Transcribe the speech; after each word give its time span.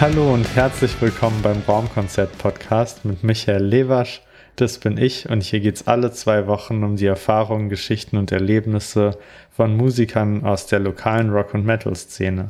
Hallo 0.00 0.32
und 0.32 0.54
herzlich 0.54 1.00
willkommen 1.00 1.42
beim 1.42 1.60
Raumkonzert-Podcast 1.66 3.04
mit 3.04 3.24
Michael 3.24 3.64
Lewasch. 3.64 4.22
Das 4.54 4.78
bin 4.78 4.96
ich 4.96 5.28
und 5.28 5.42
hier 5.42 5.58
geht 5.58 5.74
es 5.74 5.88
alle 5.88 6.12
zwei 6.12 6.46
Wochen 6.46 6.84
um 6.84 6.94
die 6.94 7.06
Erfahrungen, 7.06 7.68
Geschichten 7.68 8.16
und 8.16 8.30
Erlebnisse 8.30 9.18
von 9.50 9.76
Musikern 9.76 10.44
aus 10.44 10.66
der 10.66 10.78
lokalen 10.78 11.30
Rock- 11.30 11.52
und 11.52 11.66
Metal-Szene. 11.66 12.46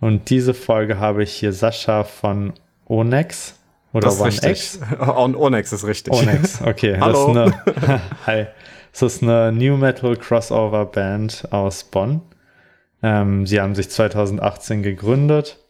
Und 0.00 0.28
diese 0.28 0.54
Folge 0.54 0.98
habe 0.98 1.22
ich 1.22 1.32
hier 1.32 1.52
Sascha 1.52 2.02
von 2.02 2.52
Onex 2.88 3.60
oder 3.92 4.08
das 4.08 4.20
ist 4.20 4.44
X. 4.44 4.80
Onex 4.98 5.72
ist 5.72 5.86
richtig. 5.86 6.12
Onex, 6.12 6.62
okay. 6.62 6.98
Hallo. 6.98 7.32
Das 7.32 7.46
ist 7.46 7.88
eine, 7.88 8.00
hi. 8.26 8.46
Das 8.90 9.02
ist 9.02 9.22
eine 9.22 9.52
New 9.52 9.76
Metal 9.76 10.16
Crossover 10.16 10.86
Band 10.86 11.46
aus 11.52 11.84
Bonn. 11.84 12.22
Ähm, 13.04 13.46
sie 13.46 13.60
haben 13.60 13.76
sich 13.76 13.88
2018 13.88 14.82
gegründet 14.82 15.61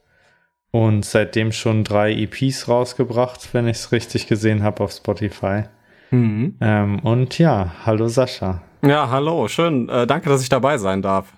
und 0.72 1.04
seitdem 1.04 1.52
schon 1.52 1.84
drei 1.84 2.12
EPs 2.12 2.66
rausgebracht, 2.66 3.54
wenn 3.54 3.68
ich 3.68 3.76
es 3.76 3.92
richtig 3.92 4.26
gesehen 4.26 4.64
habe 4.64 4.82
auf 4.82 4.90
Spotify. 4.90 5.64
Mhm. 6.10 6.56
Ähm, 6.60 6.98
und 7.00 7.38
ja, 7.38 7.72
hallo 7.86 8.08
Sascha. 8.08 8.62
Ja, 8.84 9.08
hallo, 9.08 9.46
schön. 9.46 9.88
Äh, 9.88 10.06
danke, 10.06 10.28
dass 10.28 10.42
ich 10.42 10.48
dabei 10.48 10.78
sein 10.78 11.02
darf. 11.02 11.32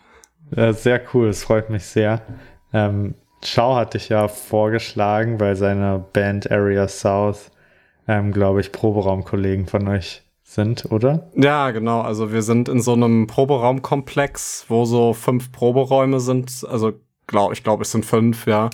Äh, 0.57 0.73
sehr 0.73 1.03
cool, 1.13 1.29
es 1.29 1.45
freut 1.45 1.69
mich 1.69 1.85
sehr. 1.85 2.23
Ähm, 2.73 3.15
Schau 3.45 3.77
hatte 3.77 3.99
ich 3.99 4.09
ja 4.09 4.27
vorgeschlagen, 4.29 5.39
weil 5.39 5.55
seine 5.55 6.03
Band 6.13 6.51
Area 6.51 6.89
South, 6.89 7.51
ähm, 8.09 8.33
glaube 8.33 8.61
ich, 8.61 8.73
Proberaumkollegen 8.73 9.67
von 9.67 9.87
euch 9.87 10.23
sind, 10.43 10.91
oder? 10.91 11.31
Ja, 11.37 11.71
genau. 11.71 12.01
Also 12.01 12.33
wir 12.33 12.43
sind 12.43 12.71
in 12.71 12.81
so 12.81 12.95
einem 12.95 13.27
Proberaumkomplex, 13.27 14.65
wo 14.69 14.87
so 14.87 15.13
fünf 15.13 15.53
Proberäume 15.53 16.21
sind. 16.21 16.65
Also 16.71 16.95
glaub, 17.27 17.53
ich 17.53 17.63
glaube, 17.63 17.83
es 17.83 17.93
sind 17.93 18.07
fünf, 18.07 18.47
ja. 18.47 18.71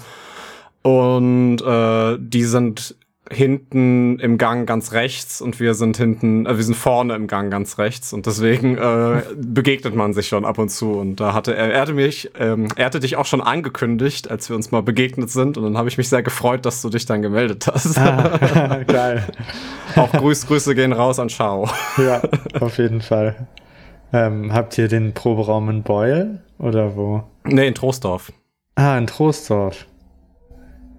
Und 0.82 1.60
äh, 1.60 2.16
die 2.18 2.44
sind 2.44 2.96
hinten 3.32 4.18
im 4.18 4.38
Gang 4.38 4.66
ganz 4.66 4.92
rechts 4.92 5.40
und 5.40 5.60
wir 5.60 5.74
sind 5.74 5.96
hinten, 5.96 6.46
äh, 6.46 6.56
wir 6.56 6.64
sind 6.64 6.74
vorne 6.74 7.14
im 7.14 7.28
Gang 7.28 7.50
ganz 7.50 7.78
rechts 7.78 8.12
und 8.12 8.26
deswegen 8.26 8.76
äh, 8.76 9.22
begegnet 9.36 9.94
man 9.94 10.12
sich 10.12 10.26
schon 10.26 10.44
ab 10.44 10.58
und 10.58 10.68
zu 10.68 10.92
und 10.92 11.20
da 11.20 11.32
hatte 11.32 11.54
er, 11.54 11.72
er 11.72 11.80
hatte 11.82 11.92
mich, 11.94 12.30
ähm, 12.38 12.68
er 12.74 12.86
hatte 12.86 12.98
dich 12.98 13.16
auch 13.16 13.26
schon 13.26 13.40
angekündigt, 13.40 14.30
als 14.30 14.48
wir 14.48 14.56
uns 14.56 14.72
mal 14.72 14.82
begegnet 14.82 15.30
sind 15.30 15.56
und 15.56 15.62
dann 15.62 15.78
habe 15.78 15.88
ich 15.88 15.96
mich 15.96 16.08
sehr 16.08 16.24
gefreut, 16.24 16.66
dass 16.66 16.82
du 16.82 16.88
dich 16.88 17.06
dann 17.06 17.22
gemeldet 17.22 17.68
hast. 17.72 17.96
Ah, 17.98 18.80
geil. 18.86 19.24
auch 19.94 20.10
Grüß, 20.10 20.48
Grüße 20.48 20.74
gehen 20.74 20.92
raus 20.92 21.20
an 21.20 21.30
Schau. 21.30 21.68
ja, 21.98 22.22
auf 22.58 22.78
jeden 22.78 23.00
Fall. 23.00 23.46
Ähm, 24.12 24.52
habt 24.52 24.76
ihr 24.76 24.88
den 24.88 25.14
Proberaum 25.14 25.70
in 25.70 25.82
Beul 25.84 26.40
oder 26.58 26.96
wo? 26.96 27.22
Nee, 27.44 27.68
in 27.68 27.74
Troisdorf. 27.76 28.32
Ah, 28.74 28.98
in 28.98 29.06
Troisdorf. 29.06 29.86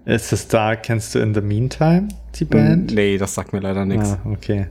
Ist 0.04 0.32
es 0.32 0.48
da, 0.48 0.74
kennst 0.74 1.14
du 1.14 1.20
In 1.20 1.34
the 1.34 1.40
Meantime, 1.40 2.08
die 2.34 2.44
Band? 2.44 2.92
Nee, 2.92 3.18
das 3.18 3.34
sagt 3.34 3.52
mir 3.52 3.60
leider 3.60 3.84
nichts. 3.84 4.18
Ah, 4.24 4.30
okay. 4.30 4.66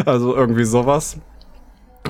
Also 0.04 0.34
irgendwie 0.34 0.64
sowas. 0.64 1.18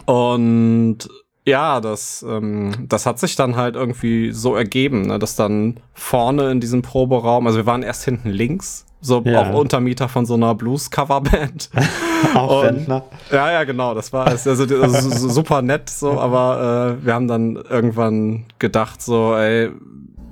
Und 0.07 1.09
ja, 1.47 1.81
das, 1.81 2.25
ähm, 2.27 2.73
das 2.89 3.07
hat 3.07 3.19
sich 3.19 3.37
dann 3.37 3.57
halt 3.57 3.77
irgendwie 3.77 4.33
so 4.33 4.57
ergeben, 4.57 5.03
ne, 5.03 5.19
dass 5.19 5.37
dann 5.37 5.81
vorne 5.93 6.51
in 6.51 6.61
diesem 6.61 6.83
Proberaum, 6.83 7.47
also 7.47 7.59
wir 7.59 7.67
waren 7.67 7.83
erst 7.83 8.05
hinten 8.05 8.31
links, 8.31 8.87
so 9.01 9.21
ja. 9.25 9.43
auch 9.43 9.55
Untermieter 9.55 10.09
von 10.09 10.25
so 10.25 10.35
einer 10.35 10.55
Blues-Coverband. 10.55 11.71
auch 12.35 12.65
Rentner. 12.65 13.05
Ja, 13.31 13.53
ja, 13.53 13.65
genau, 13.65 13.95
das 13.95 14.13
war 14.15 14.27
also, 14.27 14.51
also 14.51 15.29
super 15.29 15.61
nett 15.61 15.91
so, 15.91 16.19
aber 16.19 16.99
äh, 17.03 17.05
wir 17.05 17.13
haben 17.13 17.29
dann 17.29 17.57
irgendwann 17.57 18.47
gedacht 18.59 19.03
so, 19.03 19.35
ey, 19.37 19.71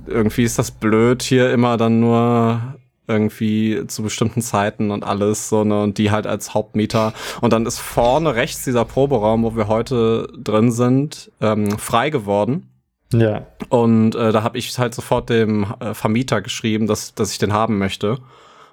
irgendwie 0.07 0.45
ist 0.45 0.59
das 0.59 0.71
blöd, 0.71 1.23
hier 1.23 1.53
immer 1.53 1.77
dann 1.77 2.01
nur 2.01 2.61
irgendwie 3.09 3.85
zu 3.87 4.03
bestimmten 4.03 4.43
Zeiten 4.43 4.91
und 4.91 5.05
alles 5.05 5.49
so 5.49 5.65
ne 5.65 5.83
und 5.83 5.99
die 5.99 6.11
halt 6.11 6.27
als 6.27 6.55
Hauptmieter 6.55 7.13
und 7.41 7.53
dann 7.53 7.67
ist 7.67 7.79
vorne 7.79 8.35
rechts 8.35 8.65
dieser 8.65 8.85
Proberaum, 8.85 9.43
wo 9.43 9.57
wir 9.57 9.69
heute 9.69 10.29
drin 10.37 10.71
sind, 10.71 11.31
ähm, 11.41 11.79
frei 11.79 12.11
geworden. 12.11 12.69
Ja. 13.13 13.47
Und 13.69 14.15
äh, 14.15 14.33
da 14.33 14.43
habe 14.43 14.57
ich 14.57 14.79
halt 14.79 14.95
sofort 14.95 15.29
dem 15.29 15.67
äh, 15.81 15.95
Vermieter 15.95 16.41
geschrieben, 16.41 16.87
dass 16.87 17.15
dass 17.15 17.33
ich 17.33 17.39
den 17.39 17.53
haben 17.53 17.79
möchte. 17.79 18.19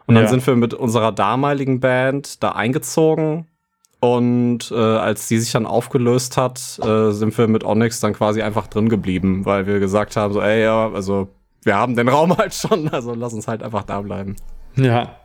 Und 0.06 0.16
dann 0.16 0.24
ja. 0.24 0.30
sind 0.30 0.46
wir 0.48 0.56
mit 0.56 0.74
unserer 0.74 1.12
damaligen 1.12 1.80
Band 1.80 2.42
da 2.42 2.54
eingezogen 2.54 3.46
und 4.00 4.72
äh, 4.72 4.76
als 4.76 5.28
die 5.28 5.38
sich 5.40 5.52
dann 5.52 5.66
aufgelöst 5.66 6.38
hat, 6.38 6.80
äh, 6.84 7.12
sind 7.12 7.38
wir 7.38 7.48
mit 7.48 7.64
Onyx 7.66 8.00
dann 8.00 8.14
quasi 8.14 8.42
einfach 8.42 8.68
drin 8.68 8.88
geblieben, 8.88 9.46
weil 9.46 9.68
wir 9.68 9.80
gesagt 9.80 10.16
haben, 10.16 10.34
so, 10.34 10.42
ey, 10.42 10.64
ja, 10.64 10.90
also 10.90 11.28
wir 11.64 11.76
haben 11.76 11.96
den 11.96 12.08
Raum 12.08 12.38
halt 12.38 12.54
schon, 12.54 12.90
also 12.90 13.14
lass 13.14 13.34
uns 13.34 13.48
halt 13.48 13.64
einfach 13.64 13.84
da 13.84 14.02
bleiben. 14.02 14.36
Ja. 14.76 15.16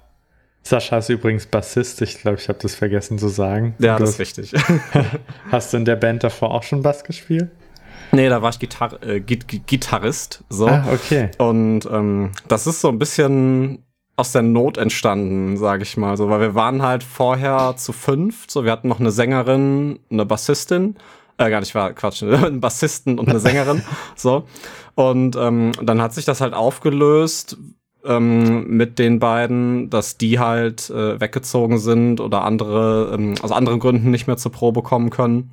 Sascha 0.63 0.97
ist 0.97 1.11
übrigens 1.11 1.47
Bassist, 1.47 2.01
ich 2.01 2.19
glaube, 2.19 2.39
ich 2.41 2.49
habe 2.49 2.59
das 2.61 2.75
vergessen 2.75 3.19
zu 3.19 3.29
sagen. 3.29 3.75
Ja, 3.79 3.99
das 3.99 4.11
ist 4.11 4.19
richtig. 4.19 4.53
Hast 5.51 5.73
du 5.73 5.77
in 5.77 5.85
der 5.85 5.97
Band 5.97 6.25
davor 6.25 6.53
auch 6.53 6.63
schon 6.63 6.83
Bass 6.83 7.05
gespielt? 7.05 7.51
Nee, 8.13 8.29
da 8.29 8.41
war 8.41 8.51
ich 8.51 8.59
Gitar 8.59 9.03
äh, 9.03 9.21
Gitarrist. 9.21 10.43
So. 10.49 10.69
Ah, 10.69 10.87
okay. 10.93 11.31
Und 11.39 11.87
ähm, 11.91 12.33
das 12.49 12.67
ist 12.67 12.81
so 12.81 12.89
ein 12.89 12.99
bisschen 12.99 13.85
aus 14.17 14.33
der 14.33 14.43
Not 14.43 14.79
entstanden, 14.79 15.57
sage 15.57 15.83
ich 15.83 15.97
mal 15.97 16.17
so, 16.17 16.31
weil 16.31 16.41
wir 16.41 16.55
waren 16.55 16.83
halt 16.83 17.03
vorher 17.03 17.75
zu 17.77 17.93
fünf, 17.93 18.47
so 18.49 18.65
wir 18.65 18.71
hatten 18.71 18.89
noch 18.89 19.01
eine 19.01 19.11
Sängerin, 19.11 19.99
eine 20.11 20.25
Bassistin, 20.25 20.97
äh, 21.39 21.51
gar 21.51 21.61
nicht 21.61 21.75
war 21.75 21.93
Quatsch, 21.93 22.23
einen 22.23 22.61
Bassisten 22.61 23.19
und 23.19 23.29
eine 23.29 23.41
Sängerin, 23.41 23.83
so 24.17 24.45
und 24.95 25.37
ähm, 25.37 25.73
dann 25.83 26.01
hat 26.01 26.15
sich 26.15 26.25
das 26.25 26.41
halt 26.41 26.55
aufgelöst 26.55 27.57
ähm, 28.05 28.69
mit 28.77 28.99
den 28.99 29.19
beiden, 29.19 29.91
dass 29.91 30.19
die 30.19 30.39
halt 30.39 30.91
äh, 30.91 31.21
weggezogen 31.21 31.79
sind 31.79 32.21
oder 32.21 32.45
andere, 32.45 33.13
ähm, 33.15 33.35
aus 33.43 33.51
anderen 33.51 33.81
Gründen 33.81 34.11
nicht 34.11 34.27
mehr 34.27 34.37
zur 34.37 34.53
Probe 34.53 34.83
kommen 34.83 35.11
können. 35.11 35.51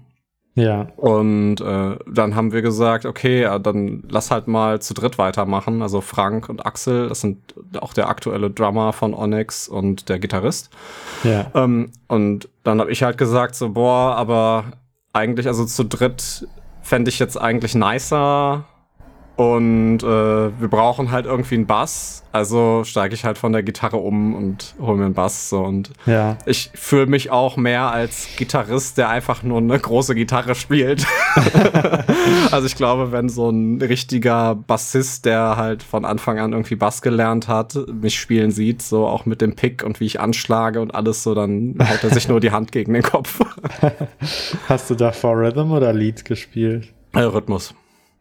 Ja. 0.53 0.89
Und 0.97 1.61
äh, 1.61 1.97
dann 2.11 2.35
haben 2.35 2.51
wir 2.51 2.61
gesagt, 2.61 3.05
okay, 3.05 3.47
dann 3.63 4.03
lass 4.09 4.31
halt 4.31 4.49
mal 4.49 4.81
zu 4.81 4.93
dritt 4.93 5.17
weitermachen. 5.17 5.81
Also 5.81 6.01
Frank 6.01 6.49
und 6.49 6.65
Axel, 6.65 7.07
das 7.07 7.21
sind 7.21 7.37
auch 7.79 7.93
der 7.93 8.09
aktuelle 8.09 8.49
Drummer 8.49 8.91
von 8.91 9.13
Onyx 9.13 9.69
und 9.69 10.09
der 10.09 10.19
Gitarrist. 10.19 10.69
Ja. 11.23 11.49
Ähm, 11.55 11.91
und 12.09 12.49
dann 12.63 12.81
habe 12.81 12.91
ich 12.91 13.01
halt 13.01 13.17
gesagt, 13.17 13.55
so, 13.55 13.69
boah, 13.69 14.17
aber 14.17 14.65
eigentlich, 15.13 15.47
also 15.47 15.65
zu 15.65 15.83
dritt 15.83 16.47
fände 16.81 17.09
ich 17.09 17.19
jetzt 17.19 17.37
eigentlich 17.37 17.75
nicer, 17.75 18.65
und 19.41 20.03
äh, 20.03 20.05
wir 20.05 20.67
brauchen 20.67 21.09
halt 21.09 21.25
irgendwie 21.25 21.55
einen 21.55 21.65
Bass. 21.65 22.23
Also 22.31 22.83
steige 22.83 23.15
ich 23.15 23.25
halt 23.25 23.39
von 23.39 23.51
der 23.51 23.63
Gitarre 23.63 23.97
um 23.97 24.35
und 24.35 24.75
hole 24.79 24.99
mir 24.99 25.05
einen 25.05 25.15
Bass. 25.15 25.49
So. 25.49 25.61
Und 25.61 25.89
ja. 26.05 26.37
ich 26.45 26.69
fühle 26.75 27.07
mich 27.07 27.31
auch 27.31 27.57
mehr 27.57 27.91
als 27.91 28.27
Gitarrist, 28.37 28.99
der 28.99 29.09
einfach 29.09 29.41
nur 29.41 29.57
eine 29.57 29.79
große 29.79 30.13
Gitarre 30.13 30.53
spielt. 30.53 31.07
also 32.51 32.67
ich 32.67 32.75
glaube, 32.75 33.11
wenn 33.11 33.29
so 33.29 33.49
ein 33.49 33.81
richtiger 33.81 34.53
Bassist, 34.53 35.25
der 35.25 35.57
halt 35.57 35.81
von 35.81 36.05
Anfang 36.05 36.37
an 36.37 36.51
irgendwie 36.51 36.75
Bass 36.75 37.01
gelernt 37.01 37.47
hat, 37.47 37.75
mich 37.91 38.19
spielen 38.19 38.51
sieht, 38.51 38.83
so 38.83 39.07
auch 39.07 39.25
mit 39.25 39.41
dem 39.41 39.55
Pick 39.55 39.83
und 39.83 39.99
wie 39.99 40.05
ich 40.05 40.19
anschlage 40.19 40.81
und 40.81 40.93
alles 40.93 41.23
so, 41.23 41.33
dann 41.33 41.77
haut 41.79 42.03
er 42.03 42.11
sich 42.11 42.27
nur 42.27 42.41
die 42.41 42.51
Hand 42.51 42.71
gegen 42.71 42.93
den 42.93 43.01
Kopf. 43.01 43.39
Hast 44.69 44.91
du 44.91 44.93
da 44.93 45.11
vor 45.11 45.35
Rhythm 45.35 45.71
oder 45.71 45.93
Lead 45.93 46.25
gespielt? 46.25 46.93
Äh, 47.13 47.21
Rhythmus. 47.21 47.73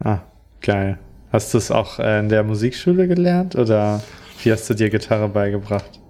Ah, 0.03 0.21
geil. 0.63 0.99
Hast 1.33 1.55
du 1.55 1.59
es 1.59 1.71
auch 1.71 1.99
äh, 1.99 2.21
in 2.21 2.29
der 2.29 2.43
Musikschule 2.43 3.07
gelernt 3.07 3.57
oder 3.57 4.03
wie 4.43 4.53
hast 4.53 4.69
du 4.69 4.75
dir 4.75 4.91
Gitarre 4.91 5.29
beigebracht? 5.29 6.01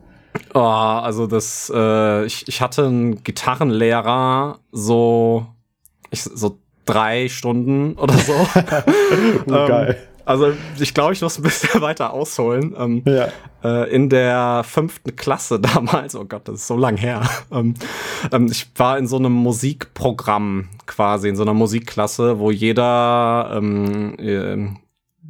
Oh, 0.55 0.61
also 0.61 1.27
das, 1.27 1.71
äh, 1.75 2.25
ich, 2.25 2.49
ich 2.49 2.61
hatte 2.61 2.87
einen 2.87 3.23
Gitarrenlehrer 3.23 4.59
so, 4.73 5.47
ich, 6.11 6.23
so 6.23 6.59
drei 6.87 7.29
Stunden 7.29 7.95
oder 7.95 8.15
so. 8.15 8.33
oh, 9.47 9.67
geil. 9.67 9.97
Ähm, 9.99 10.07
also 10.25 10.53
ich 10.79 10.95
glaube, 10.95 11.13
ich 11.13 11.23
muss 11.23 11.39
ein 11.39 11.43
bisschen 11.43 11.81
weiter 11.81 12.13
ausholen. 12.13 12.75
Ähm, 12.79 13.03
ja. 13.05 13.29
äh, 13.65 13.91
in 13.93 14.09
der 14.09 14.63
fünften 14.65 15.17
Klasse 15.17 15.59
damals, 15.59 16.15
oh 16.15 16.25
Gott, 16.25 16.47
das 16.47 16.57
ist 16.57 16.67
so 16.69 16.77
lang 16.77 16.97
her. 16.97 17.29
Ähm, 17.51 17.75
ähm, 18.31 18.47
ich 18.47 18.71
war 18.77 18.97
in 18.97 19.09
so 19.09 19.17
einem 19.17 19.33
Musikprogramm 19.33 20.69
quasi, 20.87 21.29
in 21.29 21.37
so 21.37 21.43
einer 21.43 21.55
Musikklasse, 21.55 22.39
wo 22.39 22.51
jeder 22.51 23.51
ähm, 23.55 24.15
äh, 24.19 24.69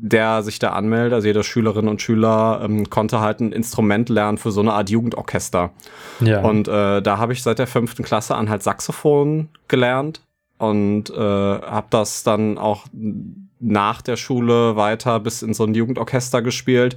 der 0.02 0.42
sich 0.42 0.58
da 0.58 0.70
anmeldet, 0.70 1.12
also 1.12 1.26
jeder 1.26 1.42
Schülerin 1.42 1.86
und 1.86 2.00
Schüler, 2.00 2.60
ähm, 2.64 2.88
konnte 2.88 3.20
halt 3.20 3.40
ein 3.40 3.52
Instrument 3.52 4.08
lernen 4.08 4.38
für 4.38 4.50
so 4.50 4.60
eine 4.60 4.72
Art 4.72 4.88
Jugendorchester. 4.88 5.70
Ja. 6.20 6.40
Und 6.40 6.68
äh, 6.68 7.02
da 7.02 7.18
habe 7.18 7.32
ich 7.32 7.42
seit 7.42 7.58
der 7.58 7.66
fünften 7.66 8.02
Klasse 8.02 8.34
an 8.34 8.48
halt 8.48 8.62
Saxophon 8.62 9.48
gelernt 9.68 10.22
und 10.58 11.10
äh, 11.10 11.14
habe 11.14 11.86
das 11.90 12.22
dann 12.22 12.56
auch 12.56 12.86
nach 13.60 14.00
der 14.00 14.16
Schule 14.16 14.76
weiter 14.76 15.20
bis 15.20 15.42
in 15.42 15.52
so 15.52 15.64
ein 15.64 15.74
Jugendorchester 15.74 16.40
gespielt. 16.40 16.96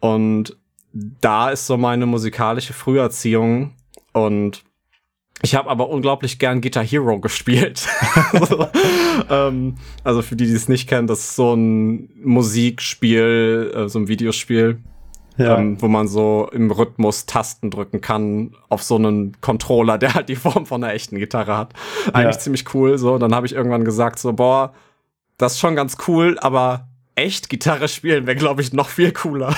Und 0.00 0.56
da 0.92 1.48
ist 1.50 1.66
so 1.66 1.78
meine 1.78 2.04
musikalische 2.04 2.74
Früherziehung 2.74 3.72
und 4.12 4.64
ich 5.44 5.54
habe 5.54 5.70
aber 5.70 5.88
unglaublich 5.88 6.38
gern 6.38 6.60
Guitar 6.60 6.84
Hero 6.84 7.18
gespielt. 7.20 7.86
also, 8.32 8.66
ähm, 9.30 9.76
also, 10.02 10.22
für 10.22 10.36
die, 10.36 10.46
die 10.46 10.52
es 10.52 10.68
nicht 10.68 10.88
kennen, 10.88 11.06
das 11.06 11.20
ist 11.20 11.36
so 11.36 11.54
ein 11.54 12.10
Musikspiel, 12.22 13.72
äh, 13.74 13.88
so 13.88 14.00
ein 14.00 14.08
Videospiel, 14.08 14.78
ja. 15.36 15.58
ähm, 15.58 15.80
wo 15.80 15.88
man 15.88 16.08
so 16.08 16.48
im 16.52 16.70
Rhythmus 16.70 17.26
Tasten 17.26 17.70
drücken 17.70 18.00
kann 18.00 18.56
auf 18.68 18.82
so 18.82 18.96
einen 18.96 19.40
Controller, 19.40 19.98
der 19.98 20.14
halt 20.14 20.28
die 20.28 20.36
Form 20.36 20.66
von 20.66 20.82
einer 20.82 20.94
echten 20.94 21.18
Gitarre 21.18 21.56
hat. 21.56 21.74
Eigentlich 22.12 22.36
ja. 22.36 22.40
ziemlich 22.40 22.74
cool. 22.74 22.98
So, 22.98 23.18
dann 23.18 23.34
habe 23.34 23.46
ich 23.46 23.54
irgendwann 23.54 23.84
gesagt 23.84 24.18
so, 24.18 24.32
boah, 24.32 24.72
das 25.38 25.54
ist 25.54 25.60
schon 25.60 25.76
ganz 25.76 25.96
cool, 26.08 26.38
aber 26.40 26.88
echt 27.16 27.48
Gitarre 27.48 27.88
spielen 27.88 28.26
wäre, 28.26 28.36
glaube 28.36 28.62
ich, 28.62 28.72
noch 28.72 28.88
viel 28.88 29.12
cooler. 29.12 29.54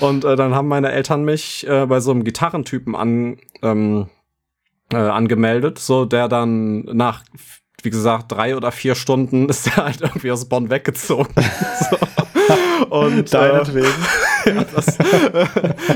und 0.00 0.24
äh, 0.24 0.36
dann 0.36 0.54
haben 0.54 0.68
meine 0.68 0.92
Eltern 0.92 1.24
mich 1.24 1.66
äh, 1.66 1.86
bei 1.86 2.00
so 2.00 2.10
einem 2.10 2.24
Gitarrentypen 2.24 2.94
an 2.94 3.38
ähm, 3.62 4.06
äh, 4.92 4.96
angemeldet, 4.96 5.78
so 5.78 6.04
der 6.04 6.28
dann 6.28 6.82
nach, 6.82 7.22
wie 7.82 7.90
gesagt, 7.90 8.30
drei 8.32 8.56
oder 8.56 8.72
vier 8.72 8.94
Stunden 8.94 9.48
ist 9.48 9.66
er 9.68 9.84
halt 9.84 10.00
irgendwie 10.00 10.30
aus 10.30 10.48
Bonn 10.48 10.70
weggezogen. 10.70 11.34
so. 11.90 11.98
Und 12.90 13.32
deinetwegen. 13.32 13.86
Äh, 14.44 14.50
ja, 14.54 14.64
das, 14.74 14.98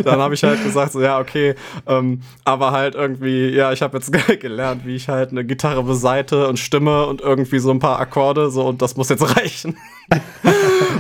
dann 0.05 0.21
habe 0.21 0.35
ich 0.35 0.45
halt 0.45 0.63
gesagt, 0.63 0.93
so 0.93 1.01
ja, 1.01 1.19
okay, 1.19 1.57
ähm, 1.87 2.21
aber 2.45 2.71
halt 2.71 2.95
irgendwie, 2.95 3.49
ja, 3.49 3.73
ich 3.73 3.83
habe 3.83 3.99
jetzt 3.99 4.13
gelernt, 4.41 4.87
wie 4.87 4.95
ich 4.95 5.09
halt 5.09 5.31
eine 5.31 5.45
Gitarre 5.45 5.83
beseite 5.83 6.47
und 6.47 6.59
stimme 6.59 7.07
und 7.07 7.21
irgendwie 7.21 7.59
so 7.59 7.73
ein 7.73 7.81
paar 7.81 7.99
Akkorde, 7.99 8.51
so 8.51 8.65
und 8.67 8.83
das 8.83 8.97
muss 8.97 9.09
jetzt 9.09 9.37
reichen. 9.37 9.77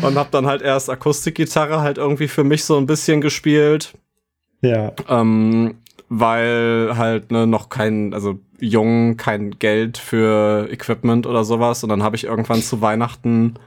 und 0.02 0.16
habe 0.16 0.28
dann 0.32 0.46
halt 0.46 0.60
erst 0.60 0.90
Akustikgitarre 0.90 1.80
halt 1.80 1.98
irgendwie 1.98 2.28
für 2.28 2.44
mich 2.44 2.64
so 2.64 2.76
ein 2.76 2.86
bisschen 2.86 3.20
gespielt. 3.20 3.94
Ja. 4.60 4.92
Ähm, 5.08 5.76
weil 6.08 6.92
halt 6.96 7.30
ne, 7.30 7.46
noch 7.46 7.68
kein, 7.68 8.14
also 8.14 8.38
jung, 8.60 9.16
kein 9.16 9.52
Geld 9.58 9.98
für 9.98 10.68
Equipment 10.70 11.26
oder 11.26 11.44
sowas. 11.44 11.82
Und 11.82 11.90
dann 11.90 12.02
habe 12.02 12.16
ich 12.16 12.24
irgendwann 12.24 12.62
zu 12.62 12.80
Weihnachten 12.80 13.58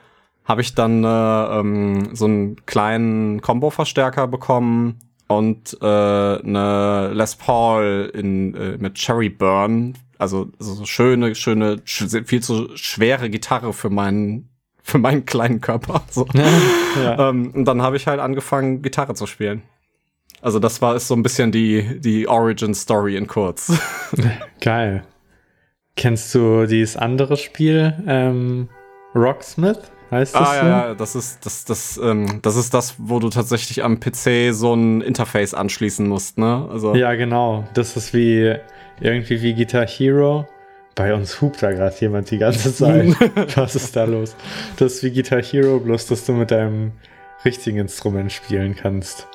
habe 0.49 0.61
ich 0.61 0.73
dann 0.73 1.03
äh, 1.03 1.07
ähm, 1.07 2.09
so 2.15 2.25
einen 2.25 2.65
kleinen 2.65 3.39
Combo-Verstärker 3.39 4.27
bekommen 4.27 4.97
und 5.27 5.77
äh, 5.79 5.85
eine 5.85 7.11
Les 7.13 7.35
Paul 7.35 8.11
in, 8.15 8.55
äh, 8.55 8.77
mit 8.79 8.95
Cherry 8.95 9.29
Burn. 9.29 9.95
Also 10.17 10.49
so 10.57 10.85
schöne, 10.85 11.35
schöne, 11.35 11.83
viel 11.85 12.41
zu 12.41 12.75
schwere 12.75 13.29
Gitarre 13.29 13.73
für 13.73 13.91
meinen 13.91 14.49
für 14.81 14.97
meinen 14.97 15.23
kleinen 15.25 15.61
Körper. 15.61 16.01
So. 16.09 16.25
ja. 17.03 17.29
ähm, 17.29 17.51
und 17.53 17.65
dann 17.65 17.83
habe 17.83 17.95
ich 17.95 18.07
halt 18.07 18.19
angefangen, 18.19 18.81
Gitarre 18.81 19.13
zu 19.13 19.27
spielen. 19.27 19.61
Also 20.41 20.59
das 20.59 20.81
war 20.81 20.95
ist 20.95 21.07
so 21.07 21.15
ein 21.15 21.23
bisschen 21.23 21.51
die, 21.51 21.99
die 21.99 22.27
Origin 22.27 22.73
Story 22.73 23.15
in 23.17 23.27
kurz. 23.27 23.73
Geil. 24.61 25.03
Kennst 25.95 26.33
du 26.33 26.65
dieses 26.65 26.95
andere 26.95 27.35
Spiel, 27.35 27.93
ähm, 28.07 28.69
Rocksmith? 29.13 29.79
Heißt 30.11 30.33
das 30.33 30.41
ah, 30.41 30.45
so? 30.45 30.65
ja, 30.65 30.87
ja, 30.87 30.95
das 30.95 31.15
ist 31.15 31.45
das, 31.45 31.65
das, 31.65 31.99
ähm, 32.01 32.39
das 32.41 32.55
ist 32.55 32.73
das, 32.73 32.95
wo 32.97 33.19
du 33.19 33.29
tatsächlich 33.29 33.83
am 33.83 33.99
PC 33.99 34.53
so 34.53 34.73
ein 34.73 35.01
Interface 35.01 35.53
anschließen 35.53 36.07
musst, 36.07 36.37
ne? 36.39 36.67
Also 36.71 36.95
ja, 36.95 37.13
genau. 37.13 37.67
Das 37.75 37.95
ist 37.95 38.13
wie 38.13 38.55
irgendwie 39.01 39.41
wie 39.41 39.53
Guitar 39.53 39.85
Hero. 39.85 40.47
Bei 40.95 41.13
uns 41.13 41.41
hupt 41.41 41.61
da 41.61 41.71
gerade 41.71 41.95
jemand 41.99 42.31
die 42.31 42.39
ganze 42.39 42.73
Zeit. 42.75 43.15
Was 43.55 43.75
ist 43.75 43.95
da 43.95 44.05
los? 44.05 44.35
Das 44.77 44.95
ist 44.95 45.03
wie 45.03 45.11
Guitar 45.11 45.43
Hero, 45.43 45.79
bloß 45.79 46.07
dass 46.07 46.25
du 46.25 46.33
mit 46.33 46.49
deinem 46.49 46.93
richtigen 47.45 47.77
Instrument 47.77 48.31
spielen 48.31 48.75
kannst. 48.75 49.27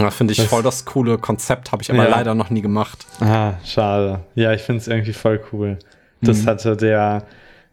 Ja, 0.00 0.10
finde 0.10 0.32
ich 0.32 0.38
das, 0.38 0.46
voll 0.46 0.62
das 0.62 0.84
coole 0.84 1.18
Konzept, 1.18 1.72
habe 1.72 1.82
ich 1.82 1.90
aber 1.90 2.04
ja. 2.04 2.10
leider 2.10 2.34
noch 2.34 2.50
nie 2.50 2.62
gemacht. 2.62 3.06
Ah, 3.20 3.54
schade. 3.64 4.20
Ja, 4.34 4.52
ich 4.52 4.62
finde 4.62 4.80
es 4.80 4.88
irgendwie 4.88 5.12
voll 5.12 5.40
cool. 5.52 5.78
Das 6.22 6.42
mhm. 6.42 6.46
hatte 6.46 6.76
der 6.76 7.24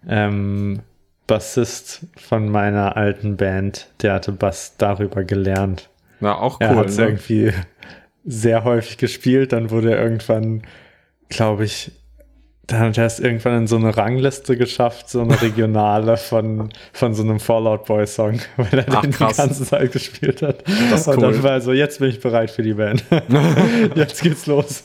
ähm, 0.07 0.79
Bassist 1.27 2.05
von 2.15 2.49
meiner 2.49 2.95
alten 2.95 3.37
Band, 3.37 3.87
der 4.01 4.13
hatte 4.13 4.31
Bass 4.31 4.75
darüber 4.77 5.23
gelernt. 5.23 5.89
Ja, 6.21 6.35
auch 6.37 6.59
cool. 6.59 6.67
Er 6.67 6.75
hat 6.75 6.87
es 6.87 6.97
ne? 6.97 7.05
irgendwie 7.05 7.53
sehr 8.25 8.63
häufig 8.63 8.97
gespielt, 8.97 9.53
dann 9.53 9.69
wurde 9.69 9.91
er 9.91 10.01
irgendwann, 10.01 10.63
glaube 11.29 11.65
ich, 11.65 11.91
dann 12.67 12.81
hat 12.81 12.97
er 12.97 13.05
es 13.05 13.19
irgendwann 13.19 13.59
in 13.59 13.67
so 13.67 13.77
eine 13.77 13.95
Rangliste 13.95 14.57
geschafft, 14.57 15.09
so 15.09 15.21
eine 15.21 15.41
regionale 15.41 16.17
von, 16.17 16.69
von 16.91 17.13
so 17.13 17.23
einem 17.23 17.39
Fallout 17.39 17.85
Boy 17.85 18.05
Song, 18.05 18.39
weil 18.57 18.79
er 18.79 18.85
Ach, 18.89 19.01
den 19.01 19.11
krass. 19.11 19.37
die 19.37 19.41
ganze 19.41 19.63
Zeit 19.63 19.93
gespielt 19.93 20.41
hat. 20.41 20.63
Das 20.91 21.01
ist 21.01 21.07
Und 21.07 21.17
cool. 21.17 21.31
dann 21.31 21.43
war 21.43 21.51
er 21.51 21.61
so, 21.61 21.71
jetzt 21.71 21.99
bin 21.99 22.09
ich 22.09 22.19
bereit 22.19 22.51
für 22.51 22.63
die 22.63 22.73
Band. 22.73 23.05
jetzt 23.95 24.21
geht's 24.21 24.45
los. 24.47 24.83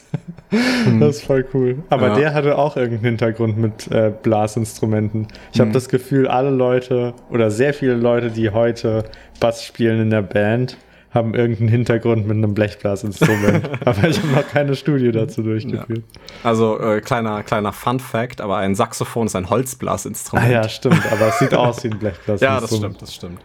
Hm. 0.50 1.00
Das 1.00 1.16
ist 1.16 1.24
voll 1.24 1.44
cool. 1.54 1.82
Aber 1.90 2.08
ja. 2.08 2.14
der 2.14 2.34
hatte 2.34 2.56
auch 2.56 2.76
irgendeinen 2.76 3.16
Hintergrund 3.16 3.58
mit 3.58 3.90
äh, 3.90 4.12
Blasinstrumenten. 4.22 5.26
Ich 5.52 5.58
hm. 5.58 5.66
habe 5.66 5.72
das 5.72 5.88
Gefühl, 5.88 6.28
alle 6.28 6.50
Leute 6.50 7.14
oder 7.30 7.50
sehr 7.50 7.74
viele 7.74 7.94
Leute, 7.94 8.30
die 8.30 8.50
heute 8.50 9.04
Bass 9.40 9.64
spielen 9.64 10.00
in 10.00 10.10
der 10.10 10.22
Band, 10.22 10.76
haben 11.14 11.34
irgendeinen 11.34 11.68
Hintergrund 11.68 12.26
mit 12.26 12.36
einem 12.36 12.54
Blechblasinstrument. 12.54 13.68
aber 13.84 14.08
ich 14.08 14.18
habe 14.18 14.28
noch 14.28 14.48
keine 14.48 14.74
Studie 14.74 15.12
dazu 15.12 15.42
durchgeführt. 15.42 16.02
Ja. 16.14 16.22
Also 16.42 16.80
äh, 16.80 17.00
kleiner, 17.00 17.42
kleiner 17.42 17.72
Fun 17.72 18.00
Fact, 18.00 18.40
aber 18.40 18.56
ein 18.56 18.74
Saxophon 18.74 19.26
ist 19.26 19.36
ein 19.36 19.50
Holzblasinstrument. 19.50 20.48
Ah 20.48 20.50
ja, 20.50 20.68
stimmt, 20.68 21.00
aber 21.12 21.28
es 21.28 21.38
sieht 21.38 21.54
aus 21.54 21.84
wie 21.84 21.88
ein 21.88 21.98
Blechblasinstrument. 21.98 22.40
ja, 22.40 22.60
das 22.60 22.76
stimmt, 22.76 23.02
das 23.02 23.14
stimmt. 23.14 23.40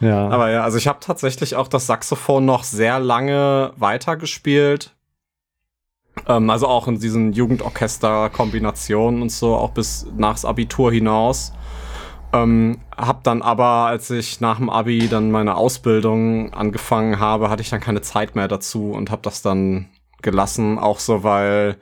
Ja. 0.00 0.28
Aber 0.28 0.50
ja, 0.50 0.62
also 0.62 0.78
ich 0.78 0.86
habe 0.86 1.00
tatsächlich 1.00 1.56
auch 1.56 1.66
das 1.66 1.86
Saxophon 1.86 2.44
noch 2.44 2.62
sehr 2.62 3.00
lange 3.00 3.72
weitergespielt. 3.76 4.94
Ähm, 6.26 6.50
also 6.50 6.68
auch 6.68 6.86
in 6.88 6.98
diesen 6.98 7.32
Jugendorchester-Kombinationen 7.32 9.22
und 9.22 9.32
so, 9.32 9.56
auch 9.56 9.70
bis 9.70 10.06
nachs 10.16 10.44
Abitur 10.44 10.92
hinaus. 10.92 11.52
Ähm, 12.32 12.78
hab 12.96 13.24
dann 13.24 13.42
aber, 13.42 13.86
als 13.86 14.10
ich 14.10 14.40
nach 14.40 14.58
dem 14.58 14.68
Abi 14.68 15.08
dann 15.08 15.30
meine 15.30 15.56
Ausbildung 15.56 16.52
angefangen 16.52 17.18
habe, 17.18 17.48
hatte 17.48 17.62
ich 17.62 17.70
dann 17.70 17.80
keine 17.80 18.02
Zeit 18.02 18.36
mehr 18.36 18.48
dazu 18.48 18.92
und 18.92 19.10
hab 19.10 19.22
das 19.22 19.40
dann 19.42 19.88
gelassen, 20.20 20.78
auch 20.78 20.98
so, 20.98 21.22
weil 21.22 21.76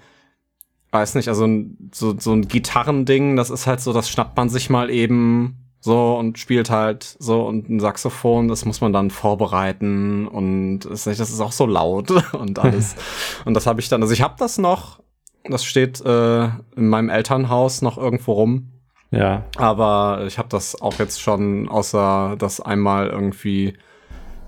weiß 0.92 1.14
nicht, 1.14 1.28
also 1.28 1.46
so, 1.92 2.18
so 2.18 2.32
ein 2.32 2.48
Gitarrending, 2.48 3.36
das 3.36 3.50
ist 3.50 3.66
halt 3.66 3.80
so, 3.80 3.92
das 3.92 4.08
schnappt 4.08 4.36
man 4.36 4.48
sich 4.48 4.70
mal 4.70 4.90
eben 4.90 5.56
so 5.80 6.16
und 6.16 6.38
spielt 6.38 6.70
halt 6.70 7.16
so 7.18 7.46
und 7.46 7.68
ein 7.68 7.80
Saxophon, 7.80 8.48
das 8.48 8.64
muss 8.64 8.80
man 8.80 8.92
dann 8.92 9.10
vorbereiten 9.10 10.26
und 10.26 10.80
das 10.80 11.06
ist 11.06 11.40
auch 11.40 11.52
so 11.52 11.66
laut 11.66 12.10
und 12.32 12.58
alles. 12.58 12.96
und 13.44 13.54
das 13.54 13.66
habe 13.66 13.80
ich 13.80 13.88
dann, 13.88 14.02
also 14.02 14.12
ich 14.12 14.22
habe 14.22 14.34
das 14.38 14.58
noch, 14.58 15.00
das 15.44 15.64
steht 15.64 16.00
äh, 16.04 16.44
in 16.76 16.88
meinem 16.88 17.08
Elternhaus 17.08 17.82
noch 17.82 17.98
irgendwo 17.98 18.32
rum. 18.32 18.72
Ja. 19.10 19.44
Aber 19.56 20.24
ich 20.26 20.38
habe 20.38 20.48
das 20.48 20.80
auch 20.80 20.98
jetzt 20.98 21.20
schon, 21.20 21.68
außer 21.68 22.36
das 22.38 22.60
einmal 22.60 23.08
irgendwie 23.08 23.74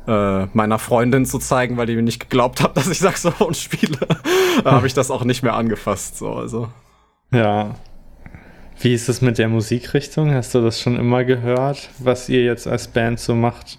äh, 0.06 0.46
meiner 0.52 0.78
Freundin 0.78 1.26
zu 1.26 1.38
zeigen, 1.38 1.76
weil 1.76 1.86
die 1.86 1.94
mir 1.94 2.02
nicht 2.02 2.20
geglaubt 2.20 2.62
hat, 2.62 2.76
dass 2.76 2.88
ich 2.88 2.98
Saxophon 2.98 3.54
spiele, 3.54 3.98
habe 4.64 4.86
ich 4.86 4.94
das 4.94 5.10
auch 5.10 5.24
nicht 5.24 5.42
mehr 5.42 5.54
angefasst. 5.54 6.18
So, 6.18 6.32
also. 6.32 6.68
Ja. 7.32 7.74
Wie 8.80 8.94
ist 8.94 9.08
es 9.08 9.20
mit 9.20 9.38
der 9.38 9.48
Musikrichtung? 9.48 10.32
Hast 10.32 10.54
du 10.54 10.62
das 10.62 10.80
schon 10.80 10.96
immer 10.96 11.24
gehört, 11.24 11.90
was 11.98 12.28
ihr 12.28 12.44
jetzt 12.44 12.68
als 12.68 12.88
Band 12.88 13.18
so 13.18 13.34
macht? 13.34 13.78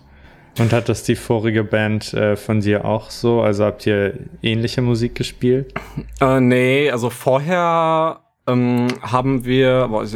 Und 0.60 0.74
hat 0.74 0.90
das 0.90 1.04
die 1.04 1.16
vorige 1.16 1.64
Band 1.64 2.14
äh, 2.14 2.36
von 2.36 2.60
dir 2.60 2.84
auch 2.84 3.10
so? 3.10 3.42
Also 3.42 3.64
habt 3.64 3.86
ihr 3.86 4.14
ähnliche 4.42 4.82
Musik 4.82 5.16
gespielt? 5.16 5.74
Äh, 6.20 6.42
nee, 6.42 6.92
also 6.92 7.10
vorher 7.10 8.20
ähm, 8.50 8.88
haben 9.02 9.46
wir, 9.46 9.88
boah, 9.90 10.04
ich, 10.04 10.16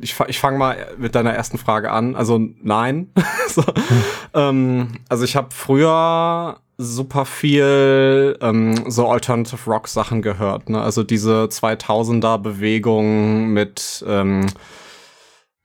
ich, 0.00 0.14
ich 0.28 0.38
fange 0.38 0.58
mal 0.58 0.76
mit 0.98 1.14
deiner 1.14 1.32
ersten 1.32 1.58
Frage 1.58 1.90
an. 1.90 2.16
Also 2.16 2.38
nein. 2.62 3.12
so, 3.48 3.62
ähm, 4.34 4.88
also 5.08 5.24
ich 5.24 5.36
habe 5.36 5.48
früher 5.50 6.58
super 6.78 7.26
viel 7.26 8.38
ähm, 8.40 8.90
so 8.90 9.08
Alternative 9.08 9.70
Rock 9.70 9.88
Sachen 9.88 10.22
gehört. 10.22 10.70
Ne? 10.70 10.80
Also 10.80 11.02
diese 11.02 11.44
2000er 11.44 12.38
Bewegung 12.38 13.48
mit 13.48 14.04
ähm, 14.06 14.46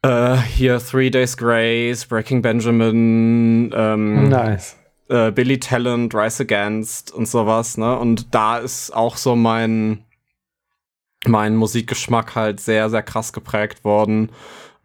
äh, 0.01 0.36
hier 0.36 0.80
Three 0.80 1.10
Days 1.10 1.38
Grace, 1.38 2.06
Breaking 2.06 2.42
Benjamin, 2.42 3.72
ähm, 3.74 4.30
nice. 4.30 4.75
äh, 5.10 5.32
Billy 5.32 5.60
Talent, 5.60 6.13
Rise 6.13 6.44
Against 6.44 7.13
und 7.13 7.27
sowas. 7.27 7.77
Ne? 7.77 7.98
Und 7.98 8.34
da 8.36 8.58
ist 8.58 8.94
auch 8.94 9.18
so 9.18 9.36
mein 9.36 10.05
mein 11.27 11.55
Musikgeschmack 11.55 12.36
halt 12.36 12.60
sehr, 12.60 12.89
sehr 12.89 13.03
krass 13.03 13.34
geprägt 13.34 13.84
worden. 13.84 14.29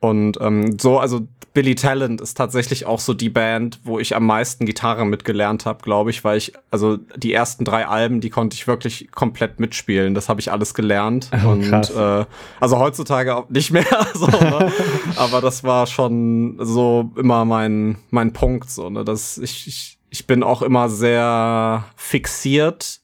Und 0.00 0.38
ähm, 0.40 0.78
so, 0.78 0.98
also 0.98 1.26
Billy 1.52 1.74
Talent 1.74 2.20
ist 2.20 2.34
tatsächlich 2.34 2.86
auch 2.86 3.00
so 3.00 3.12
die 3.12 3.28
Band, 3.28 3.80
wo 3.82 3.98
ich 3.98 4.14
am 4.14 4.24
meisten 4.24 4.66
Gitarre 4.66 5.04
mitgelernt 5.04 5.66
habe, 5.66 5.82
glaube 5.82 6.10
ich, 6.10 6.22
weil 6.22 6.38
ich, 6.38 6.52
also 6.70 6.96
die 7.16 7.32
ersten 7.32 7.64
drei 7.64 7.86
Alben, 7.86 8.20
die 8.20 8.30
konnte 8.30 8.54
ich 8.54 8.66
wirklich 8.66 9.10
komplett 9.10 9.58
mitspielen. 9.58 10.14
Das 10.14 10.28
habe 10.28 10.40
ich 10.40 10.52
alles 10.52 10.74
gelernt. 10.74 11.28
Oh, 11.44 11.48
und 11.48 11.72
äh, 11.72 12.24
also 12.60 12.78
heutzutage 12.78 13.34
auch 13.34 13.48
nicht 13.48 13.72
mehr, 13.72 13.84
so, 14.14 14.26
ne? 14.26 14.72
aber 15.16 15.40
das 15.40 15.64
war 15.64 15.86
schon 15.86 16.56
so 16.60 17.10
immer 17.16 17.44
mein, 17.44 17.96
mein 18.10 18.32
Punkt. 18.32 18.70
So, 18.70 18.88
ne? 18.88 19.04
Das, 19.04 19.36
ich, 19.36 19.66
ich, 19.66 19.98
ich 20.08 20.26
bin 20.26 20.44
auch 20.44 20.62
immer 20.62 20.88
sehr 20.88 21.84
fixiert 21.96 22.99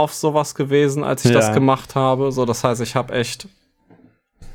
auf 0.00 0.14
sowas 0.14 0.54
gewesen, 0.54 1.04
als 1.04 1.24
ich 1.24 1.30
ja. 1.30 1.36
das 1.38 1.52
gemacht 1.52 1.94
habe. 1.94 2.32
So, 2.32 2.44
das 2.44 2.64
heißt, 2.64 2.80
ich 2.80 2.96
habe 2.96 3.12
echt 3.14 3.48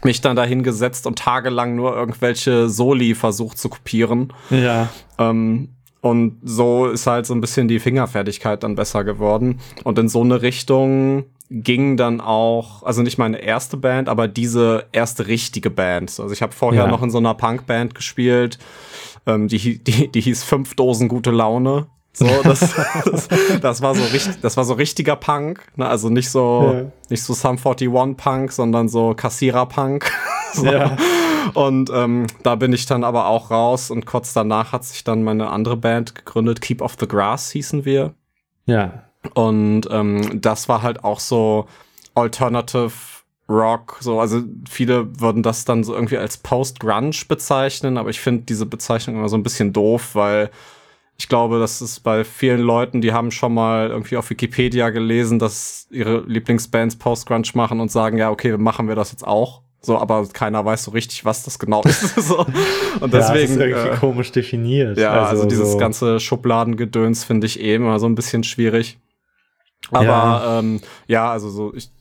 mich 0.03 0.21
dann 0.21 0.35
dahin 0.35 0.63
gesetzt 0.63 1.07
und 1.07 1.17
tagelang 1.19 1.75
nur 1.75 1.95
irgendwelche 1.95 2.69
Soli 2.69 3.15
versucht 3.15 3.57
zu 3.57 3.69
kopieren. 3.69 4.33
Ja. 4.49 4.89
Ähm, 5.17 5.69
und 6.01 6.39
so 6.43 6.85
ist 6.85 7.07
halt 7.07 7.25
so 7.25 7.33
ein 7.33 7.41
bisschen 7.41 7.67
die 7.67 7.79
Fingerfertigkeit 7.79 8.61
dann 8.61 8.75
besser 8.75 9.03
geworden. 9.03 9.59
Und 9.83 9.97
in 9.97 10.07
so 10.07 10.21
eine 10.21 10.43
Richtung 10.43 11.25
ging 11.49 11.97
dann 11.97 12.21
auch, 12.21 12.83
also 12.83 13.01
nicht 13.01 13.17
meine 13.17 13.37
erste 13.37 13.77
Band, 13.77 14.09
aber 14.09 14.27
diese 14.27 14.85
erste 14.91 15.27
richtige 15.27 15.69
Band. 15.69 16.19
Also 16.19 16.31
ich 16.31 16.41
habe 16.41 16.53
vorher 16.53 16.83
ja. 16.83 16.89
noch 16.89 17.01
in 17.01 17.09
so 17.09 17.17
einer 17.17 17.33
Punkband 17.33 17.95
gespielt, 17.95 18.59
ähm, 19.25 19.47
die, 19.47 19.83
die, 19.83 20.11
die 20.11 20.21
hieß 20.21 20.43
Fünf 20.43 20.75
Dosen 20.75 21.07
gute 21.07 21.31
Laune. 21.31 21.87
So, 22.15 22.27
das, 22.43 22.59
das, 23.05 23.27
das, 23.61 23.81
war 23.81 23.93
so 23.93 24.03
richtig, 24.03 24.39
das 24.41 24.55
war 24.55 24.63
so 24.63 24.73
richtiger 24.73 25.17
Punk, 25.17 25.61
ne? 25.75 25.85
also 25.85 26.09
nicht 26.09 26.29
so, 26.29 26.73
ja. 26.73 26.91
nicht 27.09 27.23
so 27.23 27.33
Sum 27.33 27.57
41 27.57 27.89
Punk, 28.15 28.53
sondern 28.53 28.87
so 28.87 29.13
Kassierer 29.13 29.65
Punk. 29.65 30.09
so. 30.53 30.65
Ja. 30.65 30.95
Und 31.53 31.91
ähm, 31.93 32.27
da 32.41 32.55
bin 32.55 32.71
ich 32.73 32.85
dann 32.85 33.03
aber 33.03 33.27
auch 33.27 33.51
raus 33.51 33.91
und 33.91 34.05
kurz 34.05 34.33
danach 34.33 34.71
hat 34.71 34.85
sich 34.85 35.03
dann 35.03 35.23
meine 35.23 35.49
andere 35.49 35.77
Band 35.77 36.15
gegründet, 36.15 36.61
Keep 36.61 36.81
Off 36.81 36.95
the 36.99 37.07
Grass 37.07 37.51
hießen 37.51 37.83
wir. 37.85 38.13
Ja. 38.65 39.03
Und 39.33 39.87
ähm, 39.91 40.41
das 40.41 40.69
war 40.69 40.81
halt 40.81 41.03
auch 41.03 41.19
so 41.19 41.67
Alternative 42.15 42.91
Rock, 43.47 43.97
so, 43.99 44.19
also 44.19 44.41
viele 44.67 45.19
würden 45.19 45.43
das 45.43 45.65
dann 45.65 45.83
so 45.83 45.93
irgendwie 45.93 46.17
als 46.17 46.37
Post-Grunge 46.37 47.15
bezeichnen, 47.27 47.97
aber 47.97 48.09
ich 48.09 48.19
finde 48.19 48.43
diese 48.43 48.65
Bezeichnung 48.65 49.17
immer 49.17 49.29
so 49.29 49.37
ein 49.37 49.43
bisschen 49.43 49.71
doof, 49.71 50.15
weil 50.15 50.49
ich 51.17 51.29
glaube, 51.29 51.59
das 51.59 51.81
ist 51.81 52.01
bei 52.01 52.23
vielen 52.23 52.59
Leuten, 52.59 53.01
die 53.01 53.13
haben 53.13 53.31
schon 53.31 53.53
mal 53.53 53.89
irgendwie 53.89 54.17
auf 54.17 54.29
Wikipedia 54.29 54.89
gelesen, 54.89 55.39
dass 55.39 55.87
ihre 55.89 56.21
Lieblingsbands 56.27 56.97
Post-Grunge 56.97 57.47
machen 57.53 57.79
und 57.79 57.89
sagen, 57.89 58.17
ja, 58.17 58.31
okay, 58.31 58.57
machen 58.57 58.87
wir 58.87 58.95
das 58.95 59.11
jetzt 59.11 59.25
auch. 59.25 59.61
So, 59.81 59.97
aber 59.99 60.27
keiner 60.27 60.65
weiß 60.65 60.85
so 60.85 60.91
richtig, 60.91 61.23
was 61.25 61.43
das 61.43 61.59
genau 61.59 61.83
ist. 61.83 62.15
so. 62.27 62.39
Und 62.99 63.13
deswegen. 63.13 63.13
Ja, 63.13 63.27
das 63.27 63.49
ist 63.49 63.57
irgendwie 63.57 63.89
äh, 63.89 63.97
komisch 63.97 64.31
definiert. 64.31 64.97
Ja, 64.97 65.11
also, 65.11 65.43
also 65.43 65.45
dieses 65.45 65.73
so. 65.73 65.77
ganze 65.77 66.19
Schubladengedöns 66.19 67.23
finde 67.23 67.45
ich 67.45 67.61
eh 67.61 67.75
immer 67.75 67.99
so 67.99 68.07
ein 68.07 68.15
bisschen 68.15 68.43
schwierig. 68.43 68.97
Aber 69.91 70.03
ja, 70.03 70.59
ähm, 70.59 70.81
ja 71.07 71.31
also 71.31 71.49
so, 71.49 71.73
ich, 71.75 71.91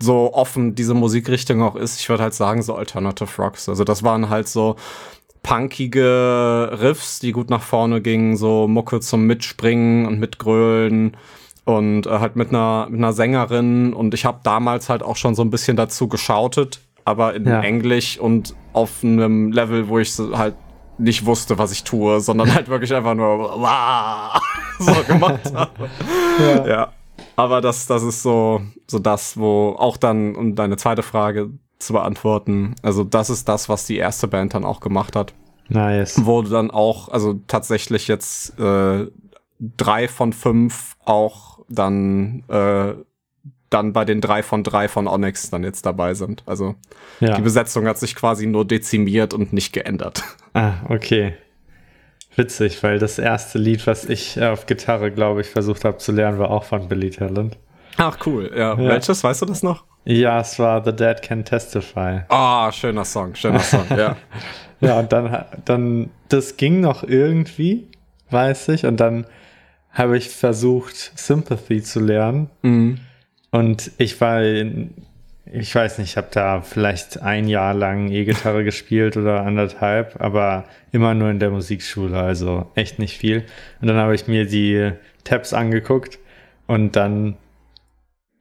so 0.00 0.32
offen 0.32 0.74
diese 0.74 0.94
Musikrichtung 0.94 1.62
auch 1.62 1.76
ist, 1.76 2.00
ich 2.00 2.08
würde 2.08 2.22
halt 2.22 2.34
sagen, 2.34 2.62
so 2.62 2.74
Alternative 2.74 3.30
Rocks. 3.40 3.68
Also 3.68 3.84
das 3.84 4.02
waren 4.02 4.30
halt 4.30 4.48
so 4.48 4.76
punkige 5.42 6.78
Riffs, 6.80 7.18
die 7.18 7.32
gut 7.32 7.50
nach 7.50 7.62
vorne 7.62 8.00
gingen, 8.00 8.36
so 8.36 8.68
Mucke 8.68 9.00
zum 9.00 9.26
Mitspringen 9.26 10.06
und 10.06 10.20
Mitgrölen 10.20 11.16
und 11.64 12.06
äh, 12.06 12.18
halt 12.18 12.36
mit 12.36 12.50
einer, 12.50 12.86
mit 12.88 12.98
einer 12.98 13.12
Sängerin 13.12 13.92
und 13.92 14.14
ich 14.14 14.24
habe 14.24 14.40
damals 14.42 14.88
halt 14.88 15.02
auch 15.02 15.16
schon 15.16 15.34
so 15.34 15.42
ein 15.42 15.50
bisschen 15.50 15.76
dazu 15.76 16.08
geschautet, 16.08 16.80
aber 17.04 17.34
in 17.34 17.46
ja. 17.46 17.60
Englisch 17.60 18.18
und 18.18 18.54
auf 18.72 19.02
einem 19.02 19.52
Level, 19.52 19.88
wo 19.88 19.98
ich 19.98 20.16
halt 20.32 20.54
nicht 20.98 21.26
wusste, 21.26 21.58
was 21.58 21.72
ich 21.72 21.84
tue, 21.84 22.20
sondern 22.20 22.54
halt 22.54 22.68
wirklich 22.68 22.94
einfach 22.94 23.14
nur 23.14 23.52
so 24.78 24.92
gemacht 25.06 25.52
habe. 25.54 25.90
Ja. 26.38 26.66
ja. 26.66 26.92
Aber 27.36 27.60
das, 27.60 27.86
das 27.86 28.02
ist 28.02 28.22
so, 28.22 28.60
so 28.86 28.98
das, 28.98 29.36
wo 29.36 29.74
auch 29.78 29.96
dann, 29.96 30.36
um 30.36 30.54
deine 30.54 30.76
zweite 30.76 31.02
Frage 31.02 31.50
zu 31.86 31.92
beantworten. 31.92 32.74
Also 32.82 33.04
das 33.04 33.30
ist 33.30 33.48
das, 33.48 33.68
was 33.68 33.86
die 33.86 33.96
erste 33.96 34.28
Band 34.28 34.54
dann 34.54 34.64
auch 34.64 34.80
gemacht 34.80 35.16
hat. 35.16 35.34
Nice. 35.68 36.24
Wurde 36.24 36.50
dann 36.50 36.70
auch, 36.70 37.08
also 37.08 37.40
tatsächlich 37.46 38.08
jetzt 38.08 38.58
äh, 38.58 39.06
drei 39.58 40.08
von 40.08 40.32
fünf 40.32 40.96
auch 41.04 41.60
dann 41.68 42.44
äh, 42.48 42.94
dann 43.70 43.92
bei 43.92 44.04
den 44.04 44.20
drei 44.20 44.42
von 44.42 44.62
drei 44.62 44.88
von 44.88 45.08
Onyx 45.08 45.50
dann 45.50 45.64
jetzt 45.64 45.86
dabei 45.86 46.14
sind. 46.14 46.42
Also 46.46 46.74
ja. 47.20 47.36
die 47.36 47.42
Besetzung 47.42 47.86
hat 47.86 47.98
sich 47.98 48.14
quasi 48.14 48.46
nur 48.46 48.66
dezimiert 48.66 49.32
und 49.34 49.52
nicht 49.52 49.72
geändert. 49.72 50.22
Ah, 50.54 50.74
okay. 50.90 51.32
Witzig, 52.36 52.82
weil 52.82 52.98
das 52.98 53.18
erste 53.18 53.56
Lied, 53.58 53.86
was 53.86 54.04
ich 54.04 54.38
auf 54.38 54.66
Gitarre, 54.66 55.10
glaube 55.10 55.40
ich, 55.40 55.46
versucht 55.46 55.86
habe 55.86 55.96
zu 55.96 56.12
lernen, 56.12 56.38
war 56.38 56.50
auch 56.50 56.64
von 56.64 56.88
Billy 56.88 57.08
Talent. 57.08 57.56
Ach 57.96 58.18
cool, 58.26 58.50
ja. 58.54 58.74
ja. 58.74 58.78
Welches, 58.78 59.24
weißt 59.24 59.40
du 59.40 59.46
das 59.46 59.62
noch? 59.62 59.86
Ja, 60.04 60.40
es 60.40 60.58
war 60.58 60.84
The 60.84 60.94
Dead 60.94 61.22
Can 61.22 61.44
Testify. 61.44 62.22
Ah, 62.28 62.68
oh, 62.68 62.72
schöner 62.72 63.04
Song, 63.04 63.34
schöner 63.34 63.60
Song, 63.60 63.86
ja. 63.96 64.16
ja, 64.80 64.98
und 64.98 65.12
dann, 65.12 65.44
dann, 65.64 66.10
das 66.28 66.56
ging 66.56 66.80
noch 66.80 67.04
irgendwie, 67.04 67.86
weiß 68.30 68.68
ich, 68.70 68.84
und 68.84 68.98
dann 68.98 69.26
habe 69.92 70.16
ich 70.16 70.28
versucht, 70.30 71.12
Sympathy 71.16 71.82
zu 71.82 72.00
lernen. 72.00 72.50
Mhm. 72.62 72.98
Und 73.50 73.92
ich 73.98 74.20
war, 74.20 74.42
in, 74.42 74.94
ich 75.44 75.74
weiß 75.74 75.98
nicht, 75.98 76.10
ich 76.10 76.16
habe 76.16 76.28
da 76.30 76.62
vielleicht 76.62 77.22
ein 77.22 77.46
Jahr 77.46 77.74
lang 77.74 78.10
E-Gitarre 78.10 78.64
gespielt 78.64 79.16
oder 79.16 79.44
anderthalb, 79.44 80.20
aber 80.20 80.64
immer 80.90 81.14
nur 81.14 81.30
in 81.30 81.38
der 81.38 81.50
Musikschule, 81.50 82.18
also 82.18 82.70
echt 82.74 82.98
nicht 82.98 83.18
viel. 83.18 83.44
Und 83.80 83.88
dann 83.88 83.98
habe 83.98 84.14
ich 84.14 84.26
mir 84.26 84.46
die 84.46 84.92
Tabs 85.22 85.52
angeguckt 85.52 86.18
und 86.66 86.96
dann 86.96 87.36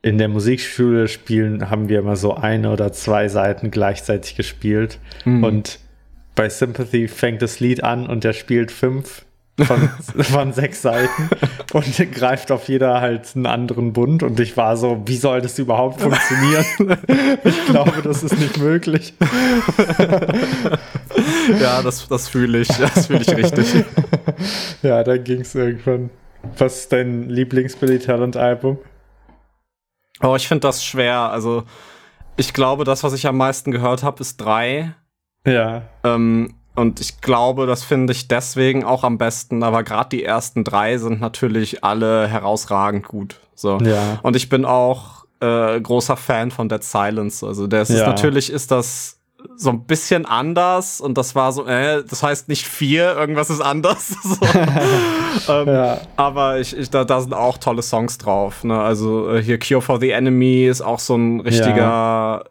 in 0.01 0.17
der 0.17 0.27
Musikschule 0.27 1.07
spielen, 1.07 1.69
haben 1.69 1.87
wir 1.89 1.99
immer 1.99 2.15
so 2.15 2.35
eine 2.35 2.71
oder 2.71 2.91
zwei 2.91 3.27
Seiten 3.27 3.69
gleichzeitig 3.69 4.35
gespielt. 4.35 4.99
Mhm. 5.25 5.43
Und 5.43 5.79
bei 6.35 6.49
Sympathy 6.49 7.07
fängt 7.07 7.41
das 7.41 7.59
Lied 7.59 7.83
an 7.83 8.07
und 8.07 8.23
der 8.23 8.33
spielt 8.33 8.71
fünf 8.71 9.25
von, 9.63 9.89
von 10.23 10.53
sechs 10.53 10.81
Seiten 10.81 11.29
und 11.73 12.13
greift 12.13 12.51
auf 12.51 12.67
jeder 12.67 13.01
halt 13.01 13.35
einen 13.35 13.45
anderen 13.45 13.93
Bund. 13.93 14.23
Und 14.23 14.39
ich 14.39 14.57
war 14.57 14.75
so, 14.77 15.03
wie 15.05 15.17
soll 15.17 15.41
das 15.41 15.59
überhaupt 15.59 16.01
funktionieren? 16.01 16.65
ich 17.43 17.65
glaube, 17.67 18.01
das 18.03 18.23
ist 18.23 18.39
nicht 18.39 18.57
möglich. 18.57 19.13
ja, 21.59 21.83
das, 21.83 22.07
das 22.07 22.27
fühle 22.27 22.59
ich. 22.59 22.69
Das 22.69 23.07
fühle 23.07 23.21
ich 23.21 23.35
richtig. 23.35 23.85
ja, 24.81 25.03
dann 25.03 25.23
ging 25.23 25.41
es 25.41 25.53
irgendwann. 25.53 26.09
Was 26.57 26.79
ist 26.79 26.91
dein 26.91 27.29
Lieblings-Billy 27.29 27.99
Talent-Album? 27.99 28.79
Aber 30.21 30.35
ich 30.35 30.47
finde 30.47 30.61
das 30.61 30.83
schwer. 30.83 31.17
Also, 31.31 31.63
ich 32.37 32.53
glaube, 32.53 32.83
das, 32.83 33.03
was 33.03 33.13
ich 33.13 33.27
am 33.27 33.37
meisten 33.37 33.71
gehört 33.71 34.03
habe, 34.03 34.21
ist 34.21 34.37
drei. 34.37 34.93
Ja. 35.45 35.83
Ähm, 36.03 36.55
und 36.75 37.01
ich 37.01 37.19
glaube, 37.21 37.67
das 37.67 37.83
finde 37.83 38.13
ich 38.13 38.27
deswegen 38.27 38.83
auch 38.85 39.03
am 39.03 39.17
besten. 39.17 39.63
Aber 39.63 39.83
gerade 39.83 40.09
die 40.09 40.23
ersten 40.23 40.63
drei 40.63 40.97
sind 40.97 41.19
natürlich 41.19 41.83
alle 41.83 42.27
herausragend 42.27 43.07
gut. 43.07 43.39
So. 43.55 43.77
Ja. 43.79 44.19
Und 44.23 44.35
ich 44.35 44.47
bin 44.47 44.63
auch 44.65 45.25
äh, 45.41 45.79
großer 45.81 46.15
Fan 46.17 46.51
von 46.51 46.69
Dead 46.69 46.83
Silence. 46.83 47.45
Also 47.45 47.67
das 47.67 47.89
ist 47.89 47.99
Ja. 47.99 48.07
natürlich 48.07 48.51
ist 48.51 48.71
das 48.71 49.19
so 49.55 49.69
ein 49.69 49.85
bisschen 49.85 50.25
anders 50.25 51.01
und 51.01 51.17
das 51.17 51.35
war 51.35 51.51
so, 51.51 51.65
äh, 51.65 52.03
das 52.07 52.23
heißt 52.23 52.47
nicht 52.49 52.67
vier, 52.67 53.15
irgendwas 53.15 53.49
ist 53.49 53.61
anders. 53.61 54.07
so. 54.23 54.37
ähm, 55.53 55.67
Ja. 55.67 55.99
aber 56.15 56.59
ich, 56.59 56.75
ich, 56.75 56.89
da, 56.89 57.03
da 57.03 57.21
sind 57.21 57.33
auch 57.33 57.57
tolle 57.57 57.81
Songs 57.81 58.17
drauf. 58.17 58.63
Ne? 58.63 58.79
Also 58.79 59.29
äh, 59.33 59.41
hier 59.43 59.59
Cure 59.59 59.81
for 59.81 59.99
the 59.99 60.11
Enemy 60.11 60.65
ist 60.65 60.81
auch 60.81 60.99
so 60.99 61.15
ein 61.15 61.39
richtiger, 61.41 62.45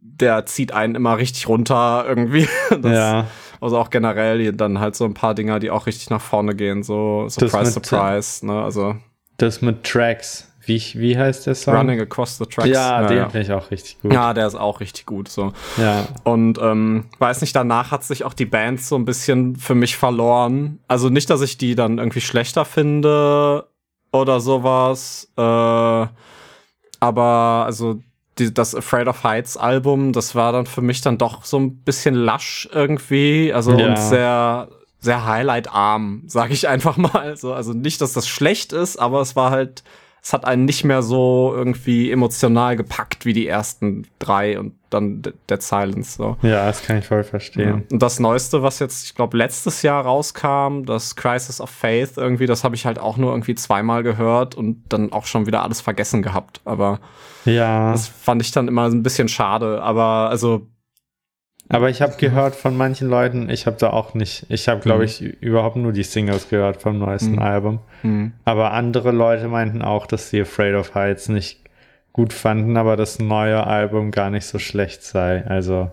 der 0.00 0.46
zieht 0.46 0.72
einen 0.72 0.94
immer 0.94 1.18
richtig 1.18 1.48
runter 1.48 2.04
irgendwie. 2.06 2.48
Das, 2.80 2.92
ja. 2.92 3.26
Also 3.60 3.78
auch 3.78 3.88
generell 3.90 4.52
dann 4.52 4.78
halt 4.80 4.94
so 4.94 5.04
ein 5.06 5.14
paar 5.14 5.34
Dinger, 5.34 5.58
die 5.58 5.70
auch 5.70 5.86
richtig 5.86 6.10
nach 6.10 6.20
vorne 6.20 6.54
gehen. 6.54 6.82
So 6.82 7.26
Surprise, 7.28 7.74
mit- 7.78 7.86
Surprise. 7.86 8.44
Ne? 8.46 8.62
Also 8.62 8.96
Das 9.38 9.62
mit 9.62 9.84
Tracks. 9.84 10.50
Wie, 10.66 10.82
wie 10.94 11.16
heißt 11.18 11.46
der 11.46 11.54
Song? 11.54 11.74
Running 11.74 12.00
Across 12.00 12.38
the 12.38 12.46
Tracks. 12.46 12.68
Ja, 12.68 13.06
den 13.06 13.16
ja. 13.18 13.28
finde 13.28 13.46
ich 13.46 13.52
auch 13.52 13.70
richtig 13.70 14.00
gut. 14.00 14.12
ja, 14.12 14.32
der 14.32 14.46
ist 14.46 14.54
auch 14.54 14.80
richtig 14.80 15.06
gut. 15.06 15.28
So. 15.28 15.52
Ja. 15.76 16.06
Und 16.24 16.58
ähm, 16.58 17.06
weiß 17.18 17.40
nicht, 17.40 17.54
danach 17.54 17.90
hat 17.90 18.04
sich 18.04 18.24
auch 18.24 18.34
die 18.34 18.46
Band 18.46 18.80
so 18.80 18.96
ein 18.96 19.04
bisschen 19.04 19.56
für 19.56 19.74
mich 19.74 19.96
verloren. 19.96 20.78
Also 20.88 21.08
nicht, 21.08 21.30
dass 21.30 21.40
ich 21.40 21.58
die 21.58 21.74
dann 21.74 21.98
irgendwie 21.98 22.20
schlechter 22.20 22.64
finde 22.64 23.66
oder 24.12 24.40
sowas. 24.40 25.28
Äh, 25.36 26.06
aber 27.00 27.64
also 27.66 28.00
die, 28.38 28.52
das 28.52 28.74
Afraid 28.74 29.08
of 29.08 29.22
Heights 29.22 29.56
Album, 29.56 30.12
das 30.12 30.34
war 30.34 30.52
dann 30.52 30.66
für 30.66 30.82
mich 30.82 31.00
dann 31.02 31.18
doch 31.18 31.44
so 31.44 31.58
ein 31.58 31.76
bisschen 31.82 32.14
lasch 32.14 32.68
irgendwie. 32.72 33.52
Also 33.52 33.72
Ja. 33.72 33.88
und 33.88 33.98
sehr 33.98 34.68
sehr 35.04 35.26
highlightarm, 35.26 36.22
sag 36.26 36.50
ich 36.50 36.66
einfach 36.68 36.96
mal. 36.96 37.36
So, 37.36 37.52
also 37.52 37.72
nicht, 37.74 38.00
dass 38.00 38.14
das 38.14 38.26
schlecht 38.26 38.72
ist, 38.72 38.96
aber 38.96 39.20
es 39.20 39.36
war 39.36 39.50
halt, 39.50 39.84
es 40.26 40.32
hat 40.32 40.46
einen 40.46 40.64
nicht 40.64 40.84
mehr 40.84 41.02
so 41.02 41.52
irgendwie 41.54 42.10
emotional 42.10 42.76
gepackt 42.76 43.26
wie 43.26 43.34
die 43.34 43.46
ersten 43.46 44.06
drei 44.18 44.58
und 44.58 44.72
dann 44.88 45.20
De- 45.20 45.34
Dead 45.50 45.62
Silence. 45.62 46.16
So. 46.16 46.38
ja, 46.40 46.64
das 46.66 46.82
kann 46.82 46.96
ich 46.96 47.04
voll 47.06 47.18
Ja. 47.18 47.24
verstehen. 47.24 47.82
Und 47.92 48.00
das 48.02 48.20
Neueste, 48.20 48.62
was 48.62 48.78
jetzt, 48.78 49.04
ich 49.04 49.14
glaube, 49.14 49.36
letztes 49.36 49.82
Jahr 49.82 50.02
rauskam, 50.02 50.84
das 50.86 51.14
Crisis 51.14 51.60
of 51.60 51.68
Faith, 51.68 52.12
irgendwie, 52.16 52.46
das 52.46 52.64
habe 52.64 52.74
ich 52.74 52.86
halt 52.86 52.98
auch 52.98 53.18
nur 53.18 53.32
irgendwie 53.32 53.54
zweimal 53.54 54.02
gehört 54.02 54.54
und 54.54 54.82
dann 54.88 55.12
auch 55.12 55.26
schon 55.26 55.46
wieder 55.46 55.62
alles 55.62 55.82
vergessen 55.82 56.22
gehabt. 56.22 56.62
Aber 56.64 57.00
Ja. 57.44 57.92
das 57.92 58.08
fand 58.08 58.40
ich 58.40 58.50
dann 58.50 58.66
immer 58.66 58.84
ein 58.84 59.02
bisschen 59.02 59.28
schade. 59.28 59.82
Aber 59.82 60.30
also, 60.30 60.66
Aber 61.74 61.90
ich 61.90 62.00
habe 62.02 62.14
gehört 62.16 62.54
von 62.54 62.76
manchen 62.76 63.08
Leuten, 63.08 63.50
ich 63.50 63.66
habe 63.66 63.76
da 63.78 63.90
auch 63.90 64.14
nicht, 64.14 64.46
ich 64.48 64.68
habe, 64.68 64.80
glaube 64.80 65.00
Mhm. 65.00 65.04
ich, 65.06 65.20
überhaupt 65.42 65.76
nur 65.76 65.92
die 65.92 66.02
Singles 66.04 66.48
gehört 66.48 66.80
vom 66.80 66.98
neuesten 66.98 67.32
Mhm. 67.32 67.38
Album. 67.42 67.78
hm. 68.02 68.32
Aber 68.44 68.72
andere 68.72 69.10
Leute 69.10 69.48
meinten 69.48 69.82
auch, 69.82 70.06
dass 70.06 70.30
sie 70.30 70.40
Afraid 70.42 70.74
of 70.74 70.94
Heights 70.94 71.28
nicht 71.28 71.60
gut 72.12 72.32
fanden, 72.32 72.76
aber 72.76 72.96
das 72.96 73.18
neue 73.18 73.66
Album 73.66 74.10
gar 74.12 74.30
nicht 74.30 74.46
so 74.46 74.58
schlecht 74.58 75.02
sei. 75.02 75.44
Also 75.46 75.90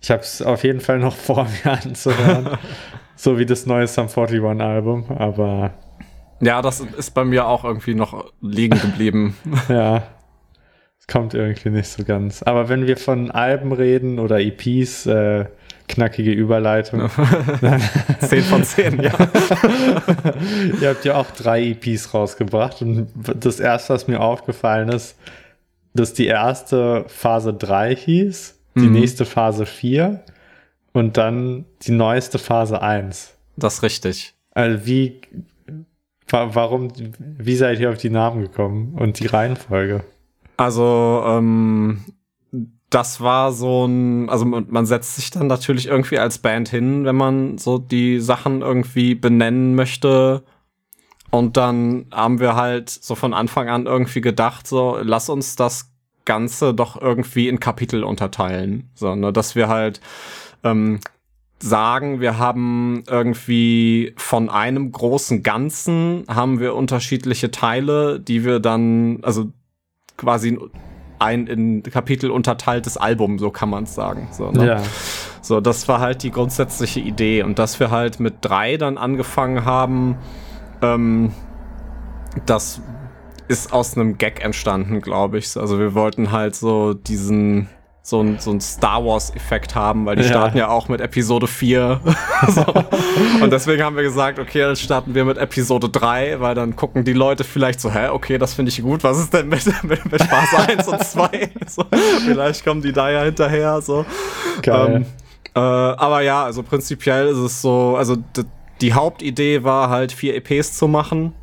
ich 0.00 0.10
habe 0.10 0.22
es 0.22 0.42
auf 0.42 0.64
jeden 0.64 0.80
Fall 0.80 0.98
noch 0.98 1.14
vor 1.28 1.46
mir 1.64 1.72
anzuhören. 1.72 2.58
so 3.16 3.38
wie 3.38 3.46
das 3.46 3.66
neue 3.66 3.86
Sum 3.86 4.08
41 4.08 4.42
Album. 4.60 5.04
Aber 5.16 5.70
ja, 6.40 6.60
das 6.62 6.80
ist 6.80 7.10
bei 7.12 7.24
mir 7.24 7.46
auch 7.46 7.64
irgendwie 7.64 7.94
noch 7.94 8.32
liegen 8.40 8.80
geblieben. 8.80 9.36
ja, 9.68 10.02
kommt 11.08 11.34
irgendwie 11.34 11.70
nicht 11.70 11.88
so 11.88 12.04
ganz. 12.04 12.42
Aber 12.42 12.68
wenn 12.68 12.86
wir 12.86 12.96
von 12.96 13.30
Alben 13.30 13.72
reden 13.72 14.18
oder 14.18 14.40
EPs, 14.40 15.06
äh, 15.06 15.46
knackige 15.88 16.30
Überleitung. 16.32 17.10
10 18.20 18.42
von 18.44 18.62
10, 18.62 19.02
ja. 19.02 19.12
Ihr 20.80 20.88
habt 20.88 21.04
ja 21.04 21.16
auch 21.16 21.30
drei 21.32 21.62
EPs 21.70 22.14
rausgebracht 22.14 22.80
und 22.82 23.08
das 23.36 23.58
erste, 23.60 23.94
was 23.94 24.06
mir 24.06 24.20
aufgefallen 24.20 24.88
ist, 24.90 25.16
dass 25.94 26.12
die 26.12 26.26
erste 26.26 27.04
Phase 27.08 27.52
3 27.54 27.96
hieß, 27.96 28.56
die 28.76 28.80
Mhm. 28.82 28.92
nächste 28.92 29.24
Phase 29.24 29.66
4 29.66 30.20
und 30.92 31.16
dann 31.16 31.64
die 31.82 31.90
neueste 31.92 32.38
Phase 32.38 32.80
1. 32.80 33.34
Das 33.56 33.74
ist 33.74 33.82
richtig. 33.82 34.34
Also 34.52 34.86
wie, 34.86 35.20
wa 36.28 36.50
warum, 36.52 36.92
wie 37.18 37.56
seid 37.56 37.80
ihr 37.80 37.90
auf 37.90 37.98
die 37.98 38.10
Namen 38.10 38.42
gekommen 38.42 38.94
und 38.96 39.18
die 39.18 39.26
Reihenfolge? 39.26 40.04
Also, 40.60 41.22
ähm, 41.24 42.04
das 42.90 43.22
war 43.22 43.50
so 43.50 43.86
ein, 43.86 44.28
also 44.28 44.44
man, 44.44 44.84
setzt 44.84 45.16
sich 45.16 45.30
dann 45.30 45.46
natürlich 45.46 45.86
irgendwie 45.86 46.18
als 46.18 46.36
Band 46.36 46.68
hin, 46.68 47.06
wenn 47.06 47.16
man 47.16 47.56
so 47.56 47.78
die 47.78 48.20
Sachen 48.20 48.60
irgendwie 48.60 49.14
benennen 49.14 49.74
möchte. 49.74 50.42
Und 51.30 51.56
dann 51.56 52.04
haben 52.12 52.40
wir 52.40 52.56
halt 52.56 52.90
so 52.90 53.14
von 53.14 53.32
Anfang 53.32 53.70
an 53.70 53.86
irgendwie 53.86 54.20
gedacht, 54.20 54.66
so, 54.66 54.98
lass 55.00 55.30
uns 55.30 55.56
das 55.56 55.92
Ganze 56.26 56.74
doch 56.74 57.00
irgendwie 57.00 57.48
in 57.48 57.58
Kapitel 57.58 58.04
unterteilen. 58.04 58.90
So, 58.94 59.14
ne, 59.14 59.32
dass 59.32 59.54
wir 59.54 59.68
halt 59.68 60.02
ähm, 60.62 61.00
sagen, 61.58 62.20
wir 62.20 62.36
haben 62.36 63.02
irgendwie 63.08 64.12
von 64.18 64.50
einem 64.50 64.92
großen 64.92 65.42
Ganzen 65.42 66.24
haben 66.28 66.60
wir 66.60 66.74
unterschiedliche 66.74 67.50
Teile, 67.50 68.20
die 68.20 68.44
wir 68.44 68.60
dann, 68.60 69.20
also 69.22 69.52
quasi 70.20 70.58
ein 71.18 71.46
in 71.46 71.82
Kapitel 71.82 72.30
unterteiltes 72.30 72.96
Album, 72.96 73.38
so 73.38 73.50
kann 73.50 73.68
man 73.68 73.84
es 73.84 73.94
sagen. 73.94 74.28
So, 74.32 74.50
ne? 74.50 74.66
Ja, 74.66 74.82
so, 75.42 75.60
das 75.60 75.86
war 75.88 76.00
halt 76.00 76.22
die 76.22 76.30
grundsätzliche 76.30 77.00
Idee. 77.00 77.42
Und 77.42 77.58
dass 77.58 77.78
wir 77.80 77.90
halt 77.90 78.20
mit 78.20 78.36
drei 78.40 78.76
dann 78.76 78.96
angefangen 78.96 79.64
haben, 79.64 80.16
ähm, 80.82 81.32
das 82.46 82.80
ist 83.48 83.72
aus 83.72 83.96
einem 83.96 84.16
Gag 84.16 84.42
entstanden, 84.42 85.00
glaube 85.00 85.38
ich. 85.38 85.56
Also 85.56 85.78
wir 85.78 85.94
wollten 85.94 86.30
halt 86.32 86.54
so 86.54 86.94
diesen 86.94 87.68
so 88.02 88.22
ein, 88.22 88.38
so 88.38 88.50
ein 88.50 88.60
Star 88.60 89.04
Wars-Effekt 89.04 89.74
haben, 89.74 90.06
weil 90.06 90.16
die 90.16 90.22
Ja. 90.22 90.28
starten 90.28 90.56
ja 90.58 90.68
auch 90.68 90.88
mit 90.88 91.00
Episode 91.00 91.46
4. 91.46 92.00
so. 92.48 92.64
Und 93.42 93.52
deswegen 93.52 93.82
haben 93.82 93.94
wir 93.96 94.02
gesagt, 94.02 94.38
okay, 94.38 94.60
dann 94.60 94.76
starten 94.76 95.14
wir 95.14 95.24
mit 95.24 95.36
Episode 95.38 95.88
3, 95.88 96.40
weil 96.40 96.54
dann 96.54 96.76
gucken 96.76 97.04
die 97.04 97.12
Leute 97.12 97.44
vielleicht 97.44 97.80
so, 97.80 97.90
hä, 97.92 98.08
okay, 98.08 98.38
das 98.38 98.54
finde 98.54 98.70
ich 98.70 98.82
gut, 98.82 99.04
was 99.04 99.18
ist 99.18 99.34
denn 99.34 99.48
mit, 99.48 99.64
mit, 99.82 100.10
mit 100.10 100.22
Phase 100.22 100.58
1 100.68 100.88
und 100.88 101.04
2? 101.04 101.50
So, 101.66 101.84
vielleicht 102.24 102.64
kommen 102.64 102.80
die 102.82 102.92
da 102.92 103.10
ja 103.10 103.22
hinterher, 103.24 103.80
so. 103.82 104.04
geil. 104.62 104.96
Ähm, 104.96 105.06
äh, 105.54 105.58
aber 105.60 106.22
ja, 106.22 106.44
also 106.44 106.62
prinzipiell 106.62 107.26
ist 107.28 107.38
es 107.38 107.60
so, 107.60 107.96
also 107.96 108.16
die 108.80 108.94
Hauptidee 108.94 109.62
war 109.62 109.90
halt 109.90 110.12
vier 110.12 110.34
EPs 110.36 110.76
zu 110.78 110.88
machen 110.88 111.34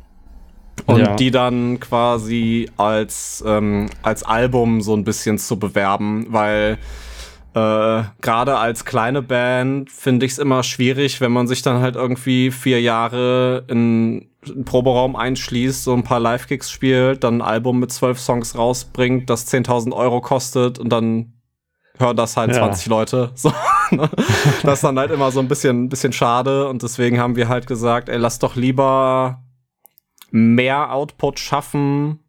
und 0.86 0.98
Ja. 1.00 1.14
die 1.16 1.30
dann 1.30 1.80
quasi 1.80 2.70
als, 2.76 3.42
ähm, 3.46 3.86
als 4.02 4.22
Album 4.22 4.80
so 4.80 4.94
ein 4.94 5.04
bisschen 5.04 5.38
zu 5.38 5.58
bewerben, 5.58 6.26
weil 6.30 6.78
äh, 7.54 8.02
gerade 8.20 8.58
als 8.58 8.84
kleine 8.84 9.22
Band 9.22 9.90
finde 9.90 10.26
ich 10.26 10.32
es 10.32 10.38
immer 10.38 10.62
schwierig, 10.62 11.20
wenn 11.20 11.32
man 11.32 11.46
sich 11.48 11.62
dann 11.62 11.80
halt 11.80 11.96
irgendwie 11.96 12.50
vier 12.50 12.80
Jahre 12.80 13.64
in 13.68 14.28
einen 14.46 14.64
Proberaum 14.64 15.16
einschließt, 15.16 15.82
so 15.82 15.94
ein 15.94 16.04
paar 16.04 16.20
Live-Gigs 16.20 16.70
spielt, 16.70 17.24
dann 17.24 17.38
ein 17.38 17.42
Album 17.42 17.80
mit 17.80 17.90
zwölf 17.90 18.20
Songs 18.20 18.56
rausbringt, 18.56 19.28
das 19.28 19.46
10.000 19.52 19.92
Euro 19.92 20.20
kostet 20.20 20.78
und 20.78 20.90
dann 20.90 21.32
hören 21.98 22.16
das 22.16 22.36
halt 22.36 22.50
Ja. 22.50 22.58
20 22.58 22.86
Leute. 22.86 23.30
So, 23.34 23.52
ne? 23.90 24.08
Das 24.62 24.74
ist 24.74 24.84
dann 24.84 24.98
halt 24.98 25.10
immer 25.10 25.30
so 25.32 25.40
ein 25.40 25.48
bisschen, 25.48 25.84
ein 25.84 25.88
bisschen 25.88 26.12
schade 26.12 26.68
und 26.68 26.82
deswegen 26.82 27.18
haben 27.18 27.34
wir 27.34 27.48
halt 27.48 27.66
gesagt, 27.66 28.08
ey, 28.10 28.18
lass 28.18 28.38
doch 28.38 28.54
lieber 28.54 29.42
mehr 30.30 30.92
Output 30.92 31.38
schaffen 31.38 32.20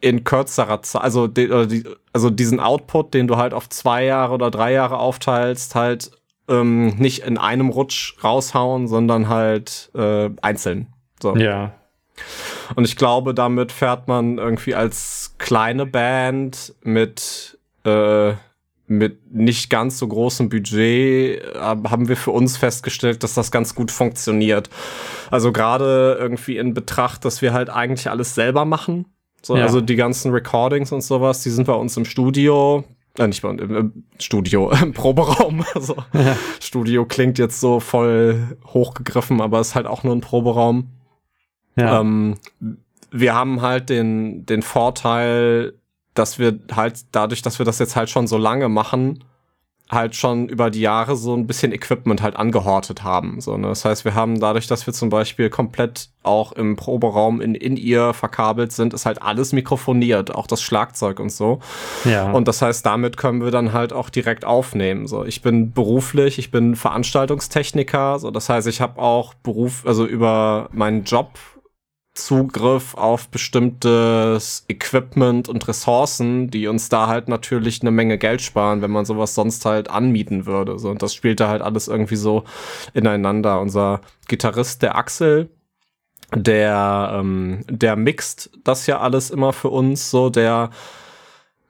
in 0.00 0.24
kürzerer 0.24 0.82
Zeit, 0.82 1.02
also, 1.02 1.28
die, 1.28 1.84
also 2.12 2.28
diesen 2.28 2.58
Output, 2.58 3.14
den 3.14 3.28
du 3.28 3.36
halt 3.36 3.54
auf 3.54 3.68
zwei 3.68 4.04
Jahre 4.04 4.34
oder 4.34 4.50
drei 4.50 4.72
Jahre 4.72 4.98
aufteilst, 4.98 5.74
halt 5.74 6.10
ähm, 6.48 6.88
nicht 6.96 7.20
in 7.20 7.38
einem 7.38 7.68
Rutsch 7.68 8.14
raushauen, 8.22 8.88
sondern 8.88 9.28
halt 9.28 9.90
äh, 9.94 10.30
einzeln. 10.42 10.88
So. 11.20 11.36
ja, 11.36 11.72
Und 12.74 12.84
ich 12.84 12.96
glaube, 12.96 13.34
damit 13.34 13.72
fährt 13.72 14.08
man 14.08 14.38
irgendwie 14.38 14.74
als 14.74 15.34
kleine 15.38 15.86
Band 15.86 16.74
mit, 16.82 17.58
äh, 17.84 18.32
mit 18.86 19.32
nicht 19.32 19.70
ganz 19.70 19.98
so 19.98 20.08
großem 20.08 20.48
Budget, 20.48 21.42
äh, 21.42 21.54
haben 21.54 22.08
wir 22.08 22.16
für 22.16 22.32
uns 22.32 22.56
festgestellt, 22.56 23.22
dass 23.22 23.34
das 23.34 23.50
ganz 23.50 23.74
gut 23.74 23.90
funktioniert. 23.90 24.68
Also 25.32 25.50
gerade 25.50 26.18
irgendwie 26.20 26.58
in 26.58 26.74
Betracht, 26.74 27.24
dass 27.24 27.40
wir 27.40 27.54
halt 27.54 27.70
eigentlich 27.70 28.10
alles 28.10 28.34
selber 28.34 28.66
machen. 28.66 29.06
So, 29.40 29.56
Ja. 29.56 29.62
Also 29.62 29.80
die 29.80 29.96
ganzen 29.96 30.30
Recordings 30.30 30.92
und 30.92 31.00
sowas, 31.00 31.42
die 31.42 31.48
sind 31.48 31.66
bei 31.66 31.72
uns 31.72 31.96
im 31.96 32.04
Studio. 32.04 32.84
Äh, 33.16 33.28
nicht 33.28 33.40
bei 33.40 33.48
uns, 33.48 33.62
im, 33.62 33.74
im 33.74 34.04
Studio, 34.18 34.70
im 34.82 34.92
Proberaum. 34.92 35.64
Also, 35.74 35.96
Studio 36.60 37.06
klingt 37.06 37.38
jetzt 37.38 37.60
so 37.60 37.80
voll 37.80 38.58
hochgegriffen, 38.66 39.40
aber 39.40 39.58
ist 39.60 39.74
halt 39.74 39.86
auch 39.86 40.04
nur 40.04 40.14
ein 40.14 40.20
Proberaum. 40.20 40.88
ja. 41.76 42.00
Ähm, 42.00 42.36
wir 43.10 43.34
haben 43.34 43.62
halt 43.62 43.88
den, 43.88 44.44
den 44.44 44.60
Vorteil, 44.60 45.72
dass 46.12 46.38
wir 46.38 46.58
halt 46.74 47.06
dadurch, 47.12 47.40
dass 47.40 47.58
wir 47.58 47.64
das 47.64 47.78
jetzt 47.78 47.96
halt 47.96 48.10
schon 48.10 48.26
so 48.26 48.36
lange 48.36 48.68
machen, 48.68 49.24
halt 49.90 50.16
schon 50.16 50.48
über 50.48 50.70
die 50.70 50.80
Jahre 50.80 51.16
so 51.16 51.34
ein 51.34 51.46
bisschen 51.46 51.70
Equipment 51.70 52.22
halt 52.22 52.36
angehortet 52.36 53.02
haben. 53.02 53.40
So, 53.40 53.56
ne? 53.58 53.68
Das 53.68 53.84
heißt, 53.84 54.04
wir 54.04 54.14
haben 54.14 54.40
dadurch, 54.40 54.66
dass 54.66 54.86
wir 54.86 54.94
zum 54.94 55.10
Beispiel 55.10 55.50
komplett 55.50 56.08
auch 56.22 56.52
im 56.52 56.76
Proberaum 56.76 57.40
in, 57.40 57.54
in 57.54 57.76
ihr 57.76 58.14
verkabelt 58.14 58.72
sind, 58.72 58.94
ist 58.94 59.04
halt 59.04 59.20
alles 59.20 59.52
mikrofoniert, 59.52 60.34
auch 60.34 60.46
das 60.46 60.62
Schlagzeug 60.62 61.20
und 61.20 61.30
so. 61.30 61.60
Ja. 62.04 62.30
Und 62.32 62.48
das 62.48 62.62
heißt, 62.62 62.86
damit 62.86 63.16
können 63.16 63.42
wir 63.42 63.50
dann 63.50 63.72
halt 63.72 63.92
auch 63.92 64.08
direkt 64.08 64.44
aufnehmen. 64.44 65.06
So, 65.06 65.24
ich 65.24 65.42
bin 65.42 65.72
beruflich, 65.72 66.38
ich 66.38 66.50
bin 66.50 66.74
Veranstaltungstechniker, 66.74 68.18
so 68.18 68.30
das 68.30 68.48
heißt, 68.48 68.68
ich 68.68 68.80
habe 68.80 69.00
auch 69.00 69.34
Beruf, 69.34 69.84
also 69.84 70.06
über 70.06 70.68
meinen 70.72 71.04
Job 71.04 71.38
Zugriff 72.14 72.94
auf 72.94 73.28
bestimmtes 73.28 74.66
Equipment 74.68 75.48
und 75.48 75.66
Ressourcen, 75.66 76.50
die 76.50 76.66
uns 76.66 76.90
da 76.90 77.06
halt 77.06 77.28
natürlich 77.28 77.80
eine 77.80 77.90
Menge 77.90 78.18
Geld 78.18 78.42
sparen, 78.42 78.82
wenn 78.82 78.90
man 78.90 79.06
sowas 79.06 79.34
sonst 79.34 79.64
halt 79.64 79.88
anmieten 79.88 80.44
würde. 80.44 80.78
So, 80.78 80.90
und 80.90 81.02
das 81.02 81.14
spielt 81.14 81.40
da 81.40 81.48
halt 81.48 81.62
alles 81.62 81.88
irgendwie 81.88 82.16
so 82.16 82.44
ineinander. 82.92 83.60
Unser 83.60 84.02
Gitarrist, 84.28 84.82
der 84.82 84.96
Axel, 84.96 85.48
der, 86.34 87.12
ähm, 87.14 87.64
der 87.68 87.96
mixt 87.96 88.50
das 88.62 88.86
ja 88.86 89.00
alles 89.00 89.30
immer 89.30 89.54
für 89.54 89.70
uns, 89.70 90.10
so 90.10 90.28
der, 90.28 90.68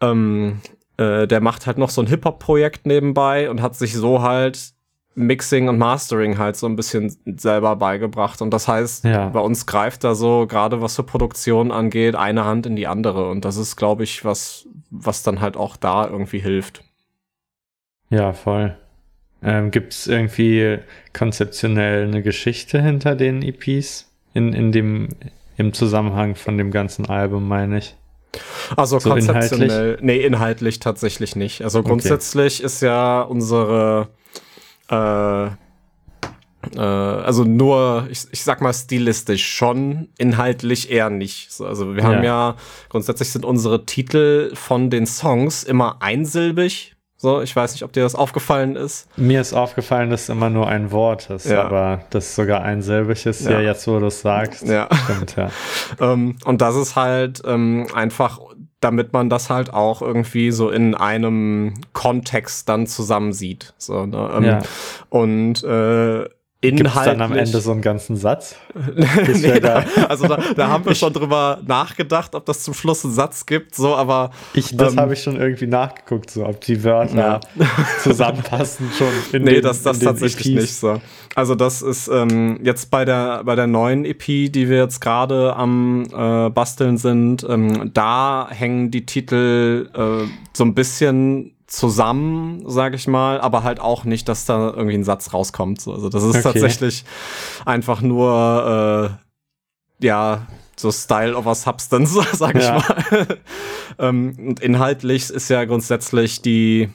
ähm, 0.01 0.61
äh, 0.97 1.29
der 1.29 1.41
macht 1.41 1.67
halt 1.67 1.79
noch 1.79 1.91
so 1.91 2.01
ein 2.01 2.09
Hip-Hop-Projekt 2.09 2.85
nebenbei 2.87 3.49
und 3.49 3.63
hat 3.63 3.77
sich 3.77 3.95
so 3.95 4.23
halt 4.23 4.75
Mixing 5.15 5.69
und 5.69 5.79
Mastering 5.79 6.39
halt 6.39 6.57
so 6.57 6.67
ein 6.67 6.77
bisschen 6.77 7.15
selber 7.39 7.77
beigebracht. 7.77 8.41
Und 8.41 8.51
das 8.51 8.69
heißt, 8.69 9.05
ja. 9.05 9.29
bei 9.29 9.41
uns 9.41 9.67
greift 9.67 10.05
da 10.05 10.15
so, 10.15 10.47
gerade 10.47 10.81
was 10.81 10.97
für 10.97 11.03
Produktion 11.03 11.71
angeht, 11.71 12.15
eine 12.15 12.45
Hand 12.45 12.67
in 12.67 12.77
die 12.77 12.87
andere. 12.87 13.29
Und 13.29 13.45
das 13.45 13.57
ist, 13.57 13.77
glaube 13.77 14.05
ich, 14.05 14.25
was, 14.25 14.67
was 14.91 15.23
dann 15.23 15.41
halt 15.41 15.57
auch 15.57 15.77
da 15.77 16.09
irgendwie 16.09 16.39
hilft. 16.39 16.83
Ja, 18.09 18.33
voll. 18.33 18.77
Ähm, 19.43 19.71
Gibt 19.71 19.93
es 19.93 20.07
irgendwie 20.07 20.79
konzeptionell 21.13 22.07
eine 22.07 22.23
Geschichte 22.23 22.81
hinter 22.81 23.17
den 23.17 23.43
EPs? 23.43 24.09
In, 24.35 24.55
in 24.55 24.73
dem, 24.73 25.11
im 25.59 25.75
Zusammenhang 25.75 26.37
von 26.37 26.57
dem 26.57 26.71
ganzen 26.71 27.07
Album, 27.07 27.49
meine 27.49 27.79
ich. 27.79 27.97
Also 28.77 28.99
so 28.99 29.11
konzeptionell, 29.11 29.69
inhaltlich? 29.69 30.01
nee, 30.01 30.25
inhaltlich 30.25 30.81
tatsächlich 30.81 31.37
nicht. 31.37 31.63
Also 31.63 31.83
grundsätzlich 31.83 32.61
okay. 32.61 32.67
ist 32.67 32.81
ja 32.81 33.21
unsere 33.21 34.09
äh, 34.93 35.47
äh, 36.77 36.81
also 36.81 37.45
nur, 37.45 38.07
ich, 38.11 38.27
ich 38.31 38.45
sag 38.45 38.61
mal 38.61 38.73
stilistisch 38.73 39.47
schon, 39.47 40.09
inhaltlich 40.19 40.91
eher 40.91 41.11
nicht. 41.11 41.49
Also 41.61 41.97
wir 41.97 42.05
haben 42.05 42.23
ja. 42.23 42.51
ja, 42.51 42.57
grundsätzlich 42.89 43.31
sind 43.31 43.45
unsere 43.45 43.85
Titel 43.85 44.55
von 44.55 44.91
den 44.91 45.07
Songs 45.07 45.65
immer 45.65 45.97
einsilbig. 46.01 46.97
So, 47.17 47.41
ich 47.41 47.55
weiß 47.55 47.75
nicht, 47.75 47.85
ob 47.85 47.93
dir 47.93 48.03
das 48.03 48.17
aufgefallen 48.17 48.75
ist. 48.75 49.09
Mir 49.17 49.41
ist 49.41 49.53
aufgefallen, 49.53 50.11
dass 50.11 50.29
immer 50.29 50.51
nur 50.51 50.67
ein 50.67 50.91
Wort 50.91 51.31
ist, 51.31 51.47
ja. 51.47 51.63
aber 51.63 52.05
das 52.11 52.35
sogar 52.35 52.63
einsilbig 52.63 53.27
ist, 53.27 53.43
ja, 53.43 53.53
ja 53.53 53.61
jetzt, 53.61 53.87
wo 53.87 54.01
du 54.01 54.07
es 54.07 54.23
sagst. 54.23 54.67
Ja. 54.67 54.89
Stimmt, 55.05 55.37
ja. 55.37 55.51
um, 56.01 56.07
ähm, 56.11 56.37
und 56.45 56.61
das 56.61 56.75
ist 56.75 56.97
halt 56.97 57.41
ähm, 57.45 57.87
einfach 57.95 58.41
damit 58.83 59.13
man 59.13 59.31
das 59.31 59.49
halt 59.49 59.73
auch 59.73 60.03
irgendwie 60.03 60.51
so 60.51 60.69
in 60.69 60.95
einem 60.95 61.75
Kontext 61.93 62.69
dann 62.69 62.87
zusammen 62.87 63.33
sieht. 63.33 63.75
So, 63.79 64.05
ne? 64.07 64.31
Ähm, 64.35 64.45
ja. 64.45 64.63
Und 65.09 65.63
äh, 65.65 66.29
Inhaltlich. 66.65 66.93
Gibt's 66.93 67.05
dann 67.07 67.21
am 67.21 67.33
Ende 67.33 67.61
so 67.61 67.73
einen 67.73 67.83
ganzen 67.83 68.17
Satz? 68.17 68.55
nee, 69.35 69.59
da, 69.59 69.85
also 70.09 70.29
da, 70.29 70.39
da 70.55 70.69
haben 70.69 70.85
wir 70.85 70.95
schon 70.95 71.13
drüber 71.13 71.61
nachgedacht, 71.67 72.37
ob 72.37 72.47
das 72.47 72.63
zum 72.63 72.73
Schluss 72.73 73.05
einen 73.05 73.13
Satz 73.13 73.47
gibt, 73.47 73.75
so, 73.75 73.97
aber. 73.97 74.31
Ich, 74.55 74.77
das 74.77 74.93
ähm, 74.93 75.01
habe 75.01 75.15
ich 75.15 75.23
schon 75.25 75.35
irgendwie 75.35 75.67
nachgeguckt, 75.67 76.31
so, 76.31 76.47
ob 76.47 76.61
die 76.61 76.85
Wörter 76.85 77.41
ja. 77.57 77.67
zusammenpassen 78.01 78.93
schon. 78.97 79.09
In 79.33 79.43
nee, 79.43 79.55
den, 79.55 79.63
das, 79.65 79.83
das 79.83 79.99
tatsächlich 79.99 80.55
EPs. 80.55 80.63
nicht 80.63 80.75
so. 80.77 81.01
Also 81.35 81.57
das 81.57 81.83
ist 81.83 82.07
ähm, 82.07 82.61
jetzt 82.63 82.93
bei 82.93 83.05
der, 83.05 83.43
bei 83.43 83.57
der 83.57 83.67
neuen 83.67 84.05
EP, 84.05 84.23
die 84.25 84.69
wir 84.69 84.77
jetzt 84.79 85.01
gerade 85.01 85.57
am 85.57 86.05
äh, 86.15 86.49
Basteln 86.51 86.97
sind, 86.97 87.45
ähm, 87.49 87.91
da 87.93 88.47
hängen 88.51 88.93
die 88.93 89.05
Titel 89.05 89.91
äh, 89.95 90.29
so 90.53 90.65
ein 90.65 90.75
bisschen 90.75 91.57
zusammen, 91.73 92.69
sage 92.69 92.97
ich 92.97 93.09
mal, 93.09 93.41
aber 93.41 93.63
halt 93.63 93.81
auch 93.81 94.05
nicht, 94.05 94.29
dass 94.29 94.45
da 94.45 94.69
irgendwie 94.69 94.95
ein 94.95 95.05
Satz 95.05 95.33
rauskommt. 95.33 95.81
So. 95.81 95.95
Also 95.95 96.11
das 96.11 96.23
ist 96.23 96.37
okay. 96.37 96.43
tatsächlich 96.43 97.05
einfach 97.65 98.03
nur 98.03 99.19
äh, 100.01 100.05
ja 100.05 100.47
so 100.77 100.93
Style 100.93 101.35
over 101.35 101.55
Substance, 101.55 102.13
sage 102.33 102.59
ich 102.59 102.65
ja. 102.67 102.75
mal. 102.75 103.39
ähm, 103.99 104.37
und 104.39 104.61
inhaltlich 104.61 105.31
ist 105.31 105.49
ja 105.49 105.65
grundsätzlich 105.65 106.43
die 106.43 106.91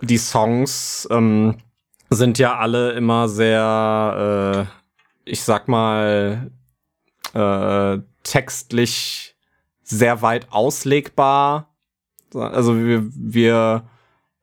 die 0.00 0.16
Songs 0.16 1.06
ähm, 1.10 1.58
sind 2.08 2.38
ja 2.38 2.56
alle 2.56 2.92
immer 2.92 3.28
sehr, 3.28 4.66
äh, 5.26 5.30
ich 5.30 5.42
sag 5.42 5.68
mal, 5.68 6.50
äh, 7.34 7.98
textlich 8.22 9.36
sehr 9.82 10.22
weit 10.22 10.46
auslegbar. 10.50 11.68
Also 12.34 12.78
wir, 12.78 13.04
wir 13.14 13.84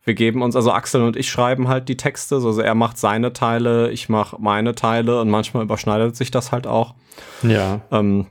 wir 0.09 0.15
geben 0.15 0.41
uns, 0.41 0.55
also 0.55 0.71
Axel 0.71 1.03
und 1.03 1.15
ich 1.15 1.29
schreiben 1.29 1.67
halt 1.67 1.87
die 1.87 1.95
Texte, 1.95 2.37
also 2.37 2.61
er 2.61 2.73
macht 2.73 2.97
seine 2.97 3.31
Teile, 3.31 3.91
ich 3.91 4.09
mache 4.09 4.37
meine 4.39 4.73
Teile 4.73 5.21
und 5.21 5.29
manchmal 5.29 5.61
überschneidet 5.61 6.15
sich 6.15 6.31
das 6.31 6.51
halt 6.51 6.65
auch. 6.65 6.95
Ja. 7.43 7.81
Ähm, 7.91 8.25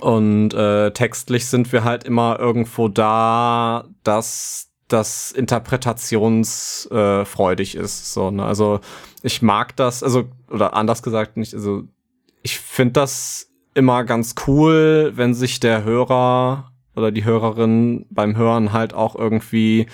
und 0.00 0.54
äh, 0.54 0.90
textlich 0.92 1.44
sind 1.44 1.70
wir 1.70 1.84
halt 1.84 2.04
immer 2.04 2.40
irgendwo 2.40 2.88
da, 2.88 3.84
dass 4.04 4.70
das 4.88 5.32
interpretationsfreudig 5.32 7.76
äh, 7.76 7.80
ist. 7.80 8.14
So, 8.14 8.30
ne? 8.30 8.46
Also 8.46 8.80
ich 9.22 9.42
mag 9.42 9.76
das, 9.76 10.02
also, 10.02 10.30
oder 10.48 10.72
anders 10.72 11.02
gesagt 11.02 11.36
nicht, 11.36 11.52
also 11.52 11.82
ich 12.40 12.58
finde 12.58 12.92
das 12.92 13.50
immer 13.74 14.04
ganz 14.04 14.34
cool, 14.46 15.12
wenn 15.14 15.34
sich 15.34 15.60
der 15.60 15.84
Hörer 15.84 16.72
oder 16.96 17.10
die 17.10 17.26
Hörerin 17.26 18.06
beim 18.08 18.34
Hören 18.34 18.72
halt 18.72 18.94
auch 18.94 19.14
irgendwie 19.14 19.86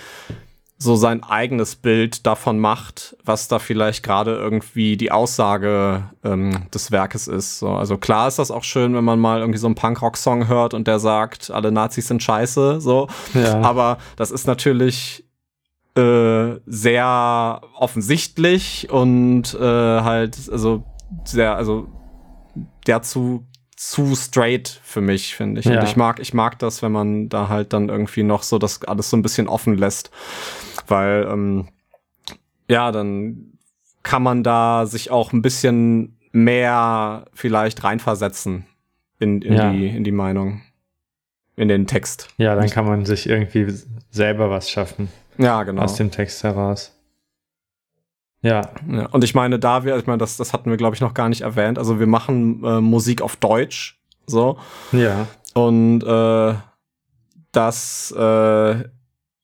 so 0.79 0.95
sein 0.95 1.23
eigenes 1.23 1.75
Bild 1.75 2.27
davon 2.27 2.59
macht, 2.59 3.17
was 3.23 3.47
da 3.47 3.57
vielleicht 3.57 4.03
gerade 4.03 4.35
irgendwie 4.35 4.95
die 4.95 5.11
Aussage 5.11 6.03
ähm, 6.23 6.69
des 6.71 6.91
Werkes 6.91 7.27
ist. 7.27 7.57
So, 7.59 7.69
also 7.69 7.97
klar 7.97 8.27
ist 8.27 8.37
das 8.37 8.51
auch 8.51 8.63
schön, 8.63 8.93
wenn 8.93 9.03
man 9.03 9.19
mal 9.19 9.39
irgendwie 9.39 9.57
so 9.57 9.65
einen 9.65 9.75
Punkrock-Song 9.75 10.47
hört 10.47 10.75
und 10.75 10.87
der 10.87 10.99
sagt, 10.99 11.49
alle 11.49 11.71
Nazis 11.71 12.07
sind 12.07 12.21
scheiße, 12.21 12.79
so. 12.79 13.07
Ja. 13.33 13.61
Aber 13.61 13.97
das 14.17 14.29
ist 14.29 14.45
natürlich 14.45 15.25
äh, 15.95 16.59
sehr 16.67 17.61
offensichtlich 17.75 18.87
und 18.91 19.55
äh, 19.55 19.61
halt, 20.01 20.37
also 20.51 20.83
sehr, 21.25 21.55
also 21.55 21.87
der 22.85 23.01
zu 23.77 24.15
straight 24.15 24.81
für 24.83 25.01
mich, 25.01 25.35
finde 25.35 25.61
ich. 25.61 25.67
Ja. 25.67 25.79
Und 25.79 25.87
ich 25.87 25.95
mag, 25.95 26.19
ich 26.19 26.33
mag 26.33 26.59
das, 26.59 26.81
wenn 26.81 26.91
man 26.91 27.29
da 27.29 27.47
halt 27.47 27.71
dann 27.71 27.87
irgendwie 27.87 28.23
noch 28.23 28.43
so 28.43 28.57
das 28.57 28.83
alles 28.83 29.09
so 29.09 29.15
ein 29.17 29.21
bisschen 29.21 29.47
offen 29.47 29.77
lässt 29.77 30.11
weil 30.89 31.27
ähm, 31.29 31.67
ja, 32.69 32.91
dann 32.91 33.53
kann 34.03 34.23
man 34.23 34.43
da 34.43 34.85
sich 34.85 35.11
auch 35.11 35.33
ein 35.33 35.41
bisschen 35.41 36.17
mehr 36.31 37.25
vielleicht 37.33 37.83
reinversetzen 37.83 38.65
in, 39.19 39.41
in, 39.41 39.53
ja. 39.53 39.71
die, 39.71 39.87
in 39.87 40.03
die 40.03 40.11
Meinung, 40.11 40.61
in 41.55 41.67
den 41.67 41.87
Text. 41.87 42.29
Ja, 42.37 42.55
dann 42.55 42.69
kann 42.69 42.85
man 42.85 43.05
sich 43.05 43.27
irgendwie 43.27 43.67
selber 44.09 44.49
was 44.49 44.69
schaffen. 44.69 45.09
Ja, 45.37 45.63
genau. 45.63 45.83
Aus 45.83 45.95
dem 45.95 46.11
Text 46.11 46.43
heraus. 46.43 46.96
Ja. 48.41 48.61
ja. 48.89 49.07
Und 49.07 49.23
ich 49.23 49.35
meine, 49.35 49.59
da 49.59 49.83
wir, 49.83 49.97
ich 49.97 50.05
meine, 50.05 50.19
das, 50.19 50.37
das 50.37 50.53
hatten 50.53 50.69
wir, 50.69 50.77
glaube 50.77 50.95
ich, 50.95 51.01
noch 51.01 51.13
gar 51.13 51.29
nicht 51.29 51.41
erwähnt. 51.41 51.77
Also 51.77 51.99
wir 51.99 52.07
machen 52.07 52.63
äh, 52.63 52.81
Musik 52.81 53.21
auf 53.21 53.35
Deutsch. 53.35 53.99
So. 54.25 54.57
Ja. 54.91 55.27
Und 55.53 56.03
äh, 56.03 56.53
das 57.51 58.13
äh, 58.17 58.83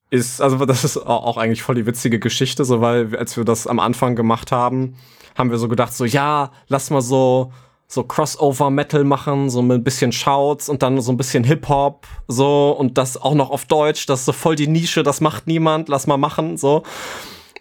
ist, 0.09 0.41
also 0.41 0.65
das 0.65 0.83
ist 0.83 0.97
auch 0.97 1.37
eigentlich 1.37 1.63
voll 1.63 1.75
die 1.75 1.85
witzige 1.85 2.19
Geschichte, 2.19 2.65
so 2.65 2.81
weil 2.81 3.15
als 3.15 3.35
wir 3.35 3.45
das 3.45 3.65
am 3.65 3.79
Anfang 3.79 4.15
gemacht 4.15 4.51
haben, 4.51 4.95
haben 5.35 5.49
wir 5.49 5.57
so 5.57 5.67
gedacht, 5.67 5.93
so 5.93 6.05
ja, 6.05 6.51
lass 6.67 6.91
mal 6.91 7.01
so 7.01 7.51
so 7.87 8.03
Crossover 8.03 8.71
Metal 8.71 9.03
machen, 9.03 9.49
so 9.49 9.61
mit 9.61 9.77
ein 9.77 9.83
bisschen 9.83 10.11
Shouts 10.11 10.67
und 10.67 10.81
dann 10.81 10.99
so 11.01 11.11
ein 11.11 11.17
bisschen 11.17 11.43
Hip 11.43 11.69
Hop, 11.69 12.07
so 12.27 12.71
und 12.71 12.97
das 12.97 13.21
auch 13.21 13.35
noch 13.35 13.51
auf 13.51 13.65
Deutsch, 13.65 14.07
das 14.07 14.21
ist 14.21 14.25
so 14.25 14.33
voll 14.33 14.55
die 14.55 14.67
Nische, 14.67 15.03
das 15.03 15.21
macht 15.21 15.47
niemand, 15.47 15.89
lass 15.89 16.07
mal 16.07 16.17
machen, 16.17 16.57
so. 16.57 16.83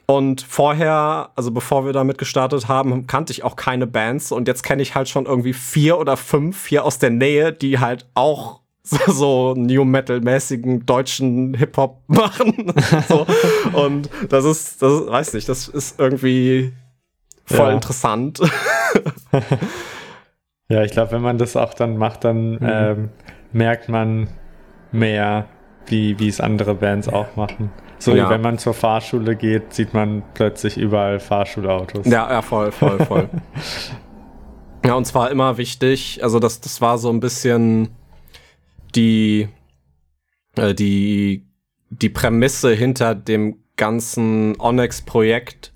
Und 0.06 0.42
vorher, 0.42 1.30
also 1.36 1.50
bevor 1.50 1.86
wir 1.86 1.92
damit 1.92 2.18
gestartet 2.18 2.68
haben, 2.68 3.06
kannte 3.06 3.32
ich 3.32 3.44
auch 3.44 3.56
keine 3.56 3.86
Bands 3.86 4.32
und 4.32 4.48
jetzt 4.48 4.62
kenne 4.62 4.82
ich 4.82 4.94
halt 4.94 5.08
schon 5.08 5.26
irgendwie 5.26 5.52
vier 5.52 5.98
oder 5.98 6.16
fünf 6.16 6.66
hier 6.66 6.84
aus 6.84 6.98
der 6.98 7.10
Nähe, 7.10 7.52
die 7.52 7.78
halt 7.78 8.06
auch 8.14 8.60
so, 8.82 8.98
so 9.06 9.54
New 9.56 9.84
Metal-mäßigen 9.84 10.86
deutschen 10.86 11.54
Hip-Hop 11.54 12.02
machen. 12.08 12.72
so. 13.08 13.26
Und 13.72 14.10
das 14.28 14.44
ist, 14.44 14.82
das 14.82 15.06
weiß 15.06 15.34
nicht, 15.34 15.48
das 15.48 15.68
ist 15.68 16.00
irgendwie 16.00 16.72
voll 17.44 17.68
ja. 17.68 17.72
interessant. 17.72 18.40
ja, 20.68 20.82
ich 20.82 20.90
glaube, 20.90 21.12
wenn 21.12 21.22
man 21.22 21.38
das 21.38 21.56
auch 21.56 21.74
dann 21.74 21.96
macht, 21.96 22.24
dann 22.24 22.54
mhm. 22.54 22.58
ähm, 22.62 23.08
merkt 23.52 23.88
man 23.88 24.28
mehr, 24.90 25.46
wie, 25.86 26.18
wie 26.18 26.28
es 26.28 26.40
andere 26.40 26.74
Bands 26.74 27.08
auch 27.08 27.36
machen. 27.36 27.70
So 28.02 28.14
ja. 28.14 28.26
wie 28.26 28.30
wenn 28.30 28.40
man 28.40 28.58
zur 28.58 28.74
Fahrschule 28.74 29.36
geht, 29.36 29.74
sieht 29.74 29.94
man 29.94 30.24
plötzlich 30.34 30.76
überall 30.76 31.20
Fahrschulautos. 31.20 32.06
Ja, 32.06 32.30
ja, 32.30 32.42
voll, 32.42 32.72
voll, 32.72 32.98
voll. 33.06 33.28
ja, 34.84 34.94
und 34.94 35.04
zwar 35.04 35.30
immer 35.30 35.56
wichtig, 35.56 36.20
also 36.22 36.40
das, 36.40 36.60
das 36.60 36.80
war 36.80 36.98
so 36.98 37.10
ein 37.10 37.20
bisschen 37.20 37.90
die, 38.96 39.48
äh, 40.56 40.74
die, 40.74 41.46
die 41.90 42.08
Prämisse 42.08 42.72
hinter 42.72 43.14
dem 43.14 43.62
ganzen 43.76 44.58
Onyx-Projekt 44.58 45.72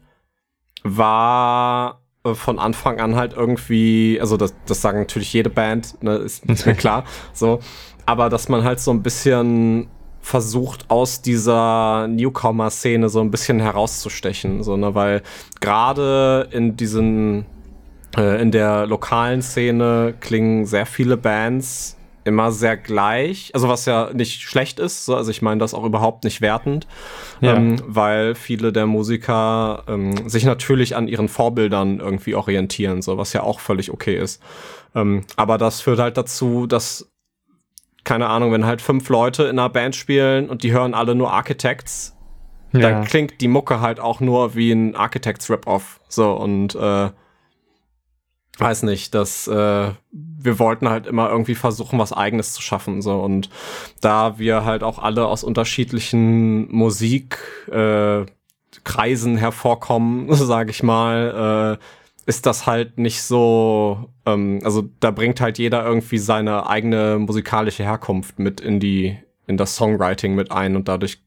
war 0.82 2.02
äh, 2.24 2.34
von 2.34 2.58
Anfang 2.58 3.00
an 3.00 3.14
halt 3.14 3.34
irgendwie, 3.34 4.18
also 4.20 4.36
das, 4.36 4.54
das 4.66 4.82
sagen 4.82 4.98
natürlich 4.98 5.32
jede 5.32 5.50
Band, 5.50 6.02
ne, 6.02 6.16
ist, 6.16 6.44
ist 6.46 6.66
mir 6.66 6.74
klar, 6.76 7.04
so, 7.32 7.60
aber 8.04 8.30
dass 8.30 8.48
man 8.48 8.64
halt 8.64 8.80
so 8.80 8.90
ein 8.90 9.02
bisschen 9.02 9.88
versucht, 10.26 10.86
aus 10.90 11.22
dieser 11.22 12.08
Newcomer-Szene 12.08 13.08
so 13.08 13.20
ein 13.20 13.30
bisschen 13.30 13.60
herauszustechen, 13.60 14.64
so, 14.64 14.76
ne, 14.76 14.92
weil 14.92 15.22
gerade 15.60 16.48
in 16.50 16.76
diesen, 16.76 17.46
äh, 18.18 18.42
in 18.42 18.50
der 18.50 18.88
lokalen 18.88 19.40
Szene 19.40 20.14
klingen 20.18 20.66
sehr 20.66 20.84
viele 20.84 21.16
Bands 21.16 21.96
immer 22.24 22.50
sehr 22.50 22.76
gleich, 22.76 23.52
also 23.54 23.68
was 23.68 23.86
ja 23.86 24.10
nicht 24.14 24.42
schlecht 24.42 24.80
ist, 24.80 25.04
so, 25.04 25.14
also 25.14 25.30
ich 25.30 25.42
meine 25.42 25.60
das 25.60 25.74
auch 25.74 25.84
überhaupt 25.84 26.24
nicht 26.24 26.40
wertend, 26.40 26.88
ja. 27.40 27.54
ähm, 27.54 27.80
weil 27.86 28.34
viele 28.34 28.72
der 28.72 28.86
Musiker 28.86 29.84
ähm, 29.86 30.28
sich 30.28 30.44
natürlich 30.44 30.96
an 30.96 31.06
ihren 31.06 31.28
Vorbildern 31.28 32.00
irgendwie 32.00 32.34
orientieren, 32.34 33.00
so 33.00 33.16
was 33.16 33.32
ja 33.32 33.44
auch 33.44 33.60
völlig 33.60 33.92
okay 33.92 34.16
ist. 34.16 34.42
Ähm, 34.96 35.22
aber 35.36 35.56
das 35.56 35.80
führt 35.80 36.00
halt 36.00 36.16
dazu, 36.16 36.66
dass 36.66 37.12
keine 38.06 38.28
Ahnung, 38.28 38.52
wenn 38.52 38.64
halt 38.64 38.80
fünf 38.80 39.08
Leute 39.08 39.42
in 39.42 39.58
einer 39.58 39.68
Band 39.68 39.96
spielen 39.96 40.48
und 40.48 40.62
die 40.62 40.72
hören 40.72 40.94
alle 40.94 41.16
nur 41.16 41.32
Architects, 41.32 42.16
ja. 42.72 42.80
dann 42.80 43.04
klingt 43.04 43.40
die 43.40 43.48
Mucke 43.48 43.80
halt 43.80 43.98
auch 43.98 44.20
nur 44.20 44.54
wie 44.54 44.70
ein 44.70 44.94
Architects 44.94 45.50
Rip-Off. 45.50 46.00
So 46.08 46.32
und 46.32 46.76
äh, 46.76 47.10
weiß 48.58 48.84
nicht, 48.84 49.12
dass 49.14 49.48
äh, 49.48 49.90
wir 50.12 50.58
wollten 50.60 50.88
halt 50.88 51.08
immer 51.08 51.28
irgendwie 51.28 51.56
versuchen, 51.56 51.98
was 51.98 52.12
Eigenes 52.12 52.52
zu 52.52 52.62
schaffen. 52.62 53.02
So 53.02 53.18
und 53.20 53.50
da 54.00 54.38
wir 54.38 54.64
halt 54.64 54.84
auch 54.84 55.00
alle 55.00 55.26
aus 55.26 55.42
unterschiedlichen 55.42 56.72
Musikkreisen 56.72 58.28
äh, 59.36 59.40
hervorkommen, 59.40 60.32
sage 60.32 60.70
ich 60.70 60.84
mal, 60.84 61.78
äh, 61.80 61.84
ist 62.26 62.44
das 62.44 62.66
halt 62.66 62.98
nicht 62.98 63.22
so. 63.22 64.10
Ähm, 64.26 64.60
also 64.64 64.88
da 65.00 65.10
bringt 65.10 65.40
halt 65.40 65.58
jeder 65.58 65.84
irgendwie 65.84 66.18
seine 66.18 66.68
eigene 66.68 67.18
musikalische 67.18 67.84
Herkunft 67.84 68.38
mit 68.38 68.60
in 68.60 68.80
die 68.80 69.16
in 69.46 69.56
das 69.56 69.76
Songwriting 69.76 70.34
mit 70.34 70.50
ein 70.50 70.74
und 70.76 70.88
dadurch 70.88 71.22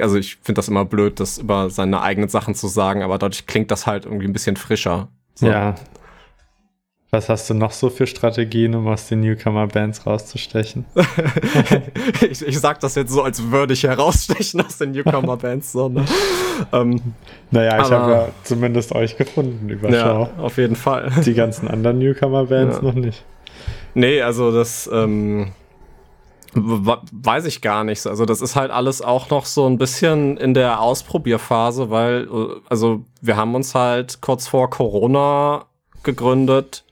also 0.00 0.16
ich 0.16 0.36
finde 0.36 0.58
das 0.58 0.68
immer 0.68 0.84
blöd, 0.84 1.20
das 1.20 1.38
über 1.38 1.70
seine 1.70 2.02
eigenen 2.02 2.28
Sachen 2.28 2.54
zu 2.54 2.68
sagen, 2.68 3.02
aber 3.02 3.18
dadurch 3.18 3.46
klingt 3.46 3.70
das 3.70 3.86
halt 3.86 4.04
irgendwie 4.04 4.26
ein 4.26 4.32
bisschen 4.32 4.56
frischer. 4.56 5.08
So. 5.34 5.46
Ja, 5.46 5.74
was 7.16 7.30
hast 7.30 7.48
du 7.48 7.54
noch 7.54 7.72
so 7.72 7.88
für 7.88 8.06
Strategien, 8.06 8.74
um 8.74 8.86
aus 8.88 9.08
den 9.08 9.20
Newcomer-Bands 9.20 10.06
rauszustechen? 10.06 10.84
ich, 12.30 12.46
ich 12.46 12.58
sag 12.58 12.78
das 12.80 12.94
jetzt 12.94 13.10
so, 13.10 13.22
als 13.22 13.50
würde 13.50 13.72
ich 13.72 13.84
herausstechen 13.84 14.60
aus 14.60 14.76
den 14.76 14.92
Newcomer-Bands. 14.92 15.72
So, 15.72 15.88
ne? 15.88 16.04
ähm, 16.72 17.00
naja, 17.50 17.80
ich 17.80 17.90
habe 17.90 18.12
ja 18.12 18.28
zumindest 18.42 18.92
euch 18.92 19.16
gefunden 19.16 19.68
über 19.70 19.90
Ja, 19.90 20.28
auf 20.38 20.58
jeden 20.58 20.76
Fall. 20.76 21.10
Die 21.24 21.32
ganzen 21.32 21.68
anderen 21.68 21.98
Newcomer-Bands 21.98 22.76
ja. 22.76 22.82
noch 22.82 22.94
nicht. 22.94 23.24
Nee, 23.94 24.20
also 24.20 24.52
das 24.52 24.88
ähm, 24.92 25.52
weiß 26.52 27.46
ich 27.46 27.62
gar 27.62 27.82
nicht. 27.82 28.06
Also 28.06 28.26
das 28.26 28.42
ist 28.42 28.56
halt 28.56 28.70
alles 28.70 29.00
auch 29.00 29.30
noch 29.30 29.46
so 29.46 29.66
ein 29.66 29.78
bisschen 29.78 30.36
in 30.36 30.52
der 30.52 30.82
Ausprobierphase, 30.82 31.88
weil 31.88 32.28
äh, 32.30 32.60
also 32.68 33.04
wir 33.22 33.36
haben 33.36 33.54
uns 33.54 33.74
halt 33.74 34.20
kurz 34.20 34.46
vor 34.46 34.68
Corona 34.68 35.64
gegründet 36.02 36.84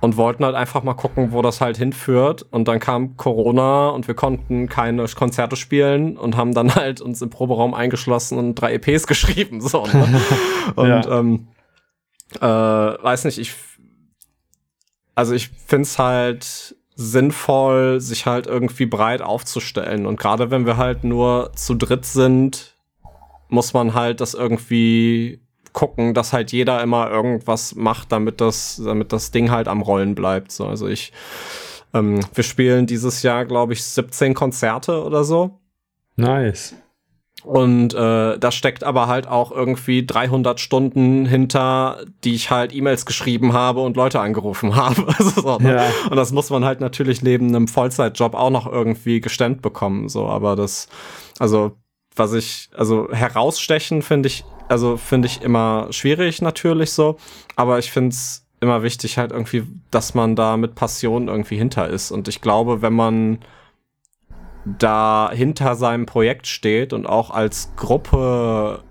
und 0.00 0.16
wollten 0.16 0.44
halt 0.44 0.54
einfach 0.54 0.82
mal 0.82 0.94
gucken, 0.94 1.32
wo 1.32 1.42
das 1.42 1.60
halt 1.60 1.76
hinführt. 1.76 2.46
Und 2.50 2.68
dann 2.68 2.78
kam 2.78 3.16
Corona 3.16 3.88
und 3.88 4.06
wir 4.06 4.14
konnten 4.14 4.68
keine 4.68 5.04
Konzerte 5.06 5.56
spielen 5.56 6.16
und 6.16 6.36
haben 6.36 6.54
dann 6.54 6.74
halt 6.74 7.00
uns 7.00 7.20
im 7.22 7.30
Proberaum 7.30 7.74
eingeschlossen 7.74 8.38
und 8.38 8.54
drei 8.54 8.74
EPs 8.74 9.06
geschrieben. 9.08 9.60
So, 9.60 9.84
ne? 9.86 10.20
Und 10.76 10.88
ja. 10.88 11.18
ähm, 11.18 11.48
äh, 12.40 12.46
weiß 12.46 13.24
nicht, 13.24 13.38
ich 13.38 13.54
also 15.18 15.34
ich 15.34 15.50
find's 15.66 15.98
halt 15.98 16.76
sinnvoll, 16.94 18.00
sich 18.00 18.26
halt 18.26 18.46
irgendwie 18.46 18.86
breit 18.86 19.20
aufzustellen. 19.20 20.06
Und 20.06 20.18
gerade 20.18 20.52
wenn 20.52 20.64
wir 20.64 20.76
halt 20.76 21.02
nur 21.02 21.50
zu 21.56 21.74
dritt 21.74 22.04
sind, 22.04 22.76
muss 23.48 23.72
man 23.72 23.94
halt 23.94 24.20
das 24.20 24.34
irgendwie 24.34 25.40
gucken, 25.72 26.14
dass 26.14 26.32
halt 26.32 26.52
jeder 26.52 26.82
immer 26.82 27.10
irgendwas 27.10 27.74
macht, 27.74 28.12
damit 28.12 28.40
das, 28.40 28.80
damit 28.84 29.12
das 29.12 29.30
Ding 29.30 29.50
halt 29.50 29.68
am 29.68 29.82
Rollen 29.82 30.14
bleibt. 30.14 30.52
So, 30.52 30.66
also 30.66 30.88
ich, 30.88 31.12
ähm, 31.94 32.20
wir 32.34 32.44
spielen 32.44 32.86
dieses 32.86 33.22
Jahr, 33.22 33.44
glaube 33.44 33.72
ich, 33.72 33.84
17 33.84 34.34
Konzerte 34.34 35.04
oder 35.04 35.24
so. 35.24 35.58
Nice. 36.16 36.74
Und 37.44 37.94
äh, 37.94 38.38
da 38.38 38.50
steckt 38.50 38.82
aber 38.82 39.06
halt 39.06 39.28
auch 39.28 39.52
irgendwie 39.52 40.04
300 40.04 40.58
Stunden 40.58 41.24
hinter, 41.24 42.00
die 42.24 42.34
ich 42.34 42.50
halt 42.50 42.74
E-Mails 42.74 43.06
geschrieben 43.06 43.52
habe 43.52 43.80
und 43.80 43.96
Leute 43.96 44.20
angerufen 44.20 44.74
habe. 44.76 45.06
so, 45.18 45.58
ne? 45.58 45.76
ja. 45.76 45.90
Und 46.10 46.16
das 46.16 46.32
muss 46.32 46.50
man 46.50 46.64
halt 46.64 46.80
natürlich 46.80 47.22
neben 47.22 47.48
einem 47.48 47.68
Vollzeitjob 47.68 48.34
auch 48.34 48.50
noch 48.50 48.70
irgendwie 48.70 49.20
gestemmt 49.20 49.62
bekommen. 49.62 50.08
So, 50.08 50.26
aber 50.26 50.56
das, 50.56 50.88
also 51.38 51.72
was 52.16 52.32
ich, 52.32 52.70
also 52.76 53.08
herausstechen 53.12 54.02
finde 54.02 54.26
ich 54.26 54.44
also 54.68 54.96
finde 54.96 55.26
ich 55.26 55.42
immer 55.42 55.88
schwierig 55.90 56.42
natürlich 56.42 56.92
so, 56.92 57.16
aber 57.56 57.78
ich 57.78 57.90
finde 57.90 58.10
es 58.10 58.46
immer 58.60 58.82
wichtig 58.82 59.18
halt 59.18 59.32
irgendwie, 59.32 59.64
dass 59.90 60.14
man 60.14 60.36
da 60.36 60.56
mit 60.56 60.74
Passion 60.74 61.28
irgendwie 61.28 61.56
hinter 61.56 61.88
ist. 61.88 62.10
Und 62.10 62.28
ich 62.28 62.40
glaube, 62.40 62.82
wenn 62.82 62.92
man 62.92 63.38
da 64.64 65.30
hinter 65.32 65.76
seinem 65.76 66.06
Projekt 66.06 66.46
steht 66.46 66.92
und 66.92 67.06
auch 67.06 67.30
als 67.30 67.72
Gruppe 67.76 68.82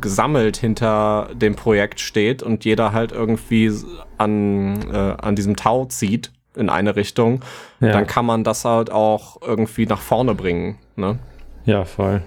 gesammelt 0.00 0.56
hinter 0.56 1.30
dem 1.34 1.56
Projekt 1.56 2.00
steht 2.00 2.42
und 2.42 2.64
jeder 2.64 2.92
halt 2.92 3.12
irgendwie 3.12 3.72
an, 4.18 4.90
äh, 4.92 5.16
an 5.20 5.36
diesem 5.36 5.56
Tau 5.56 5.86
zieht 5.86 6.32
in 6.54 6.68
eine 6.70 6.96
Richtung, 6.96 7.40
ja. 7.80 7.92
dann 7.92 8.06
kann 8.06 8.26
man 8.26 8.44
das 8.44 8.64
halt 8.64 8.90
auch 8.90 9.40
irgendwie 9.42 9.86
nach 9.86 10.00
vorne 10.00 10.34
bringen. 10.34 10.78
Ne? 10.96 11.18
Ja, 11.64 11.84
voll. 11.84 12.22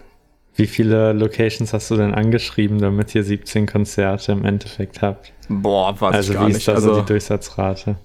Wie 0.59 0.67
viele 0.67 1.13
Locations 1.13 1.71
hast 1.71 1.89
du 1.89 1.95
denn 1.95 2.13
angeschrieben, 2.13 2.79
damit 2.79 3.15
ihr 3.15 3.23
17 3.23 3.65
Konzerte 3.65 4.33
im 4.33 4.43
Endeffekt 4.43 5.01
habt? 5.01 5.31
Boah, 5.47 5.99
weiß 5.99 6.13
also 6.13 6.33
ich 6.33 6.37
gar 6.37 6.47
wie 6.47 6.51
nicht. 6.51 6.67
ist 6.67 6.69
also 6.69 6.99
die 6.99 7.05
Durchsatzrate? 7.05 7.95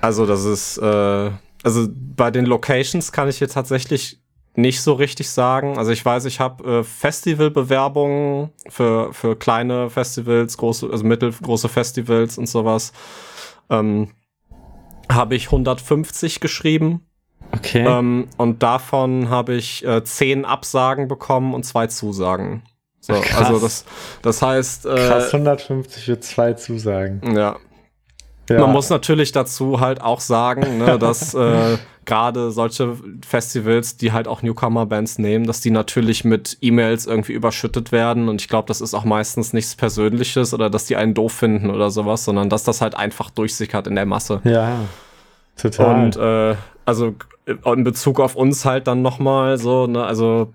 Also 0.00 0.24
das 0.24 0.46
ist, 0.46 0.78
äh, 0.78 1.30
also 1.62 1.86
bei 2.16 2.30
den 2.30 2.46
Locations 2.46 3.12
kann 3.12 3.28
ich 3.28 3.40
jetzt 3.40 3.52
tatsächlich 3.52 4.22
nicht 4.54 4.80
so 4.80 4.94
richtig 4.94 5.28
sagen. 5.28 5.76
Also 5.76 5.92
ich 5.92 6.02
weiß, 6.02 6.24
ich 6.24 6.40
habe 6.40 6.78
äh, 6.78 6.82
Festivalbewerbungen 6.82 8.52
für, 8.68 9.12
für 9.12 9.36
kleine 9.36 9.90
Festivals, 9.90 10.56
große, 10.56 10.88
also 10.90 11.04
mittelgroße 11.04 11.68
Festivals 11.68 12.38
und 12.38 12.48
sowas. 12.48 12.92
Ähm, 13.68 14.12
habe 15.10 15.34
ich 15.34 15.46
150 15.46 16.40
geschrieben. 16.40 17.07
Okay. 17.58 17.84
Ähm, 17.86 18.28
und 18.36 18.62
davon 18.62 19.30
habe 19.30 19.54
ich 19.54 19.84
äh, 19.84 20.04
zehn 20.04 20.44
Absagen 20.44 21.08
bekommen 21.08 21.54
und 21.54 21.64
zwei 21.64 21.86
Zusagen. 21.86 22.62
So, 23.00 23.14
Krass. 23.14 23.46
also 23.46 23.58
das, 23.58 23.84
das 24.22 24.42
heißt. 24.42 24.86
Äh, 24.86 25.08
Krass, 25.08 25.32
150 25.32 26.04
für 26.04 26.20
zwei 26.20 26.52
Zusagen. 26.54 27.20
Ja. 27.34 27.56
ja. 28.50 28.60
Man 28.60 28.72
muss 28.72 28.90
natürlich 28.90 29.32
dazu 29.32 29.80
halt 29.80 30.00
auch 30.02 30.20
sagen, 30.20 30.78
ne, 30.78 30.98
dass 31.00 31.34
äh, 31.34 31.78
gerade 32.04 32.50
solche 32.50 32.96
Festivals, 33.26 33.96
die 33.96 34.12
halt 34.12 34.28
auch 34.28 34.42
Newcomer-Bands 34.42 35.18
nehmen, 35.18 35.46
dass 35.46 35.60
die 35.60 35.70
natürlich 35.70 36.24
mit 36.24 36.58
E-Mails 36.60 37.06
irgendwie 37.06 37.32
überschüttet 37.32 37.92
werden. 37.92 38.28
Und 38.28 38.40
ich 38.40 38.48
glaube, 38.48 38.66
das 38.66 38.80
ist 38.80 38.94
auch 38.94 39.04
meistens 39.04 39.52
nichts 39.52 39.74
Persönliches 39.74 40.52
oder 40.54 40.70
dass 40.70 40.86
die 40.86 40.96
einen 40.96 41.14
doof 41.14 41.32
finden 41.32 41.70
oder 41.70 41.90
sowas, 41.90 42.24
sondern 42.24 42.50
dass 42.50 42.64
das 42.64 42.80
halt 42.80 42.94
einfach 42.94 43.30
durchsickert 43.30 43.86
in 43.86 43.94
der 43.94 44.06
Masse. 44.06 44.40
Ja. 44.44 44.80
Total. 45.56 46.04
Und 46.04 46.16
äh, 46.16 46.56
also 46.84 47.14
in 47.64 47.84
Bezug 47.84 48.20
auf 48.20 48.34
uns 48.34 48.64
halt 48.64 48.86
dann 48.86 49.02
nochmal 49.02 49.58
so, 49.58 49.86
ne, 49.86 50.04
also 50.04 50.52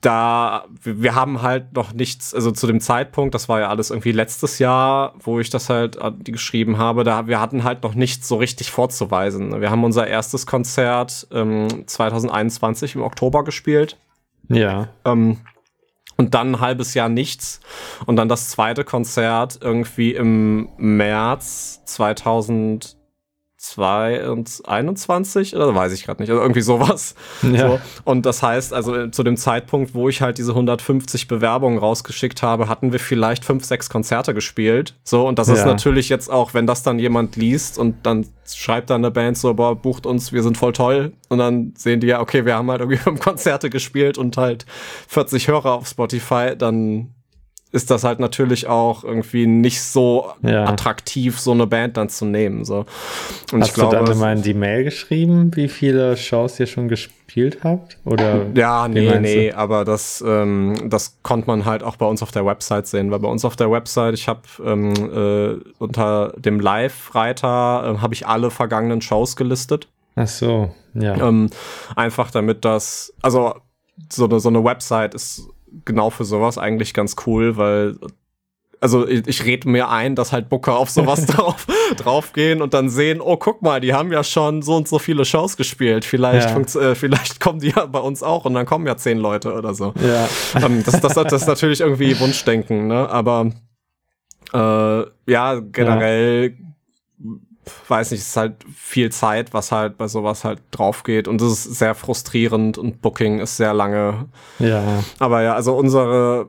da, 0.00 0.66
wir 0.82 1.14
haben 1.14 1.40
halt 1.40 1.74
noch 1.74 1.94
nichts, 1.94 2.34
also 2.34 2.50
zu 2.50 2.66
dem 2.66 2.80
Zeitpunkt, 2.80 3.34
das 3.34 3.48
war 3.48 3.60
ja 3.60 3.68
alles 3.68 3.90
irgendwie 3.90 4.12
letztes 4.12 4.58
Jahr, 4.58 5.14
wo 5.18 5.40
ich 5.40 5.48
das 5.48 5.70
halt 5.70 5.98
geschrieben 6.24 6.76
habe, 6.76 7.04
da 7.04 7.26
wir 7.26 7.40
hatten 7.40 7.64
halt 7.64 7.82
noch 7.82 7.94
nichts 7.94 8.28
so 8.28 8.36
richtig 8.36 8.70
vorzuweisen. 8.70 9.60
Wir 9.60 9.70
haben 9.70 9.82
unser 9.82 10.06
erstes 10.06 10.46
Konzert 10.46 11.26
ähm, 11.32 11.84
2021 11.86 12.96
im 12.96 13.02
Oktober 13.02 13.44
gespielt. 13.44 13.96
Ja. 14.48 14.88
Ähm, 15.06 15.38
und 16.16 16.34
dann 16.34 16.56
ein 16.56 16.60
halbes 16.60 16.94
Jahr 16.94 17.08
nichts. 17.08 17.60
Und 18.06 18.16
dann 18.16 18.28
das 18.28 18.50
zweite 18.50 18.84
Konzert 18.84 19.58
irgendwie 19.62 20.14
im 20.14 20.68
März 20.76 21.82
2000 21.86 22.96
21 23.76 25.56
oder 25.56 25.74
weiß 25.74 25.92
ich 25.92 26.04
gerade 26.04 26.22
nicht, 26.22 26.30
also 26.30 26.42
irgendwie 26.42 26.60
sowas. 26.60 27.14
Ja. 27.42 27.68
So. 27.68 27.80
Und 28.04 28.26
das 28.26 28.42
heißt, 28.42 28.72
also 28.72 28.94
äh, 28.94 29.10
zu 29.10 29.22
dem 29.22 29.36
Zeitpunkt, 29.36 29.94
wo 29.94 30.08
ich 30.08 30.20
halt 30.20 30.38
diese 30.38 30.52
150 30.52 31.28
Bewerbungen 31.28 31.78
rausgeschickt 31.78 32.42
habe, 32.42 32.68
hatten 32.68 32.92
wir 32.92 33.00
vielleicht 33.00 33.44
fünf, 33.44 33.64
sechs 33.64 33.88
Konzerte 33.88 34.34
gespielt. 34.34 34.94
So, 35.04 35.26
und 35.26 35.38
das 35.38 35.48
ja. 35.48 35.54
ist 35.54 35.66
natürlich 35.66 36.08
jetzt 36.08 36.30
auch, 36.30 36.54
wenn 36.54 36.66
das 36.66 36.82
dann 36.82 36.98
jemand 36.98 37.36
liest 37.36 37.78
und 37.78 38.04
dann 38.04 38.26
schreibt 38.46 38.90
dann 38.90 39.04
eine 39.04 39.10
Band 39.10 39.38
so, 39.38 39.54
boah, 39.54 39.74
bucht 39.74 40.06
uns, 40.06 40.32
wir 40.32 40.42
sind 40.42 40.56
voll 40.56 40.72
toll. 40.72 41.12
Und 41.28 41.38
dann 41.38 41.74
sehen 41.76 42.00
die 42.00 42.08
ja, 42.08 42.20
okay, 42.20 42.44
wir 42.44 42.54
haben 42.54 42.70
halt 42.70 42.80
irgendwie 42.80 42.98
fünf 43.02 43.20
Konzerte 43.20 43.70
gespielt 43.70 44.18
und 44.18 44.36
halt 44.36 44.66
40 45.08 45.48
Hörer 45.48 45.72
auf 45.72 45.88
Spotify, 45.88 46.54
dann 46.56 47.14
ist 47.74 47.90
das 47.90 48.04
halt 48.04 48.20
natürlich 48.20 48.68
auch 48.68 49.02
irgendwie 49.02 49.48
nicht 49.48 49.82
so 49.82 50.30
ja. 50.42 50.64
attraktiv, 50.64 51.40
so 51.40 51.50
eine 51.50 51.66
Band 51.66 51.96
dann 51.96 52.08
zu 52.08 52.24
nehmen. 52.24 52.64
So. 52.64 52.86
Und 53.52 53.62
Hast 53.62 53.70
ich 53.70 53.74
glaube, 53.74 53.96
du 53.96 54.04
dann 54.04 54.14
immer 54.14 54.32
in 54.32 54.42
die 54.42 54.54
Mail 54.54 54.84
geschrieben, 54.84 55.50
wie 55.56 55.68
viele 55.68 56.16
Shows 56.16 56.60
ihr 56.60 56.66
schon 56.66 56.86
gespielt 56.86 57.58
habt? 57.64 57.98
Oder 58.04 58.46
ja, 58.54 58.86
nee, 58.86 59.18
nee, 59.18 59.50
aber 59.50 59.84
das, 59.84 60.22
ähm, 60.24 60.88
das 60.88 61.18
konnte 61.24 61.48
man 61.48 61.64
halt 61.64 61.82
auch 61.82 61.96
bei 61.96 62.06
uns 62.06 62.22
auf 62.22 62.30
der 62.30 62.46
Website 62.46 62.86
sehen, 62.86 63.10
weil 63.10 63.18
bei 63.18 63.28
uns 63.28 63.44
auf 63.44 63.56
der 63.56 63.72
Website, 63.72 64.14
ich 64.14 64.28
habe 64.28 64.42
ähm, 64.64 64.94
äh, 64.94 65.70
unter 65.78 66.32
dem 66.36 66.60
Live-Reiter 66.60 67.96
äh, 67.96 68.00
habe 68.00 68.14
ich 68.14 68.24
alle 68.24 68.52
vergangenen 68.52 69.00
Shows 69.00 69.34
gelistet. 69.34 69.88
Ach 70.14 70.28
so, 70.28 70.72
ja. 70.94 71.16
Ähm, 71.16 71.50
einfach 71.96 72.30
damit 72.30 72.64
das, 72.64 73.12
also 73.20 73.54
so 74.12 74.26
eine, 74.26 74.38
so 74.38 74.48
eine 74.48 74.62
Website 74.62 75.14
ist 75.14 75.48
genau 75.84 76.10
für 76.10 76.24
sowas 76.24 76.58
eigentlich 76.58 76.94
ganz 76.94 77.16
cool, 77.26 77.56
weil 77.56 77.96
also 78.80 79.08
ich, 79.08 79.26
ich 79.26 79.44
rede 79.44 79.66
mir 79.66 79.88
ein, 79.88 80.14
dass 80.14 80.30
halt 80.30 80.50
Booker 80.50 80.76
auf 80.76 80.90
sowas 80.90 81.24
drauf 81.26 81.66
draufgehen 81.96 82.60
und 82.60 82.74
dann 82.74 82.90
sehen, 82.90 83.20
oh 83.20 83.38
guck 83.38 83.62
mal, 83.62 83.80
die 83.80 83.94
haben 83.94 84.12
ja 84.12 84.22
schon 84.22 84.60
so 84.60 84.76
und 84.76 84.86
so 84.86 84.98
viele 84.98 85.24
Shows 85.24 85.56
gespielt. 85.56 86.04
Vielleicht 86.04 86.74
ja. 86.74 86.90
äh, 86.90 86.94
vielleicht 86.94 87.40
kommen 87.40 87.60
die 87.60 87.70
ja 87.70 87.86
bei 87.86 87.98
uns 87.98 88.22
auch 88.22 88.44
und 88.44 88.52
dann 88.52 88.66
kommen 88.66 88.86
ja 88.86 88.96
zehn 88.96 89.18
Leute 89.18 89.54
oder 89.54 89.72
so. 89.74 89.94
Ja. 90.06 90.28
Ähm, 90.62 90.82
das, 90.84 91.00
das, 91.00 91.14
das 91.14 91.32
ist 91.32 91.48
natürlich 91.48 91.80
irgendwie 91.80 92.18
Wunschdenken, 92.20 92.86
ne? 92.86 93.08
Aber 93.08 93.50
äh, 94.52 95.30
ja, 95.32 95.60
generell 95.60 96.50
ja 96.50 96.64
weiß 97.88 98.10
nicht, 98.10 98.20
es 98.20 98.28
ist 98.28 98.36
halt 98.36 98.56
viel 98.74 99.10
Zeit, 99.10 99.52
was 99.54 99.72
halt 99.72 99.96
bei 99.96 100.08
sowas 100.08 100.44
halt 100.44 100.60
drauf 100.70 101.02
geht 101.02 101.28
und 101.28 101.40
es 101.40 101.66
ist 101.66 101.78
sehr 101.78 101.94
frustrierend 101.94 102.78
und 102.78 103.00
Booking 103.00 103.40
ist 103.40 103.56
sehr 103.56 103.74
lange. 103.74 104.26
Ja. 104.58 105.04
Aber 105.18 105.42
ja, 105.42 105.54
also 105.54 105.74
unsere 105.76 106.48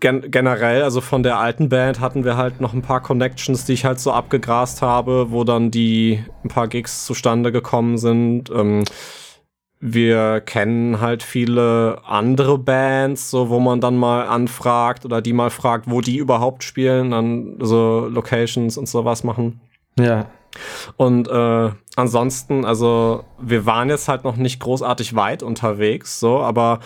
gen 0.00 0.30
generell, 0.30 0.82
also 0.82 1.00
von 1.00 1.22
der 1.22 1.38
alten 1.38 1.68
Band 1.68 2.00
hatten 2.00 2.24
wir 2.24 2.36
halt 2.36 2.60
noch 2.60 2.72
ein 2.72 2.82
paar 2.82 3.02
Connections, 3.02 3.64
die 3.64 3.74
ich 3.74 3.84
halt 3.84 4.00
so 4.00 4.12
abgegrast 4.12 4.82
habe, 4.82 5.30
wo 5.30 5.44
dann 5.44 5.70
die 5.70 6.24
ein 6.42 6.48
paar 6.48 6.68
Gigs 6.68 7.04
zustande 7.04 7.52
gekommen 7.52 7.98
sind. 7.98 8.50
Ähm, 8.50 8.84
wir 9.80 10.42
kennen 10.42 11.00
halt 11.00 11.22
viele 11.22 12.02
andere 12.04 12.58
Bands, 12.58 13.30
so 13.30 13.48
wo 13.48 13.60
man 13.60 13.80
dann 13.80 13.96
mal 13.96 14.26
anfragt 14.26 15.06
oder 15.06 15.22
die 15.22 15.32
mal 15.32 15.50
fragt, 15.50 15.90
wo 15.90 16.02
die 16.02 16.18
überhaupt 16.18 16.64
spielen, 16.64 17.12
dann 17.12 17.56
so 17.60 18.06
Locations 18.10 18.76
und 18.76 18.88
sowas 18.88 19.24
machen. 19.24 19.60
Ja. 20.02 20.26
Und 20.96 21.28
äh, 21.28 21.70
ansonsten, 21.96 22.64
also 22.64 23.24
wir 23.40 23.66
waren 23.66 23.88
jetzt 23.88 24.08
halt 24.08 24.24
noch 24.24 24.36
nicht 24.36 24.60
großartig 24.60 25.14
weit 25.14 25.42
unterwegs, 25.42 26.18
so, 26.18 26.40
aber 26.40 26.80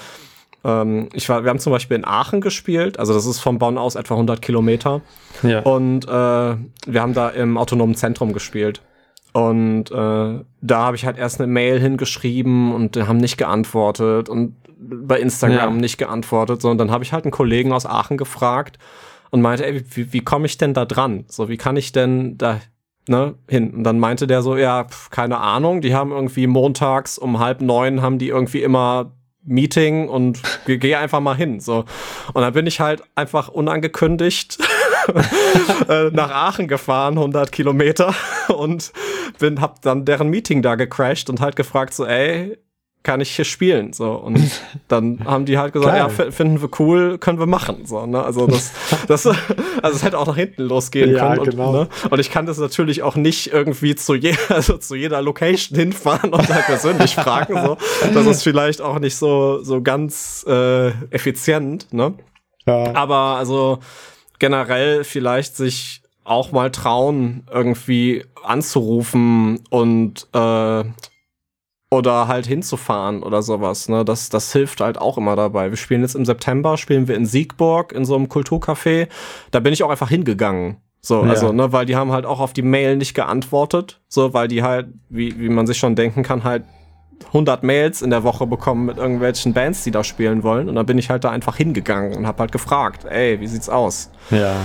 ähm, 0.64 1.08
ich 1.12 1.28
war, 1.28 1.44
wir 1.44 1.50
haben 1.50 1.58
zum 1.58 1.72
Beispiel 1.72 1.96
in 1.96 2.04
Aachen 2.04 2.40
gespielt, 2.40 2.98
also 2.98 3.14
das 3.14 3.26
ist 3.26 3.40
von 3.40 3.58
Bonn 3.58 3.78
aus 3.78 3.94
etwa 3.94 4.14
100 4.14 4.42
Kilometer. 4.42 5.02
Ja. 5.42 5.60
Und 5.60 6.06
äh, 6.06 6.08
wir 6.08 7.00
haben 7.00 7.14
da 7.14 7.28
im 7.28 7.56
autonomen 7.56 7.94
Zentrum 7.94 8.32
gespielt. 8.32 8.82
Und 9.32 9.90
äh, 9.90 10.44
da 10.60 10.78
habe 10.78 10.96
ich 10.96 11.04
halt 11.04 11.18
erst 11.18 11.40
eine 11.40 11.52
Mail 11.52 11.80
hingeschrieben 11.80 12.72
und 12.72 12.96
haben 12.96 13.16
nicht 13.16 13.36
geantwortet 13.36 14.28
und 14.28 14.54
bei 14.78 15.18
Instagram 15.18 15.74
ja. 15.74 15.80
nicht 15.80 15.98
geantwortet, 15.98 16.62
sondern 16.62 16.86
dann 16.86 16.94
habe 16.94 17.04
ich 17.04 17.12
halt 17.12 17.24
einen 17.24 17.32
Kollegen 17.32 17.72
aus 17.72 17.84
Aachen 17.84 18.16
gefragt 18.16 18.78
und 19.30 19.42
meinte, 19.42 19.66
ey, 19.66 19.82
wie, 19.90 20.12
wie 20.12 20.20
komme 20.20 20.46
ich 20.46 20.56
denn 20.56 20.72
da 20.72 20.84
dran? 20.84 21.24
So, 21.26 21.48
wie 21.48 21.56
kann 21.56 21.76
ich 21.76 21.90
denn 21.90 22.38
da 22.38 22.60
ne, 23.08 23.34
hin. 23.48 23.72
Und 23.72 23.84
dann 23.84 23.98
meinte 23.98 24.26
der 24.26 24.42
so, 24.42 24.56
ja, 24.56 24.84
pf, 24.84 25.10
keine 25.10 25.38
Ahnung, 25.38 25.80
die 25.80 25.94
haben 25.94 26.10
irgendwie 26.12 26.46
montags 26.46 27.18
um 27.18 27.38
halb 27.38 27.60
neun 27.60 28.02
haben 28.02 28.18
die 28.18 28.28
irgendwie 28.28 28.62
immer 28.62 29.12
Meeting 29.46 30.08
und 30.08 30.40
geh 30.66 30.94
einfach 30.94 31.20
mal 31.20 31.36
hin. 31.36 31.60
So. 31.60 31.84
Und 32.32 32.42
dann 32.42 32.52
bin 32.52 32.66
ich 32.66 32.80
halt 32.80 33.02
einfach 33.14 33.48
unangekündigt 33.48 34.58
äh, 35.88 36.10
nach 36.10 36.30
Aachen 36.30 36.68
gefahren, 36.68 37.14
100 37.14 37.52
Kilometer 37.52 38.14
und 38.48 38.92
bin, 39.38 39.60
hab 39.60 39.82
dann 39.82 40.04
deren 40.04 40.28
Meeting 40.28 40.62
da 40.62 40.74
gecrashed 40.74 41.28
und 41.28 41.40
halt 41.40 41.56
gefragt 41.56 41.94
so, 41.94 42.06
ey, 42.06 42.58
kann 43.04 43.20
ich 43.20 43.36
hier 43.36 43.44
spielen 43.44 43.92
so 43.92 44.12
und 44.12 44.50
dann 44.88 45.24
haben 45.24 45.44
die 45.44 45.58
halt 45.58 45.72
gesagt 45.72 45.96
ja 45.96 46.08
finden 46.08 46.60
wir 46.60 46.70
cool 46.80 47.18
können 47.18 47.38
wir 47.38 47.46
machen 47.46 47.84
so 47.84 48.04
ne 48.06 48.24
also 48.24 48.46
das 48.46 48.72
das 49.06 49.26
also 49.26 49.36
es 49.82 50.02
hätte 50.02 50.18
auch 50.18 50.26
nach 50.26 50.36
hinten 50.36 50.62
losgehen 50.62 51.14
ja, 51.14 51.28
können 51.28 51.40
und, 51.40 51.50
genau. 51.50 51.72
ne? 51.72 51.88
und 52.10 52.18
ich 52.18 52.30
kann 52.30 52.46
das 52.46 52.58
natürlich 52.58 53.02
auch 53.02 53.14
nicht 53.14 53.52
irgendwie 53.52 53.94
zu 53.94 54.14
jeder 54.14 54.38
also 54.48 54.78
zu 54.78 54.96
jeder 54.96 55.22
Location 55.22 55.78
hinfahren 55.78 56.32
und 56.32 56.48
halt 56.48 56.64
persönlich 56.64 57.14
fragen 57.14 57.62
so 57.62 57.76
das 58.12 58.26
ist 58.26 58.42
vielleicht 58.42 58.80
auch 58.80 58.98
nicht 58.98 59.16
so 59.16 59.62
so 59.62 59.82
ganz 59.82 60.44
äh, 60.48 60.88
effizient 61.10 61.92
ne 61.92 62.14
ja. 62.66 62.96
aber 62.96 63.36
also 63.36 63.80
generell 64.38 65.04
vielleicht 65.04 65.56
sich 65.56 66.00
auch 66.24 66.52
mal 66.52 66.70
trauen 66.70 67.46
irgendwie 67.52 68.24
anzurufen 68.42 69.60
und 69.68 70.26
äh, 70.32 70.84
oder 71.94 72.26
halt 72.26 72.44
hinzufahren 72.44 73.22
oder 73.22 73.40
sowas. 73.40 73.88
Ne? 73.88 74.04
Das, 74.04 74.28
das 74.28 74.52
hilft 74.52 74.80
halt 74.80 74.98
auch 74.98 75.16
immer 75.16 75.36
dabei. 75.36 75.70
Wir 75.70 75.76
spielen 75.76 76.02
jetzt 76.02 76.16
im 76.16 76.24
September, 76.24 76.76
spielen 76.76 77.06
wir 77.06 77.14
in 77.14 77.24
Siegburg 77.24 77.92
in 77.92 78.04
so 78.04 78.16
einem 78.16 78.26
Kulturcafé. 78.26 79.06
Da 79.52 79.60
bin 79.60 79.72
ich 79.72 79.84
auch 79.84 79.90
einfach 79.90 80.08
hingegangen. 80.08 80.78
So, 81.00 81.22
ja. 81.22 81.30
also, 81.30 81.52
ne, 81.52 81.70
weil 81.70 81.86
die 81.86 81.94
haben 81.94 82.10
halt 82.10 82.26
auch 82.26 82.40
auf 82.40 82.52
die 82.52 82.62
Mail 82.62 82.96
nicht 82.96 83.14
geantwortet, 83.14 84.00
so, 84.08 84.32
weil 84.32 84.48
die 84.48 84.62
halt, 84.62 84.88
wie, 85.08 85.38
wie 85.38 85.50
man 85.50 85.66
sich 85.66 85.78
schon 85.78 85.94
denken 85.94 86.22
kann, 86.22 86.42
halt 86.42 86.64
100 87.26 87.62
Mails 87.62 88.02
in 88.02 88.10
der 88.10 88.24
Woche 88.24 88.46
bekommen 88.46 88.86
mit 88.86 88.96
irgendwelchen 88.96 89.52
Bands, 89.52 89.84
die 89.84 89.92
da 89.92 90.02
spielen 90.02 90.42
wollen. 90.42 90.68
Und 90.68 90.74
dann 90.74 90.86
bin 90.86 90.98
ich 90.98 91.10
halt 91.10 91.22
da 91.22 91.30
einfach 91.30 91.56
hingegangen 91.56 92.16
und 92.16 92.26
hab 92.26 92.40
halt 92.40 92.50
gefragt, 92.50 93.04
ey, 93.04 93.38
wie 93.40 93.46
sieht's 93.46 93.68
aus? 93.68 94.10
Ja. 94.30 94.56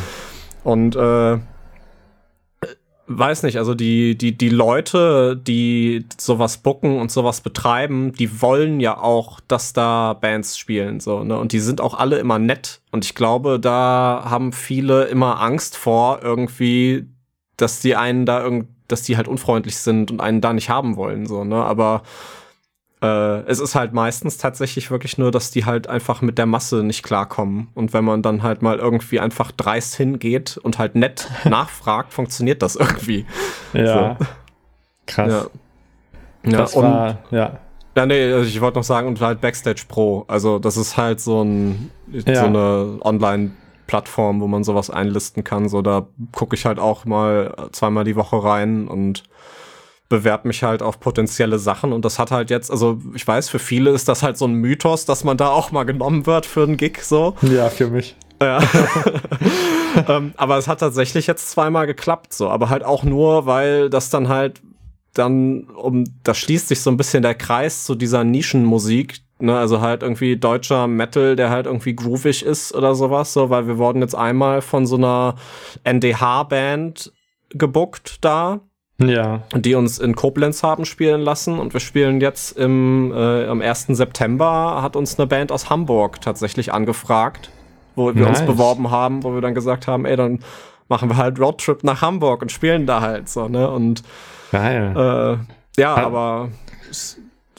Und 0.63 0.95
äh, 0.95 1.37
weiß 3.09 3.43
nicht, 3.43 3.57
also 3.57 3.73
die, 3.73 4.15
die, 4.15 4.37
die 4.37 4.49
Leute, 4.49 5.35
die 5.35 6.05
sowas 6.17 6.59
bucken 6.59 6.99
und 6.99 7.11
sowas 7.11 7.41
betreiben, 7.41 8.13
die 8.13 8.41
wollen 8.41 8.79
ja 8.79 8.99
auch, 8.99 9.39
dass 9.47 9.73
da 9.73 10.13
Bands 10.13 10.57
spielen, 10.57 10.99
so, 10.99 11.23
ne? 11.23 11.37
Und 11.37 11.51
die 11.51 11.59
sind 11.59 11.81
auch 11.81 11.95
alle 11.95 12.19
immer 12.19 12.37
nett. 12.37 12.81
Und 12.91 13.05
ich 13.05 13.15
glaube, 13.15 13.59
da 13.59 14.25
haben 14.25 14.53
viele 14.53 15.05
immer 15.05 15.41
Angst 15.41 15.75
vor, 15.75 16.19
irgendwie, 16.21 17.07
dass 17.57 17.79
die 17.79 17.95
einen 17.95 18.27
da 18.27 18.43
irgend, 18.43 18.67
dass 18.87 19.01
die 19.01 19.17
halt 19.17 19.27
unfreundlich 19.27 19.77
sind 19.77 20.11
und 20.11 20.21
einen 20.21 20.39
da 20.39 20.53
nicht 20.53 20.69
haben 20.69 20.95
wollen, 20.95 21.25
so, 21.25 21.43
ne? 21.43 21.63
Aber 21.63 22.03
äh, 23.01 23.41
es 23.45 23.59
ist 23.59 23.75
halt 23.75 23.93
meistens 23.93 24.37
tatsächlich 24.37 24.91
wirklich 24.91 25.17
nur, 25.17 25.31
dass 25.31 25.51
die 25.51 25.65
halt 25.65 25.87
einfach 25.87 26.21
mit 26.21 26.37
der 26.37 26.45
Masse 26.45 26.83
nicht 26.83 27.03
klarkommen. 27.03 27.69
Und 27.75 27.93
wenn 27.93 28.03
man 28.03 28.21
dann 28.21 28.43
halt 28.43 28.61
mal 28.61 28.77
irgendwie 28.77 29.19
einfach 29.19 29.51
dreist 29.51 29.95
hingeht 29.95 30.57
und 30.57 30.77
halt 30.77 30.95
nett 30.95 31.29
nachfragt, 31.45 32.13
funktioniert 32.13 32.61
das 32.61 32.75
irgendwie. 32.75 33.25
Ja. 33.73 34.17
So. 34.19 34.25
Krass. 35.05 35.49
Ja, 36.43 36.51
ja 36.51 36.57
das 36.57 36.73
und, 36.75 36.83
war, 36.83 37.17
ja. 37.31 37.59
Ja, 37.95 38.05
nee, 38.05 38.31
also 38.31 38.47
ich 38.47 38.61
wollte 38.61 38.77
noch 38.77 38.83
sagen, 38.83 39.07
und 39.07 39.19
halt 39.19 39.41
Backstage 39.41 39.83
Pro. 39.87 40.23
Also, 40.27 40.59
das 40.59 40.77
ist 40.77 40.95
halt 40.95 41.19
so, 41.19 41.41
ein, 41.41 41.91
ja. 42.11 42.35
so 42.35 42.45
eine 42.45 42.99
Online- 43.01 43.51
Plattform, 43.89 44.39
wo 44.39 44.45
man 44.45 44.63
sowas 44.63 44.91
einlisten 44.91 45.43
kann. 45.43 45.67
So, 45.67 45.81
da 45.81 46.05
gucke 46.31 46.55
ich 46.55 46.67
halt 46.67 46.77
auch 46.77 47.05
mal 47.05 47.69
zweimal 47.71 48.03
die 48.03 48.15
Woche 48.15 48.43
rein 48.43 48.87
und 48.87 49.23
bewerbe 50.09 50.47
mich 50.47 50.63
halt 50.63 50.81
auf 50.81 50.99
potenzielle 50.99 51.59
Sachen 51.59 51.93
und 51.93 52.03
das 52.03 52.19
hat 52.19 52.31
halt 52.31 52.49
jetzt, 52.49 52.71
also 52.71 52.99
ich 53.13 53.25
weiß, 53.25 53.49
für 53.49 53.59
viele 53.59 53.91
ist 53.91 54.09
das 54.09 54.23
halt 54.23 54.37
so 54.37 54.45
ein 54.45 54.53
Mythos, 54.53 55.05
dass 55.05 55.23
man 55.23 55.37
da 55.37 55.49
auch 55.49 55.71
mal 55.71 55.83
genommen 55.83 56.25
wird 56.25 56.45
für 56.45 56.63
einen 56.63 56.77
Gig 56.77 57.01
so. 57.03 57.35
Ja, 57.43 57.69
für 57.69 57.87
mich. 57.87 58.15
Ja. 58.41 58.59
ähm, 60.07 60.33
aber 60.35 60.57
es 60.57 60.67
hat 60.67 60.79
tatsächlich 60.79 61.27
jetzt 61.27 61.49
zweimal 61.51 61.85
geklappt, 61.85 62.33
so, 62.33 62.49
aber 62.49 62.69
halt 62.69 62.83
auch 62.83 63.03
nur, 63.03 63.45
weil 63.45 63.89
das 63.89 64.09
dann 64.09 64.27
halt 64.27 64.61
dann 65.13 65.63
um, 65.63 66.05
da 66.23 66.33
schließt 66.33 66.67
sich 66.67 66.81
so 66.81 66.89
ein 66.89 66.97
bisschen 66.97 67.23
der 67.23 67.35
Kreis 67.35 67.83
zu 67.83 67.95
dieser 67.95 68.23
Nischenmusik, 68.23 69.19
ne, 69.39 69.57
also 69.57 69.81
halt 69.81 70.03
irgendwie 70.03 70.37
deutscher 70.37 70.87
Metal, 70.87 71.35
der 71.35 71.49
halt 71.49 71.65
irgendwie 71.65 71.95
groovig 71.95 72.43
ist 72.43 72.73
oder 72.73 72.95
sowas, 72.95 73.33
so, 73.33 73.49
weil 73.49 73.67
wir 73.67 73.77
wurden 73.77 74.01
jetzt 74.01 74.15
einmal 74.15 74.61
von 74.61 74.85
so 74.85 74.95
einer 74.95 75.35
NDH-Band 75.83 77.11
gebuckt 77.49 78.19
da 78.21 78.61
ja. 78.99 79.43
Die 79.55 79.75
uns 79.75 79.99
in 79.99 80.15
Koblenz 80.15 80.63
haben 80.63 80.85
spielen 80.85 81.21
lassen 81.21 81.59
und 81.59 81.73
wir 81.73 81.79
spielen 81.79 82.21
jetzt 82.21 82.57
im, 82.57 83.11
äh, 83.13 83.45
am 83.47 83.61
1. 83.61 83.87
September 83.89 84.81
hat 84.81 84.95
uns 84.95 85.17
eine 85.17 85.27
Band 85.27 85.51
aus 85.51 85.69
Hamburg 85.69 86.21
tatsächlich 86.21 86.73
angefragt, 86.73 87.49
wo 87.95 88.13
wir 88.13 88.25
nice. 88.25 88.41
uns 88.41 88.47
beworben 88.47 88.91
haben, 88.91 89.23
wo 89.23 89.33
wir 89.33 89.41
dann 89.41 89.53
gesagt 89.55 89.87
haben, 89.87 90.05
ey, 90.05 90.15
dann 90.15 90.39
machen 90.89 91.09
wir 91.09 91.17
halt 91.17 91.39
Roadtrip 91.39 91.83
nach 91.83 92.01
Hamburg 92.01 92.41
und 92.41 92.51
spielen 92.51 92.85
da 92.85 93.01
halt 93.01 93.29
so, 93.29 93.47
ne? 93.47 93.69
Und 93.69 94.03
Geil. 94.51 94.93
Äh, 94.95 95.81
ja, 95.81 95.95
Hat 95.95 96.05
aber 96.05 96.49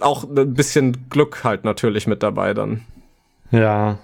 auch 0.00 0.24
ein 0.24 0.54
bisschen 0.54 1.08
Glück 1.08 1.44
halt 1.44 1.64
natürlich 1.64 2.06
mit 2.06 2.22
dabei 2.22 2.54
dann. 2.54 2.84
Ja. 3.50 3.98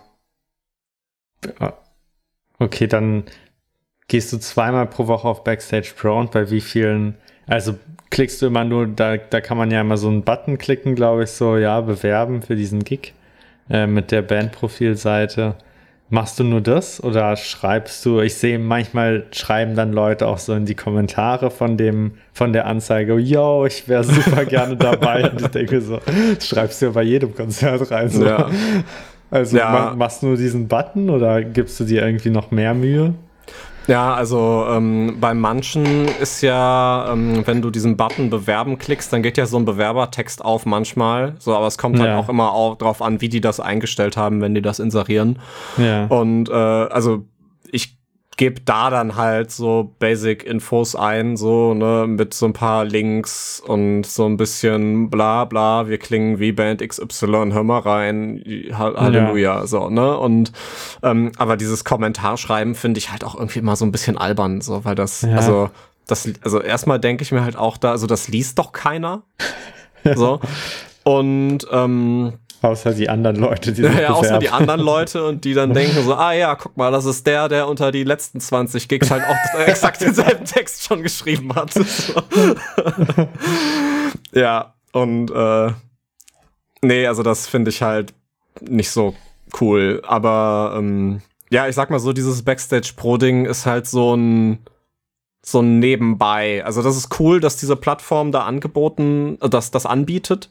Okay, 2.59 2.87
dann 2.87 3.25
gehst 4.09 4.33
du 4.33 4.39
zweimal 4.39 4.87
pro 4.87 5.07
Woche 5.07 5.29
auf 5.29 5.45
Backstage 5.45 5.93
Pro 5.97 6.19
und 6.19 6.31
bei 6.31 6.51
wie 6.51 6.61
vielen, 6.61 7.17
also 7.47 7.75
klickst 8.11 8.43
du 8.43 8.47
immer 8.47 8.65
nur, 8.65 8.87
da, 8.87 9.17
da 9.17 9.41
kann 9.41 9.57
man 9.57 9.71
ja 9.71 9.81
immer 9.81 9.97
so 9.97 10.09
einen 10.09 10.23
Button 10.23 10.59
klicken, 10.59 10.95
glaube 10.95 11.25
ich, 11.25 11.31
so, 11.31 11.57
ja, 11.57 11.81
bewerben 11.81 12.43
für 12.43 12.57
diesen 12.57 12.85
Gig 12.85 13.15
äh, 13.71 13.87
mit 13.87 14.11
der 14.11 14.23
Bandprofilseite. 14.23 15.55
Machst 16.09 16.39
du 16.39 16.45
nur 16.45 16.61
das 16.61 17.03
oder 17.03 17.35
schreibst 17.35 18.07
du, 18.07 18.21
ich 18.21 18.35
sehe 18.35 18.61
manchmal 18.61 19.25
schreiben 19.33 19.75
dann 19.75 19.93
Leute 19.93 20.29
auch 20.29 20.39
so 20.39 20.55
in 20.55 20.65
die 20.65 20.77
Kommentare 20.77 21.51
von 21.51 21.77
dem, 21.77 22.13
von 22.33 22.53
der 22.53 22.67
Anzeige, 22.67 23.17
yo, 23.17 23.67
ich 23.67 23.89
wäre 23.89 24.05
super 24.05 24.45
gerne 24.45 24.77
dabei. 24.77 25.29
und 25.31 25.41
ich 25.41 25.49
denke 25.49 25.81
so, 25.81 25.99
schreibst 26.41 26.81
du 26.81 26.87
ja 26.87 26.93
bei 26.93 27.03
jedem 27.03 27.35
Konzert 27.35 27.91
rein. 27.91 28.09
So. 28.09 28.25
Ja. 28.25 28.49
Also 29.33 29.57
ja. 29.57 29.95
machst 29.97 30.23
du 30.23 30.27
nur 30.27 30.37
diesen 30.37 30.69
Button 30.69 31.11
oder 31.11 31.43
gibst 31.43 31.81
du 31.81 31.85
dir 31.85 32.07
irgendwie 32.07 32.31
noch 32.31 32.53
mehr 32.53 32.75
Mühe? 32.75 33.15
Ja, 33.87 34.15
also 34.15 34.67
ähm, 34.69 35.17
bei 35.21 35.35
manchen 35.35 36.09
ist 36.21 36.43
ja, 36.43 37.13
ähm, 37.13 37.47
wenn 37.47 37.63
du 37.63 37.71
diesen 37.71 37.97
Button 37.97 38.31
bewerben 38.31 38.79
klickst, 38.79 39.13
dann 39.13 39.23
geht 39.23 39.39
ja 39.39 39.47
so 39.47 39.57
ein 39.59 39.65
Bewerbertext 39.65 40.45
auf 40.45 40.67
manchmal. 40.67 41.35
So, 41.39 41.55
aber 41.55 41.67
es 41.67 41.79
kommt 41.79 41.99
halt 41.99 42.11
ja. 42.11 42.19
auch 42.19 42.29
immer 42.29 42.53
auch 42.53 42.77
drauf 42.77 43.01
an, 43.03 43.21
wie 43.21 43.29
die 43.29 43.41
das 43.41 43.61
eingestellt 43.61 44.17
haben, 44.17 44.41
wenn 44.41 44.55
die 44.55 44.63
das 44.63 44.79
inserieren. 44.79 45.39
Ja. 45.77 46.07
Und 46.07 46.49
äh, 46.49 46.53
also 46.53 47.25
ich 47.71 47.97
gebe 48.37 48.61
da 48.61 48.91
dann 48.91 49.17
halt 49.17 49.51
so 49.51 49.95
Basic-Infos 49.99 50.95
ein, 50.95 51.39
so, 51.39 51.73
ne, 51.73 52.07
mit 52.07 52.35
so 52.35 52.47
ein 52.47 52.53
paar 52.53 52.85
Links 52.85 53.63
und 53.67 54.05
so 54.05 54.27
ein 54.27 54.37
bisschen 54.37 55.09
bla 55.09 55.47
bla, 55.47 55.89
wir 55.89 55.97
klingen 55.99 56.39
wie 56.39 56.53
Band 56.53 56.87
XY, 56.87 57.53
hör 57.53 57.65
mal 57.65 57.79
rein, 57.79 58.43
Halleluja, 58.73 59.61
ja. 59.61 59.67
so, 59.67 59.89
ne? 59.89 60.19
Und 60.19 60.53
ähm, 61.03 61.33
aber 61.39 61.57
dieses 61.57 61.85
Kommentarschreiben 61.85 62.75
finde 62.75 62.99
ich 62.99 63.11
halt 63.11 63.25
auch 63.25 63.35
irgendwie 63.35 63.61
immer 63.61 63.77
so 63.77 63.87
ein 63.87 63.93
bisschen 63.93 64.19
albern, 64.19 64.61
so, 64.61 64.85
weil 64.85 64.95
das, 64.95 65.23
ja. 65.23 65.37
also, 65.37 65.71
das, 66.07 66.29
also 66.43 66.61
erstmal 66.61 67.01
denke 67.01 67.23
ich 67.23 67.33
mir 67.33 67.43
halt 67.43 67.57
auch 67.57 67.79
da, 67.79 67.93
also 67.93 68.07
das 68.07 68.29
liest 68.29 68.59
doch 68.59 68.73
keiner. 68.73 69.23
so. 70.15 70.41
Und 71.05 71.61
ähm, 71.71 72.33
Außer 72.63 72.95
die 72.95 73.09
anderen 73.09 73.37
Leute, 73.37 73.73
die 73.73 73.83
sich 73.83 73.95
Ja, 73.95 74.01
ja 74.01 74.11
außer 74.11 74.39
die 74.39 74.49
anderen 74.49 74.81
Leute 74.81 75.25
und 75.27 75.45
die 75.45 75.55
dann 75.55 75.73
denken 75.75 76.03
so, 76.03 76.15
ah 76.15 76.33
ja, 76.33 76.55
guck 76.55 76.77
mal, 76.77 76.91
das 76.91 77.05
ist 77.05 77.27
der, 77.27 77.49
der 77.49 77.69
unter 77.69 77.93
die 77.93 78.05
letzten 78.05 78.41
20 78.41 78.89
Gigs 78.89 79.11
halt 79.11 79.25
auch 79.25 79.61
exakt 79.67 80.01
denselben 80.01 80.45
Text 80.45 80.85
schon 80.85 81.03
geschrieben 81.03 81.55
hat. 81.55 81.71
ja, 84.33 84.75
und 84.93 85.31
äh, 85.31 85.73
nee, 86.83 87.07
also 87.07 87.23
das 87.23 87.47
finde 87.47 87.71
ich 87.71 87.83
halt 87.83 88.15
nicht 88.61 88.91
so 88.91 89.15
cool. 89.61 90.03
Aber 90.07 90.75
ähm, 90.77 91.21
ja, 91.51 91.69
ich 91.69 91.75
sag 91.75 91.91
mal 91.91 91.99
so, 91.99 92.13
dieses 92.13 92.43
Backstage-Pro-Ding 92.43 93.47
ist 93.47 93.67
halt 93.67 93.87
so 93.87 94.15
ein 94.15 94.59
so 95.47 95.61
ein 95.61 95.79
Nebenbei. 95.79 96.65
Also 96.65 96.83
das 96.83 96.97
ist 96.97 97.21
cool, 97.21 97.41
dass 97.41 97.57
diese 97.57 97.77
Plattform 97.77 98.33
da 98.33 98.43
angeboten, 98.43 99.39
dass 99.39 99.71
das 99.71 99.87
anbietet. 99.87 100.51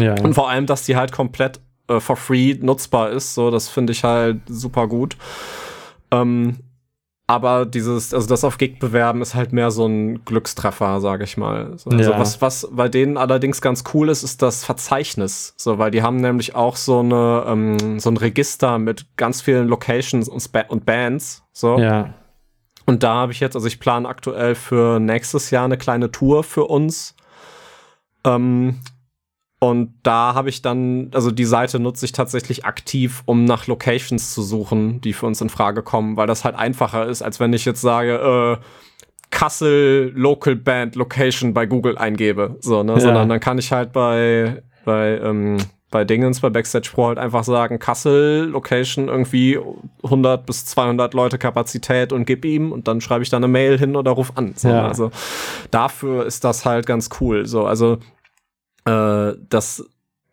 Ja. 0.00 0.14
Und 0.22 0.34
vor 0.34 0.48
allem, 0.48 0.66
dass 0.66 0.84
die 0.84 0.96
halt 0.96 1.12
komplett 1.12 1.60
äh, 1.88 2.00
for 2.00 2.16
free 2.16 2.54
nutzbar 2.60 3.10
ist. 3.10 3.34
So, 3.34 3.50
das 3.50 3.68
finde 3.68 3.92
ich 3.92 4.04
halt 4.04 4.40
super 4.46 4.88
gut. 4.88 5.16
Ähm, 6.10 6.58
aber 7.28 7.66
dieses, 7.66 8.14
also 8.14 8.28
das 8.28 8.44
auf 8.44 8.56
Gig 8.56 8.78
bewerben 8.78 9.20
ist 9.20 9.34
halt 9.34 9.52
mehr 9.52 9.72
so 9.72 9.86
ein 9.86 10.24
Glückstreffer, 10.24 11.00
sage 11.00 11.24
ich 11.24 11.36
mal. 11.36 11.76
So, 11.76 11.90
also 11.90 12.12
ja. 12.12 12.18
was, 12.18 12.40
was 12.40 12.68
bei 12.70 12.88
denen 12.88 13.16
allerdings 13.16 13.60
ganz 13.60 13.82
cool 13.92 14.10
ist, 14.10 14.22
ist 14.22 14.42
das 14.42 14.64
Verzeichnis. 14.64 15.54
So, 15.56 15.78
weil 15.78 15.90
die 15.90 16.02
haben 16.02 16.16
nämlich 16.16 16.54
auch 16.54 16.76
so 16.76 17.00
eine, 17.00 17.44
ähm, 17.48 17.98
so 17.98 18.10
ein 18.10 18.16
Register 18.16 18.78
mit 18.78 19.06
ganz 19.16 19.40
vielen 19.40 19.66
Locations 19.66 20.28
und, 20.28 20.38
Sp 20.38 20.66
und 20.68 20.86
Bands. 20.86 21.42
So. 21.52 21.78
Ja. 21.78 22.14
Und 22.84 23.02
da 23.02 23.14
habe 23.14 23.32
ich 23.32 23.40
jetzt, 23.40 23.56
also 23.56 23.66
ich 23.66 23.80
plane 23.80 24.08
aktuell 24.08 24.54
für 24.54 25.00
nächstes 25.00 25.50
Jahr 25.50 25.64
eine 25.64 25.78
kleine 25.78 26.12
Tour 26.12 26.44
für 26.44 26.66
uns. 26.66 27.16
Ähm, 28.22 28.78
und 29.58 29.94
da 30.02 30.34
habe 30.34 30.50
ich 30.50 30.60
dann, 30.60 31.10
also 31.14 31.30
die 31.30 31.46
Seite 31.46 31.78
nutze 31.78 32.04
ich 32.04 32.12
tatsächlich 32.12 32.66
aktiv, 32.66 33.22
um 33.24 33.44
nach 33.44 33.66
Locations 33.66 34.34
zu 34.34 34.42
suchen, 34.42 35.00
die 35.00 35.14
für 35.14 35.26
uns 35.26 35.40
in 35.40 35.48
Frage 35.48 35.82
kommen, 35.82 36.16
weil 36.18 36.26
das 36.26 36.44
halt 36.44 36.56
einfacher 36.56 37.06
ist, 37.06 37.22
als 37.22 37.40
wenn 37.40 37.52
ich 37.54 37.64
jetzt 37.64 37.80
sage, 37.80 38.58
äh, 38.60 38.64
Kassel 39.30 40.12
Local 40.14 40.56
Band 40.56 40.94
Location 40.94 41.54
bei 41.54 41.66
Google 41.66 41.96
eingebe. 41.96 42.56
So, 42.60 42.82
ne? 42.82 42.94
Ja. 42.94 43.00
Sondern 43.00 43.28
dann 43.28 43.40
kann 43.40 43.58
ich 43.58 43.72
halt 43.72 43.92
bei, 43.92 44.62
bei, 44.84 45.18
ähm, 45.18 45.56
bei 45.90 46.04
Dingens, 46.04 46.40
bei 46.40 46.50
Backstage 46.50 46.90
Pro 46.92 47.06
halt 47.06 47.18
einfach 47.18 47.44
sagen, 47.44 47.78
Kassel 47.78 48.48
Location 48.50 49.08
irgendwie 49.08 49.58
100 50.02 50.44
bis 50.44 50.66
200 50.66 51.14
Leute 51.14 51.38
Kapazität 51.38 52.12
und 52.12 52.26
gib 52.26 52.44
ihm 52.44 52.72
und 52.72 52.88
dann 52.88 53.00
schreibe 53.00 53.22
ich 53.22 53.30
da 53.30 53.38
eine 53.38 53.48
Mail 53.48 53.78
hin 53.78 53.96
oder 53.96 54.10
ruf 54.10 54.32
an. 54.34 54.52
So, 54.56 54.68
ja. 54.68 54.86
Also 54.86 55.10
dafür 55.70 56.26
ist 56.26 56.44
das 56.44 56.64
halt 56.66 56.86
ganz 56.86 57.08
cool. 57.20 57.46
So, 57.46 57.64
also 57.64 57.98
äh, 58.86 59.34
das, 59.48 59.84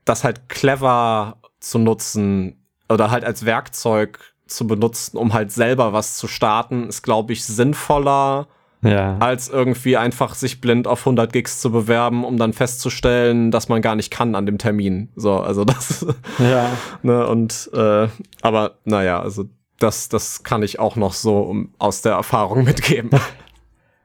das 0.06 0.24
halt 0.24 0.48
clever 0.50 1.38
zu 1.60 1.80
nutzen 1.80 2.66
oder 2.90 3.12
halt 3.12 3.26
als 3.26 3.46
Werkzeug 3.46 4.20
zu 4.48 4.68
benutzen, 4.68 5.18
um 5.18 5.34
halt 5.34 5.52
selber 5.52 5.94
was 5.94 6.16
zu 6.18 6.28
starten, 6.28 6.88
ist, 6.88 7.02
glaube 7.02 7.34
ich, 7.34 7.44
sinnvoller, 7.46 8.48
ja. 8.82 9.18
als 9.20 9.50
irgendwie 9.50 9.98
einfach 9.98 10.36
sich 10.36 10.62
blind 10.62 10.88
auf 10.88 11.00
100 11.00 11.32
Gigs 11.32 11.60
zu 11.60 11.72
bewerben, 11.72 12.24
um 12.24 12.38
dann 12.38 12.54
festzustellen, 12.54 13.52
dass 13.52 13.70
man 13.70 13.82
gar 13.82 13.96
nicht 13.96 14.12
kann 14.12 14.36
an 14.36 14.46
dem 14.46 14.58
Termin. 14.58 15.10
So, 15.16 15.40
also 15.40 15.66
das. 15.66 16.06
Ja. 16.40 16.70
ne, 17.02 17.26
und, 17.28 17.70
äh, 17.74 18.08
aber 18.42 18.78
naja, 18.84 19.22
also 19.22 19.46
das, 19.80 20.10
das 20.10 20.44
kann 20.44 20.64
ich 20.64 20.80
auch 20.80 20.96
noch 20.96 21.14
so 21.14 21.40
um, 21.40 21.74
aus 21.80 22.02
der 22.02 22.14
Erfahrung 22.14 22.64
mitgeben. 22.66 23.10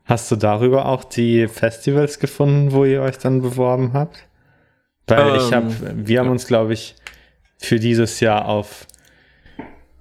Hast 0.05 0.31
du 0.31 0.37
darüber 0.37 0.87
auch 0.87 1.05
die 1.05 1.49
Festivals 1.49 2.19
gefunden, 2.19 2.73
wo 2.73 2.85
ihr 2.85 3.03
euch 3.03 3.19
dann 3.19 3.43
beworben 3.43 3.93
habt? 3.93 4.28
Weil 5.09 5.29
ähm, 5.29 5.37
ich 5.37 5.53
habe, 5.53 5.75
wir 5.95 6.19
haben 6.21 6.27
ja. 6.27 6.33
uns, 6.33 6.47
glaube 6.47 6.73
ich, 6.73 6.95
für 7.59 7.79
dieses 7.79 8.21
Jahr 8.21 8.47
auf 8.47 8.87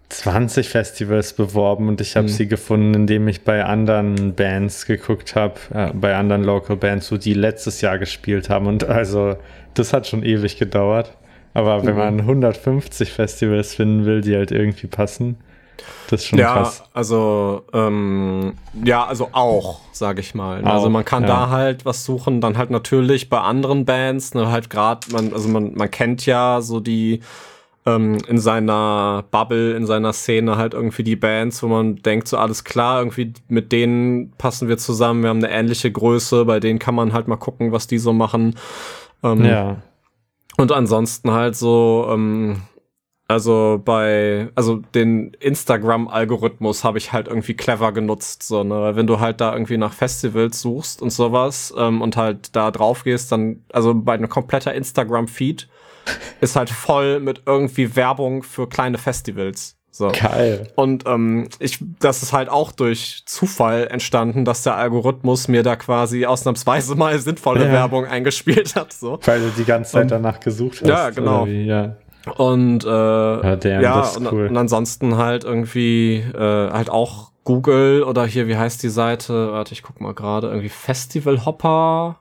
20 0.09 0.69
Festivals 0.69 1.33
beworben 1.33 1.89
und 1.89 1.99
ich 1.99 2.15
habe 2.15 2.27
mhm. 2.27 2.31
sie 2.31 2.47
gefunden, 2.47 2.93
indem 2.93 3.27
ich 3.27 3.43
bei 3.43 3.65
anderen 3.65 4.35
Bands 4.35 4.85
geguckt 4.85 5.35
habe, 5.35 5.55
äh, 5.73 5.91
bei 5.93 6.15
anderen 6.15 6.43
Local 6.43 6.77
Bands, 6.77 7.11
wo 7.11 7.17
die 7.17 7.33
letztes 7.33 7.81
Jahr 7.81 7.99
gespielt 7.99 8.49
haben. 8.49 8.67
Und 8.67 8.85
also, 8.85 9.35
das 9.73 9.93
hat 9.93 10.07
schon 10.07 10.23
ewig 10.23 10.57
gedauert. 10.57 11.17
Aber 11.53 11.83
wenn 11.85 11.93
mhm. 11.93 11.99
man 11.99 12.19
150 12.19 13.11
Festivals 13.11 13.75
finden 13.75 14.05
will, 14.05 14.21
die 14.21 14.35
halt 14.35 14.51
irgendwie 14.51 14.87
passen, 14.87 15.37
das 16.09 16.21
ist 16.21 16.28
schon 16.28 16.39
ja, 16.39 16.53
krass. 16.53 16.84
Also, 16.93 17.63
ähm, 17.73 18.53
ja, 18.84 19.05
also 19.05 19.30
auch, 19.32 19.82
sage 19.91 20.21
ich 20.21 20.36
mal. 20.36 20.63
Auch, 20.63 20.73
also 20.73 20.89
man 20.89 21.05
kann 21.05 21.23
ja. 21.23 21.30
da 21.30 21.49
halt 21.49 21.86
was 21.86 22.05
suchen, 22.05 22.41
dann 22.41 22.57
halt 22.57 22.69
natürlich 22.69 23.30
bei 23.30 23.39
anderen 23.39 23.86
Bands, 23.86 24.34
ne, 24.34 24.51
halt 24.51 24.69
gerade, 24.69 25.11
man, 25.11 25.34
also 25.34 25.49
man, 25.49 25.73
man 25.75 25.89
kennt 25.91 26.25
ja 26.25 26.61
so 26.61 26.80
die 26.80 27.21
ähm, 27.88 28.17
in 28.28 28.38
seiner 28.38 29.23
Bubble, 29.32 29.73
in 29.75 29.86
seiner 29.86 30.11
Szene 30.11 30.57
halt 30.57 30.73
irgendwie 30.73 31.03
die 31.03 31.15
Bands, 31.15 31.63
wo 31.63 31.67
man 31.67 31.95
denkt, 31.95 32.28
so 32.28 32.38
alles 32.38 32.65
klar, 32.65 32.99
irgendwie 32.99 33.34
mit 33.47 33.71
denen 33.71 34.32
passen 34.38 34.67
wir 34.67 34.78
zusammen, 34.78 35.23
wir 35.23 35.30
haben 35.30 35.43
eine 35.43 35.51
ähnliche 35.51 35.91
Größe, 35.91 36.43
bei 36.45 36.59
denen 36.59 36.80
kann 36.80 36.95
man 36.95 37.13
halt 37.13 37.28
mal 37.30 37.38
gucken, 37.38 37.71
was 37.71 37.88
die 37.88 37.97
so 37.97 38.11
machen. 38.11 38.55
Ähm, 39.23 39.45
ja. 39.45 39.78
Und 40.57 40.71
ansonsten 40.71 41.32
halt 41.32 41.55
so, 41.55 42.09
ähm, 42.11 42.63
also 43.28 43.82
bei, 43.84 44.49
also 44.55 44.78
den 44.95 45.34
Instagram-Algorithmus 45.39 46.86
habe 46.86 46.97
ich 46.97 47.11
halt 47.11 47.28
irgendwie 47.28 47.55
clever 47.55 47.91
genutzt, 47.91 48.43
so, 48.43 48.63
ne? 48.63 48.95
Wenn 48.95 49.05
du 49.05 49.19
halt 49.19 49.41
da 49.41 49.51
irgendwie 49.51 49.78
nach 49.78 49.91
Festivals 49.91 50.61
suchst 50.61 51.01
und 51.01 51.09
sowas 51.09 51.73
ähm, 51.78 52.01
und 52.01 52.15
halt 52.15 52.55
da 52.55 52.71
drauf 52.71 53.03
gehst, 53.03 53.32
dann, 53.34 53.65
also 53.73 53.93
bei 53.93 54.13
einem 54.13 54.30
kompletter 54.30 54.73
Instagram-Feed 54.73 55.67
ist 56.41 56.55
halt 56.55 56.69
voll 56.69 57.19
mit 57.19 57.41
irgendwie 57.45 57.97
Werbung 57.97 58.43
für 58.43 58.69
kleine 58.69 58.97
Festivals. 58.97 59.75
So. 59.91 60.09
Geil. 60.09 60.71
Und 60.75 61.05
ähm, 61.07 61.49
ich, 61.57 61.80
das 61.99 62.21
ist 62.21 62.32
halt 62.32 62.49
auch 62.49 62.71
durch 62.71 63.23
Zufall 63.25 63.88
entstanden, 63.88 64.45
dass 64.45 64.61
der 64.61 64.75
Algorithmus 64.75 65.47
mir 65.47 65.63
da 65.63 65.75
quasi 65.75 66.25
ausnahmsweise 66.28 66.95
mal 66.95 67.17
sinnvolle 67.17 67.65
ja. 67.65 67.71
Werbung 67.71 68.05
eingespielt 68.05 68.75
hat. 68.75 68.93
So. 68.93 69.19
Weil 69.25 69.41
du 69.41 69.49
die 69.57 69.65
ganze 69.65 69.93
Zeit 69.93 70.03
und, 70.03 70.11
danach 70.11 70.39
gesucht 70.39 70.82
hast. 70.82 70.88
Ja, 70.88 71.09
genau. 71.09 71.47
Ja. 71.47 71.97
Und 72.36 72.84
äh, 72.86 72.88
ja, 72.88 73.82
ja 73.82 74.01
und, 74.01 74.32
cool. 74.32 74.47
und, 74.47 74.57
ansonsten 74.57 75.17
halt 75.17 75.43
irgendwie 75.43 76.17
äh, 76.17 76.71
halt 76.71 76.89
auch 76.89 77.32
Google 77.43 78.03
oder 78.03 78.25
hier, 78.25 78.47
wie 78.47 78.57
heißt 78.57 78.84
die 78.84 78.89
Seite? 78.89 79.51
Warte, 79.51 79.73
ich 79.73 79.84
guck 79.84 80.01
mal 80.01 80.13
gerade. 80.13 80.47
Irgendwie 80.47 80.69
Festival 80.69 81.45
Hopper. 81.45 82.19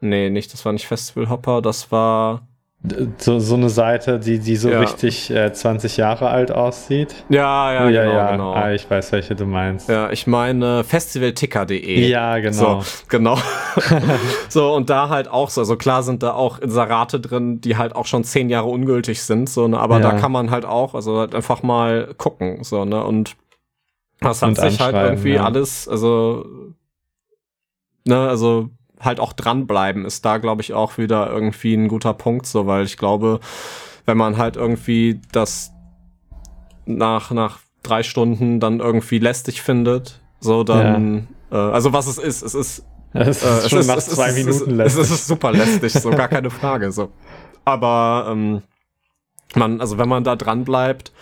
Nee, 0.00 0.28
nicht, 0.28 0.52
das 0.52 0.64
war 0.64 0.72
nicht 0.72 0.86
Festival 0.86 1.30
Hopper, 1.30 1.62
das 1.62 1.90
war 1.90 2.46
so, 3.16 3.38
so 3.38 3.54
eine 3.54 3.70
Seite, 3.70 4.18
die, 4.18 4.38
die 4.38 4.56
so 4.56 4.68
ja. 4.68 4.80
richtig 4.80 5.30
äh, 5.30 5.50
20 5.52 5.96
Jahre 5.96 6.28
alt 6.28 6.52
aussieht. 6.52 7.14
Ja, 7.30 7.72
ja, 7.72 7.86
oh, 7.86 7.88
ja, 7.88 8.02
genau, 8.02 8.14
ja. 8.14 8.30
genau. 8.32 8.52
Ah, 8.52 8.72
ich 8.72 8.90
weiß, 8.90 9.10
welche 9.12 9.34
du 9.34 9.46
meinst. 9.46 9.88
Ja, 9.88 10.10
ich 10.10 10.26
meine 10.26 10.84
festivalticker.de. 10.84 12.06
Ja, 12.06 12.38
genau. 12.40 12.82
So, 12.82 12.84
genau. 13.08 13.38
so, 14.50 14.74
und 14.74 14.90
da 14.90 15.08
halt 15.08 15.28
auch 15.28 15.48
so, 15.48 15.62
also 15.62 15.76
klar 15.76 16.02
sind 16.02 16.22
da 16.22 16.34
auch 16.34 16.58
Inserate 16.58 17.20
drin, 17.20 17.62
die 17.62 17.78
halt 17.78 17.96
auch 17.96 18.04
schon 18.04 18.22
zehn 18.22 18.50
Jahre 18.50 18.68
ungültig 18.68 19.22
sind, 19.22 19.48
so, 19.48 19.66
ne, 19.66 19.78
aber 19.78 20.00
ja. 20.00 20.10
da 20.10 20.18
kann 20.18 20.32
man 20.32 20.50
halt 20.50 20.66
auch, 20.66 20.94
also 20.94 21.20
halt 21.20 21.34
einfach 21.34 21.62
mal 21.62 22.12
gucken, 22.18 22.64
so, 22.64 22.84
ne, 22.84 23.02
und 23.02 23.36
das 24.20 24.42
hat 24.42 24.56
sich 24.56 24.80
halt 24.80 24.94
irgendwie 24.94 25.38
alles, 25.38 25.88
also, 25.88 26.44
ne, 28.04 28.28
also 28.28 28.68
halt 29.04 29.20
auch 29.20 29.32
dranbleiben 29.32 30.04
ist 30.04 30.24
da, 30.24 30.38
glaube 30.38 30.62
ich, 30.62 30.72
auch 30.72 30.98
wieder 30.98 31.30
irgendwie 31.30 31.74
ein 31.74 31.88
guter 31.88 32.14
Punkt, 32.14 32.46
so, 32.46 32.66
weil 32.66 32.84
ich 32.84 32.96
glaube, 32.96 33.40
wenn 34.06 34.16
man 34.16 34.36
halt 34.36 34.56
irgendwie 34.56 35.20
das 35.32 35.72
nach, 36.86 37.30
nach 37.30 37.60
drei 37.82 38.02
Stunden 38.02 38.60
dann 38.60 38.80
irgendwie 38.80 39.18
lästig 39.18 39.62
findet, 39.62 40.20
so 40.40 40.64
dann, 40.64 41.28
ja. 41.50 41.68
äh, 41.68 41.72
also 41.72 41.92
was 41.92 42.06
es 42.06 42.18
ist, 42.18 42.42
es 42.42 42.54
ist, 42.54 42.84
es 43.12 43.42
ist 43.42 43.64
äh, 43.64 43.68
schon 43.68 43.78
es 43.80 43.86
nach 43.86 43.96
ist, 43.96 44.10
zwei 44.10 44.28
es 44.28 44.36
Minuten 44.36 44.70
ist, 44.70 44.76
lästig. 44.76 45.02
Es 45.02 45.10
ist 45.10 45.26
super 45.26 45.52
lästig, 45.52 45.92
so 45.92 46.10
gar 46.10 46.28
keine 46.28 46.50
Frage, 46.60 46.92
so. 46.92 47.12
Aber 47.64 48.26
ähm, 48.30 48.62
man, 49.54 49.80
also 49.80 49.98
wenn 49.98 50.08
man 50.08 50.24
da 50.24 50.36
dran 50.36 50.64
bleibt, 50.64 51.12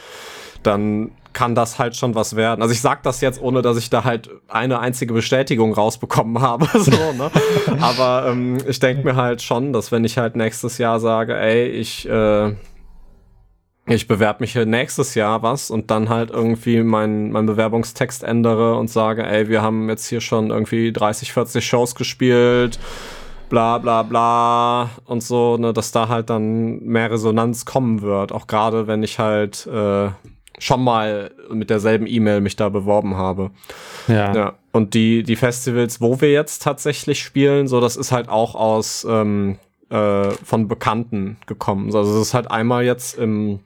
dann 0.63 1.13
kann 1.33 1.55
das 1.55 1.79
halt 1.79 1.97
schon 1.97 2.15
was 2.15 2.37
werden. 2.37 2.63
Also 2.63 2.73
ich 2.73 2.81
sag 2.81 3.03
das 3.03 3.21
jetzt, 3.21 3.41
ohne 3.41 3.63
dass 3.63 3.77
ich 3.77 3.91
da 3.91 4.05
halt 4.05 4.31
eine 4.49 4.81
einzige 4.81 5.15
Bestätigung 5.15 5.73
rausbekommen 5.75 6.41
habe. 6.41 6.67
so, 6.79 6.91
ne? 6.91 7.31
Aber 7.81 8.27
ähm, 8.29 8.59
ich 8.67 8.79
denke 8.79 9.05
mir 9.05 9.17
halt 9.17 9.43
schon, 9.43 9.73
dass 9.73 9.93
wenn 9.93 10.05
ich 10.05 10.19
halt 10.19 10.37
nächstes 10.37 10.79
Jahr 10.79 11.01
sage, 11.01 11.37
ey, 11.37 11.69
ich, 11.69 12.09
äh, 12.09 12.55
ich 13.87 14.07
bewerbe 14.07 14.43
mich 14.43 14.53
hier 14.53 14.67
nächstes 14.67 15.15
Jahr 15.15 15.43
was 15.43 15.71
und 15.71 15.91
dann 15.91 16.09
halt 16.09 16.31
irgendwie 16.31 16.83
meinen 16.83 17.33
mein 17.33 17.47
Bewerbungstext 17.47 18.23
ändere 18.23 18.77
und 18.77 18.89
sage, 18.89 19.27
ey, 19.27 19.49
wir 19.49 19.63
haben 19.63 19.89
jetzt 19.89 20.07
hier 20.07 20.21
schon 20.21 20.51
irgendwie 20.51 20.93
30, 20.93 21.33
40 21.33 21.67
Shows 21.67 21.95
gespielt, 21.95 22.79
bla 23.49 23.79
bla 23.79 24.03
bla 24.03 24.91
und 25.05 25.23
so, 25.23 25.57
ne, 25.57 25.73
dass 25.73 25.91
da 25.91 26.09
halt 26.09 26.31
dann 26.31 26.81
mehr 26.85 27.11
Resonanz 27.11 27.65
kommen 27.65 28.03
wird. 28.03 28.33
Auch 28.33 28.47
gerade 28.47 28.87
wenn 28.87 29.03
ich 29.03 29.19
halt 29.19 29.67
äh, 29.67 30.11
schon 30.59 30.83
mal 30.83 31.33
mit 31.51 31.71
derselben 31.71 32.07
E-Mail 32.07 32.41
mich 32.41 32.57
da 32.57 32.69
beworben 32.69 33.17
habe. 33.17 33.51
Ja. 34.09 34.35
ja. 34.35 34.55
Und 34.73 34.95
die, 34.95 35.23
die 35.23 35.37
Festivals, 35.37 36.01
wo 36.01 36.21
wir 36.21 36.33
jetzt 36.33 36.63
tatsächlich 36.63 37.23
spielen, 37.23 37.69
so, 37.69 37.81
das 37.81 37.97
ist 37.97 38.13
halt 38.13 38.29
auch 38.29 38.55
aus 38.55 39.07
ähm, 39.09 39.59
äh, 39.91 40.31
von 40.31 40.69
Bekannten 40.69 41.37
gekommen. 41.47 41.95
Also 41.95 42.21
es 42.21 42.29
ist 42.29 42.35
halt 42.35 42.51
einmal 42.51 42.85
jetzt 42.85 43.19
im 43.19 43.61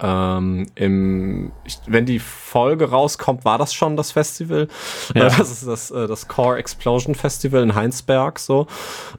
ähm, 0.00 0.66
im, 0.74 1.52
ich, 1.64 1.78
wenn 1.86 2.06
die 2.06 2.18
Folge 2.18 2.90
rauskommt, 2.90 3.44
war 3.44 3.58
das 3.58 3.74
schon 3.74 3.96
das 3.96 4.12
Festival. 4.12 4.68
Ja. 5.14 5.26
Äh, 5.26 5.30
das 5.38 5.50
ist 5.50 5.66
das, 5.66 5.90
äh, 5.90 6.06
das 6.06 6.28
Core 6.28 6.58
Explosion 6.58 7.14
Festival 7.14 7.62
in 7.62 7.74
Heinsberg. 7.74 8.38
So, 8.38 8.66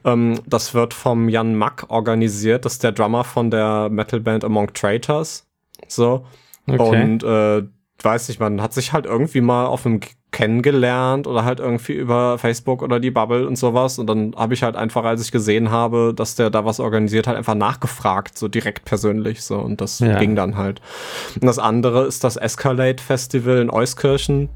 ähm, 0.05 0.39
das 0.45 0.73
wird 0.73 0.93
vom 0.93 1.29
Jan 1.29 1.55
Mack 1.55 1.85
organisiert. 1.89 2.65
Das 2.65 2.73
ist 2.73 2.83
der 2.83 2.91
Drummer 2.91 3.23
von 3.23 3.51
der 3.51 3.89
Metalband 3.89 4.43
Among 4.43 4.73
Traitors. 4.73 5.45
So, 5.87 6.25
Okay. 6.71 7.03
Und 7.03 7.23
äh, 7.23 7.63
weiß 8.01 8.29
nicht, 8.29 8.39
man 8.39 8.61
hat 8.61 8.73
sich 8.73 8.93
halt 8.93 9.05
irgendwie 9.05 9.41
mal 9.41 9.65
auf 9.65 9.85
einem 9.85 9.99
kennengelernt 10.31 11.25
oder 11.25 11.43
halt 11.43 11.59
irgendwie 11.59 11.93
über 11.93 12.37
Facebook 12.37 12.81
oder 12.81 12.99
die 12.99 13.11
Bubble 13.11 13.47
und 13.47 13.57
sowas. 13.57 13.97
Und 13.99 14.07
dann 14.07 14.35
habe 14.35 14.53
ich 14.53 14.63
halt 14.63 14.75
einfach, 14.75 15.03
als 15.03 15.21
ich 15.21 15.31
gesehen 15.31 15.71
habe, 15.71 16.13
dass 16.15 16.35
der 16.35 16.49
da 16.49 16.65
was 16.65 16.79
organisiert 16.79 17.27
hat, 17.27 17.35
einfach 17.35 17.55
nachgefragt, 17.55 18.37
so 18.37 18.47
direkt 18.47 18.85
persönlich. 18.85 19.43
So, 19.43 19.57
und 19.57 19.81
das 19.81 19.99
ja. 19.99 20.19
ging 20.19 20.35
dann 20.35 20.55
halt. 20.55 20.81
Und 21.35 21.45
das 21.45 21.59
andere 21.59 22.05
ist 22.05 22.23
das 22.23 22.37
Escalade 22.37 23.01
Festival 23.01 23.57
in 23.57 23.69
Euskirchen. 23.69 24.49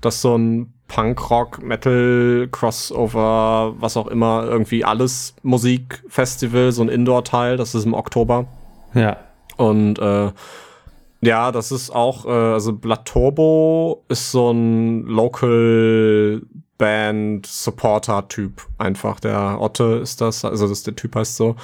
Das 0.00 0.20
so 0.22 0.36
ein 0.36 0.72
Punkrock, 0.88 1.62
Metal, 1.62 2.48
Crossover, 2.52 3.74
was 3.78 3.96
auch 3.96 4.06
immer, 4.06 4.44
irgendwie 4.44 4.84
alles 4.84 5.34
Musikfestival, 5.42 6.70
so 6.70 6.82
ein 6.82 6.88
Indoor-Teil, 6.88 7.56
das 7.56 7.74
ist 7.74 7.84
im 7.84 7.94
Oktober. 7.94 8.46
Ja. 8.94 9.16
Und 9.56 9.98
äh, 9.98 10.30
ja, 11.20 11.52
das 11.52 11.72
ist 11.72 11.90
auch, 11.90 12.26
äh, 12.26 12.28
also 12.28 12.72
Blood 12.72 13.04
Turbo 13.04 14.04
ist 14.08 14.30
so 14.30 14.50
ein 14.50 15.04
Local 15.04 16.42
Band 16.78 17.46
Supporter 17.46 18.28
Typ 18.28 18.66
einfach. 18.78 19.20
Der 19.20 19.58
Otte 19.60 20.00
ist 20.02 20.20
das, 20.20 20.44
also 20.44 20.68
das 20.68 20.82
der 20.82 20.94
Typ 20.94 21.16
heißt 21.16 21.36
so. 21.36 21.56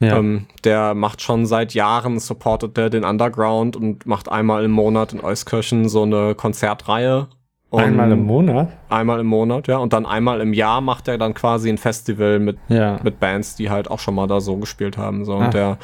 Ja. 0.00 0.16
Ähm, 0.16 0.46
der 0.64 0.94
macht 0.94 1.22
schon 1.22 1.46
seit 1.46 1.74
Jahren 1.74 2.18
supportet 2.18 2.76
der 2.76 2.90
den 2.90 3.04
Underground 3.04 3.76
und 3.76 4.06
macht 4.06 4.28
einmal 4.28 4.64
im 4.64 4.72
Monat 4.72 5.12
in 5.12 5.20
Euskirchen 5.20 5.88
so 5.88 6.02
eine 6.02 6.34
Konzertreihe 6.34 7.28
und 7.68 7.82
einmal 7.82 8.12
im 8.12 8.24
Monat? 8.24 8.68
Einmal 8.88 9.18
im 9.20 9.26
Monat, 9.26 9.66
ja. 9.66 9.78
Und 9.78 9.92
dann 9.92 10.06
einmal 10.06 10.40
im 10.40 10.52
Jahr 10.52 10.80
macht 10.80 11.08
er 11.08 11.18
dann 11.18 11.34
quasi 11.34 11.68
ein 11.68 11.78
Festival 11.78 12.38
mit, 12.38 12.58
ja. 12.68 13.00
mit 13.02 13.18
Bands, 13.18 13.56
die 13.56 13.70
halt 13.70 13.90
auch 13.90 13.98
schon 13.98 14.14
mal 14.14 14.28
da 14.28 14.40
so 14.40 14.56
gespielt 14.56 14.96
haben. 14.96 15.24
So. 15.24 15.34
Und 15.34 15.52
der, 15.52 15.78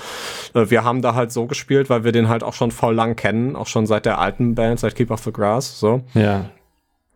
äh, 0.55 0.71
wir 0.71 0.85
haben 0.85 1.03
da 1.03 1.15
halt 1.15 1.33
so 1.33 1.47
gespielt, 1.47 1.91
weil 1.91 2.05
wir 2.05 2.13
den 2.13 2.29
halt 2.29 2.45
auch 2.45 2.55
schon 2.55 2.71
voll 2.71 2.95
lang 2.95 3.17
kennen, 3.17 3.57
auch 3.57 3.67
schon 3.67 3.87
seit 3.87 4.07
der 4.07 4.21
alten 4.21 4.55
Band, 4.55 4.79
seit 4.79 4.95
Keep 4.95 5.11
of 5.11 5.25
the 5.25 5.33
Grass. 5.33 5.81
So. 5.81 6.03
Ja. 6.15 6.47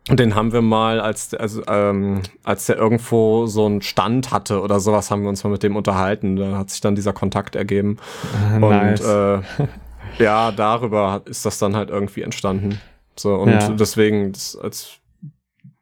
Und 0.09 0.19
den 0.19 0.35
haben 0.35 0.51
wir 0.51 0.61
mal, 0.61 0.99
als, 0.99 1.33
also, 1.33 1.63
ähm, 1.67 2.21
als 2.43 2.65
der 2.65 2.77
irgendwo 2.77 3.45
so 3.45 3.65
einen 3.65 3.81
Stand 3.81 4.31
hatte 4.31 4.61
oder 4.61 4.79
sowas, 4.79 5.11
haben 5.11 5.23
wir 5.23 5.29
uns 5.29 5.43
mal 5.43 5.49
mit 5.49 5.63
dem 5.63 5.75
unterhalten. 5.75 6.35
Da 6.35 6.57
hat 6.57 6.69
sich 6.69 6.81
dann 6.81 6.95
dieser 6.95 7.13
Kontakt 7.13 7.55
ergeben. 7.55 7.97
Ah, 8.53 8.59
nice. 8.59 9.01
Und 9.01 9.09
äh, 9.09 9.39
ja, 10.23 10.51
darüber 10.51 11.21
ist 11.25 11.45
das 11.45 11.57
dann 11.59 11.75
halt 11.75 11.89
irgendwie 11.89 12.21
entstanden. 12.21 12.79
So, 13.19 13.35
und 13.35 13.49
ja. 13.49 13.69
deswegen, 13.69 14.31
das, 14.31 14.55
als 14.55 14.99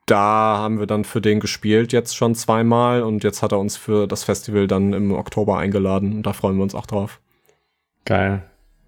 da 0.05 0.57
haben 0.59 0.79
wir 0.79 0.87
dann 0.87 1.03
für 1.03 1.21
den 1.21 1.39
gespielt 1.39 1.91
jetzt 1.91 2.15
schon 2.15 2.35
zweimal 2.35 3.01
und 3.01 3.23
jetzt 3.23 3.41
hat 3.41 3.51
er 3.51 3.59
uns 3.59 3.75
für 3.75 4.07
das 4.07 4.23
Festival 4.23 4.67
dann 4.67 4.93
im 4.93 5.11
Oktober 5.11 5.57
eingeladen 5.57 6.13
und 6.13 6.23
da 6.23 6.33
freuen 6.33 6.57
wir 6.57 6.63
uns 6.63 6.75
auch 6.75 6.85
drauf. 6.85 7.19
Geil. 8.05 8.43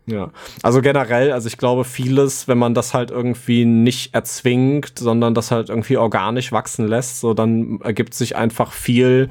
Ja, 0.05 0.31
also 0.63 0.81
generell, 0.81 1.33
also 1.33 1.47
ich 1.47 1.57
glaube 1.57 1.83
vieles, 1.83 2.47
wenn 2.47 2.57
man 2.57 2.73
das 2.73 2.93
halt 2.93 3.11
irgendwie 3.11 3.65
nicht 3.65 4.13
erzwingt, 4.13 4.97
sondern 4.97 5.33
das 5.33 5.51
halt 5.51 5.69
irgendwie 5.69 5.97
organisch 5.97 6.53
wachsen 6.53 6.87
lässt, 6.87 7.19
so 7.19 7.33
dann 7.33 7.81
ergibt 7.81 8.13
sich 8.13 8.37
einfach 8.37 8.71
viel, 8.71 9.29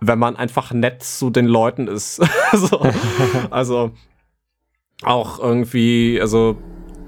wenn 0.00 0.20
man 0.20 0.36
einfach 0.36 0.72
nett 0.72 1.02
zu 1.02 1.30
den 1.30 1.46
Leuten 1.46 1.88
ist. 1.88 2.16
so, 2.52 2.80
also 3.50 3.90
auch 5.02 5.40
irgendwie, 5.40 6.20
also 6.20 6.56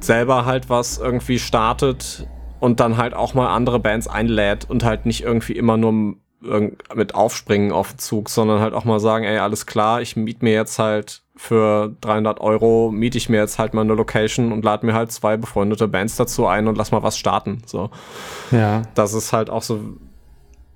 selber 0.00 0.44
halt 0.44 0.68
was 0.70 0.98
irgendwie 0.98 1.38
startet 1.38 2.26
und 2.60 2.80
dann 2.80 2.96
halt 2.96 3.14
auch 3.14 3.34
mal 3.34 3.48
andere 3.54 3.78
Bands 3.78 4.08
einlädt 4.08 4.68
und 4.68 4.84
halt 4.84 5.06
nicht 5.06 5.22
irgendwie 5.22 5.54
immer 5.54 5.76
nur 5.76 6.16
mit 6.94 7.14
aufspringen 7.14 7.70
auf 7.70 7.92
den 7.92 7.98
Zug, 7.98 8.30
sondern 8.30 8.60
halt 8.60 8.72
auch 8.72 8.84
mal 8.84 8.98
sagen, 8.98 9.24
ey, 9.24 9.38
alles 9.38 9.66
klar, 9.66 10.00
ich 10.00 10.16
miete 10.16 10.44
mir 10.44 10.54
jetzt 10.54 10.78
halt 10.78 11.22
für 11.36 11.94
300 12.00 12.40
Euro, 12.40 12.90
miete 12.90 13.18
ich 13.18 13.28
mir 13.28 13.38
jetzt 13.38 13.58
halt 13.58 13.74
mal 13.74 13.82
eine 13.82 13.94
Location 13.94 14.52
und 14.52 14.64
lade 14.64 14.86
mir 14.86 14.94
halt 14.94 15.12
zwei 15.12 15.36
befreundete 15.36 15.86
Bands 15.86 16.16
dazu 16.16 16.46
ein 16.46 16.66
und 16.66 16.78
lass 16.78 16.92
mal 16.92 17.02
was 17.02 17.18
starten, 17.18 17.62
so. 17.66 17.90
Ja. 18.50 18.82
Das 18.94 19.12
ist 19.12 19.34
halt 19.34 19.50
auch 19.50 19.62
so, 19.62 19.80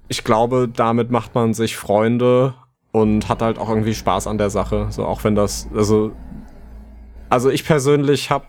ich 0.09 0.23
glaube, 0.23 0.69
damit 0.69 1.11
macht 1.11 1.35
man 1.35 1.55
sich 1.55 1.77
Freunde 1.77 2.55
und 2.93 3.29
hat 3.29 3.41
halt 3.41 3.59
auch 3.59 3.71
irgendwie 3.71 3.95
Spaß 3.95 4.27
an 4.27 4.37
der 4.37 4.51
Sache, 4.51 4.89
so 4.91 5.07
auch 5.07 5.25
wenn 5.25 5.35
das, 5.35 5.69
also, 5.75 6.13
also 7.31 7.49
ich 7.49 7.65
persönlich 7.65 8.31
habe 8.31 8.45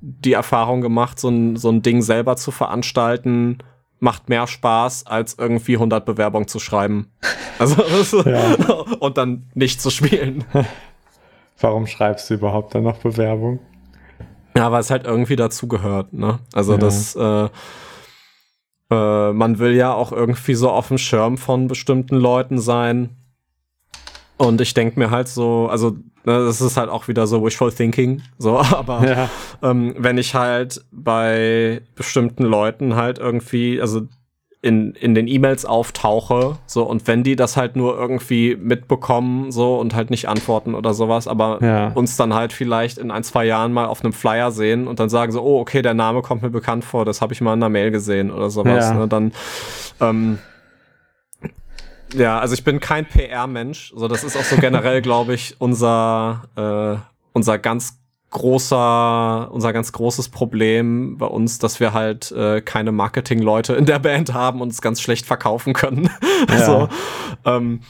die 0.00 0.32
Erfahrung 0.32 0.80
gemacht, 0.80 1.18
so 1.18 1.28
ein, 1.28 1.56
so 1.56 1.70
ein 1.70 1.82
Ding 1.82 2.02
selber 2.02 2.36
zu 2.36 2.50
veranstalten, 2.50 3.58
macht 3.98 4.28
mehr 4.28 4.46
Spaß, 4.46 5.06
als 5.06 5.36
irgendwie 5.38 5.74
100 5.74 6.04
Bewerbungen 6.04 6.48
zu 6.48 6.58
schreiben. 6.58 7.12
Also, 7.58 8.22
ja. 8.28 8.56
und 8.98 9.18
dann 9.18 9.50
nicht 9.54 9.80
zu 9.80 9.90
spielen. 9.90 10.44
Warum 11.60 11.86
schreibst 11.86 12.30
du 12.30 12.34
überhaupt 12.34 12.74
dann 12.74 12.84
noch 12.84 12.98
Bewerbung? 12.98 13.60
Ja, 14.56 14.72
weil 14.72 14.80
es 14.80 14.90
halt 14.90 15.04
irgendwie 15.04 15.36
dazugehört, 15.36 16.12
ne? 16.14 16.38
Also, 16.54 16.72
ja. 16.72 16.78
das, 16.78 17.14
äh, 17.14 17.48
äh, 18.90 19.32
man 19.32 19.58
will 19.58 19.74
ja 19.74 19.92
auch 19.92 20.12
irgendwie 20.12 20.54
so 20.54 20.70
auf 20.70 20.88
dem 20.88 20.98
Schirm 20.98 21.36
von 21.36 21.68
bestimmten 21.68 22.16
Leuten 22.16 22.58
sein. 22.58 23.16
Und 24.38 24.62
ich 24.62 24.72
denke 24.72 24.98
mir 24.98 25.10
halt 25.10 25.28
so, 25.28 25.68
also 25.68 25.96
das 26.24 26.60
ist 26.60 26.76
halt 26.76 26.90
auch 26.90 27.08
wieder 27.08 27.26
so 27.26 27.44
wishful 27.44 27.72
thinking, 27.72 28.22
so, 28.38 28.58
aber 28.72 29.08
ja. 29.08 29.30
ähm, 29.62 29.94
wenn 29.98 30.18
ich 30.18 30.34
halt 30.34 30.84
bei 30.90 31.82
bestimmten 31.94 32.44
Leuten 32.44 32.96
halt 32.96 33.18
irgendwie, 33.18 33.80
also 33.80 34.02
in, 34.62 34.92
in 34.92 35.14
den 35.14 35.26
E-Mails 35.26 35.64
auftauche, 35.64 36.58
so, 36.66 36.82
und 36.82 37.06
wenn 37.06 37.22
die 37.22 37.34
das 37.34 37.56
halt 37.56 37.76
nur 37.76 37.98
irgendwie 37.98 38.56
mitbekommen, 38.56 39.50
so, 39.50 39.78
und 39.78 39.94
halt 39.94 40.10
nicht 40.10 40.28
antworten 40.28 40.74
oder 40.74 40.92
sowas, 40.92 41.26
aber 41.26 41.58
ja. 41.62 41.88
uns 41.92 42.16
dann 42.18 42.34
halt 42.34 42.52
vielleicht 42.52 42.98
in 42.98 43.10
ein, 43.10 43.24
zwei 43.24 43.46
Jahren 43.46 43.72
mal 43.72 43.86
auf 43.86 44.04
einem 44.04 44.12
Flyer 44.12 44.50
sehen 44.50 44.86
und 44.86 45.00
dann 45.00 45.08
sagen 45.08 45.32
so, 45.32 45.40
oh, 45.40 45.60
okay, 45.60 45.80
der 45.80 45.94
Name 45.94 46.20
kommt 46.20 46.42
mir 46.42 46.50
bekannt 46.50 46.84
vor, 46.84 47.06
das 47.06 47.22
habe 47.22 47.32
ich 47.32 47.40
mal 47.40 47.54
in 47.54 47.62
einer 47.62 47.70
Mail 47.70 47.90
gesehen 47.90 48.30
oder 48.30 48.50
sowas, 48.50 48.90
ja. 48.90 48.94
ne, 48.94 49.08
dann, 49.08 49.32
ähm, 50.00 50.38
Ja, 52.14 52.38
also 52.38 52.54
ich 52.54 52.64
bin 52.64 52.80
kein 52.80 53.06
PR-Mensch. 53.06 53.92
So, 53.94 54.08
das 54.08 54.24
ist 54.24 54.36
auch 54.36 54.44
so 54.44 54.56
generell, 54.56 55.02
glaube 55.02 55.34
ich, 55.34 55.56
unser, 55.58 56.42
äh, 56.56 57.00
unser 57.32 57.58
ganz 57.58 57.98
großer, 58.30 59.50
unser 59.52 59.72
ganz 59.72 59.92
großes 59.92 60.28
Problem 60.28 61.18
bei 61.18 61.26
uns, 61.26 61.58
dass 61.58 61.80
wir 61.80 61.92
halt 61.92 62.30
äh, 62.32 62.60
keine 62.60 62.92
Marketing-Leute 62.92 63.74
in 63.74 63.86
der 63.86 63.98
Band 63.98 64.32
haben 64.32 64.60
und 64.60 64.72
es 64.72 64.80
ganz 64.80 65.00
schlecht 65.00 65.26
verkaufen 65.26 65.72
können. 65.72 66.10
Ja. 66.48 66.64
so, 66.64 66.88
ähm, 67.44 67.80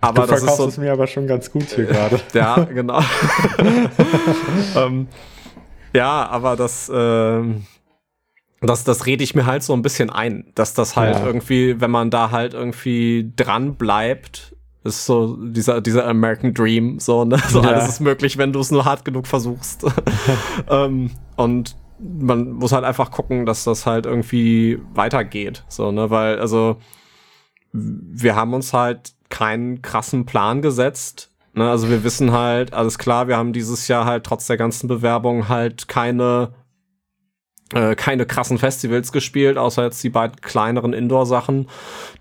aber 0.00 0.22
du 0.22 0.28
verkaufst 0.28 0.56
so, 0.56 0.66
es 0.66 0.78
mir 0.78 0.92
aber 0.92 1.06
schon 1.06 1.26
ganz 1.26 1.50
gut 1.52 1.64
hier 1.64 1.84
gerade. 1.86 2.20
Ja, 2.32 2.64
genau. 2.64 3.00
ähm, 4.76 5.08
ja, 5.92 6.26
aber 6.26 6.56
das, 6.56 6.88
äh, 6.88 7.42
das, 8.60 8.84
das 8.84 9.06
rede 9.06 9.22
ich 9.22 9.34
mir 9.34 9.46
halt 9.46 9.62
so 9.62 9.72
ein 9.72 9.82
bisschen 9.82 10.10
ein, 10.10 10.50
dass 10.54 10.74
das 10.74 10.96
halt 10.96 11.16
ja. 11.16 11.26
irgendwie, 11.26 11.80
wenn 11.80 11.90
man 11.90 12.10
da 12.10 12.30
halt 12.30 12.54
irgendwie 12.54 13.32
dran 13.36 13.76
bleibt, 13.76 14.56
ist 14.84 15.06
so 15.06 15.36
dieser, 15.36 15.80
dieser 15.80 16.06
American 16.06 16.54
Dream, 16.54 16.98
so, 16.98 17.24
ne? 17.24 17.38
So 17.48 17.62
ja. 17.62 17.68
alles 17.68 17.88
ist 17.88 18.00
möglich, 18.00 18.38
wenn 18.38 18.52
du 18.52 18.60
es 18.60 18.70
nur 18.70 18.84
hart 18.84 19.04
genug 19.04 19.26
versuchst. 19.26 19.84
ähm, 20.68 21.10
und 21.36 21.76
man 21.98 22.52
muss 22.52 22.72
halt 22.72 22.84
einfach 22.84 23.10
gucken, 23.10 23.46
dass 23.46 23.64
das 23.64 23.86
halt 23.86 24.06
irgendwie 24.06 24.80
weitergeht, 24.94 25.64
so, 25.68 25.92
ne? 25.92 26.10
Weil, 26.10 26.38
also, 26.38 26.78
wir 27.72 28.34
haben 28.34 28.54
uns 28.54 28.72
halt 28.72 29.12
keinen 29.28 29.82
krassen 29.82 30.26
Plan 30.26 30.62
gesetzt. 30.62 31.30
Ne? 31.52 31.68
Also 31.68 31.90
wir 31.90 32.04
wissen 32.04 32.32
halt, 32.32 32.72
alles 32.72 32.98
klar, 32.98 33.28
wir 33.28 33.36
haben 33.36 33.52
dieses 33.52 33.88
Jahr 33.88 34.04
halt 34.04 34.24
trotz 34.24 34.46
der 34.46 34.56
ganzen 34.56 34.88
Bewerbung 34.88 35.48
halt 35.48 35.88
keine 35.88 36.54
äh, 37.74 37.94
keine 37.94 38.26
krassen 38.26 38.58
Festivals 38.58 39.12
gespielt, 39.12 39.58
außer 39.58 39.84
jetzt 39.84 40.02
die 40.02 40.10
beiden 40.10 40.40
kleineren 40.40 40.92
Indoor-Sachen, 40.92 41.68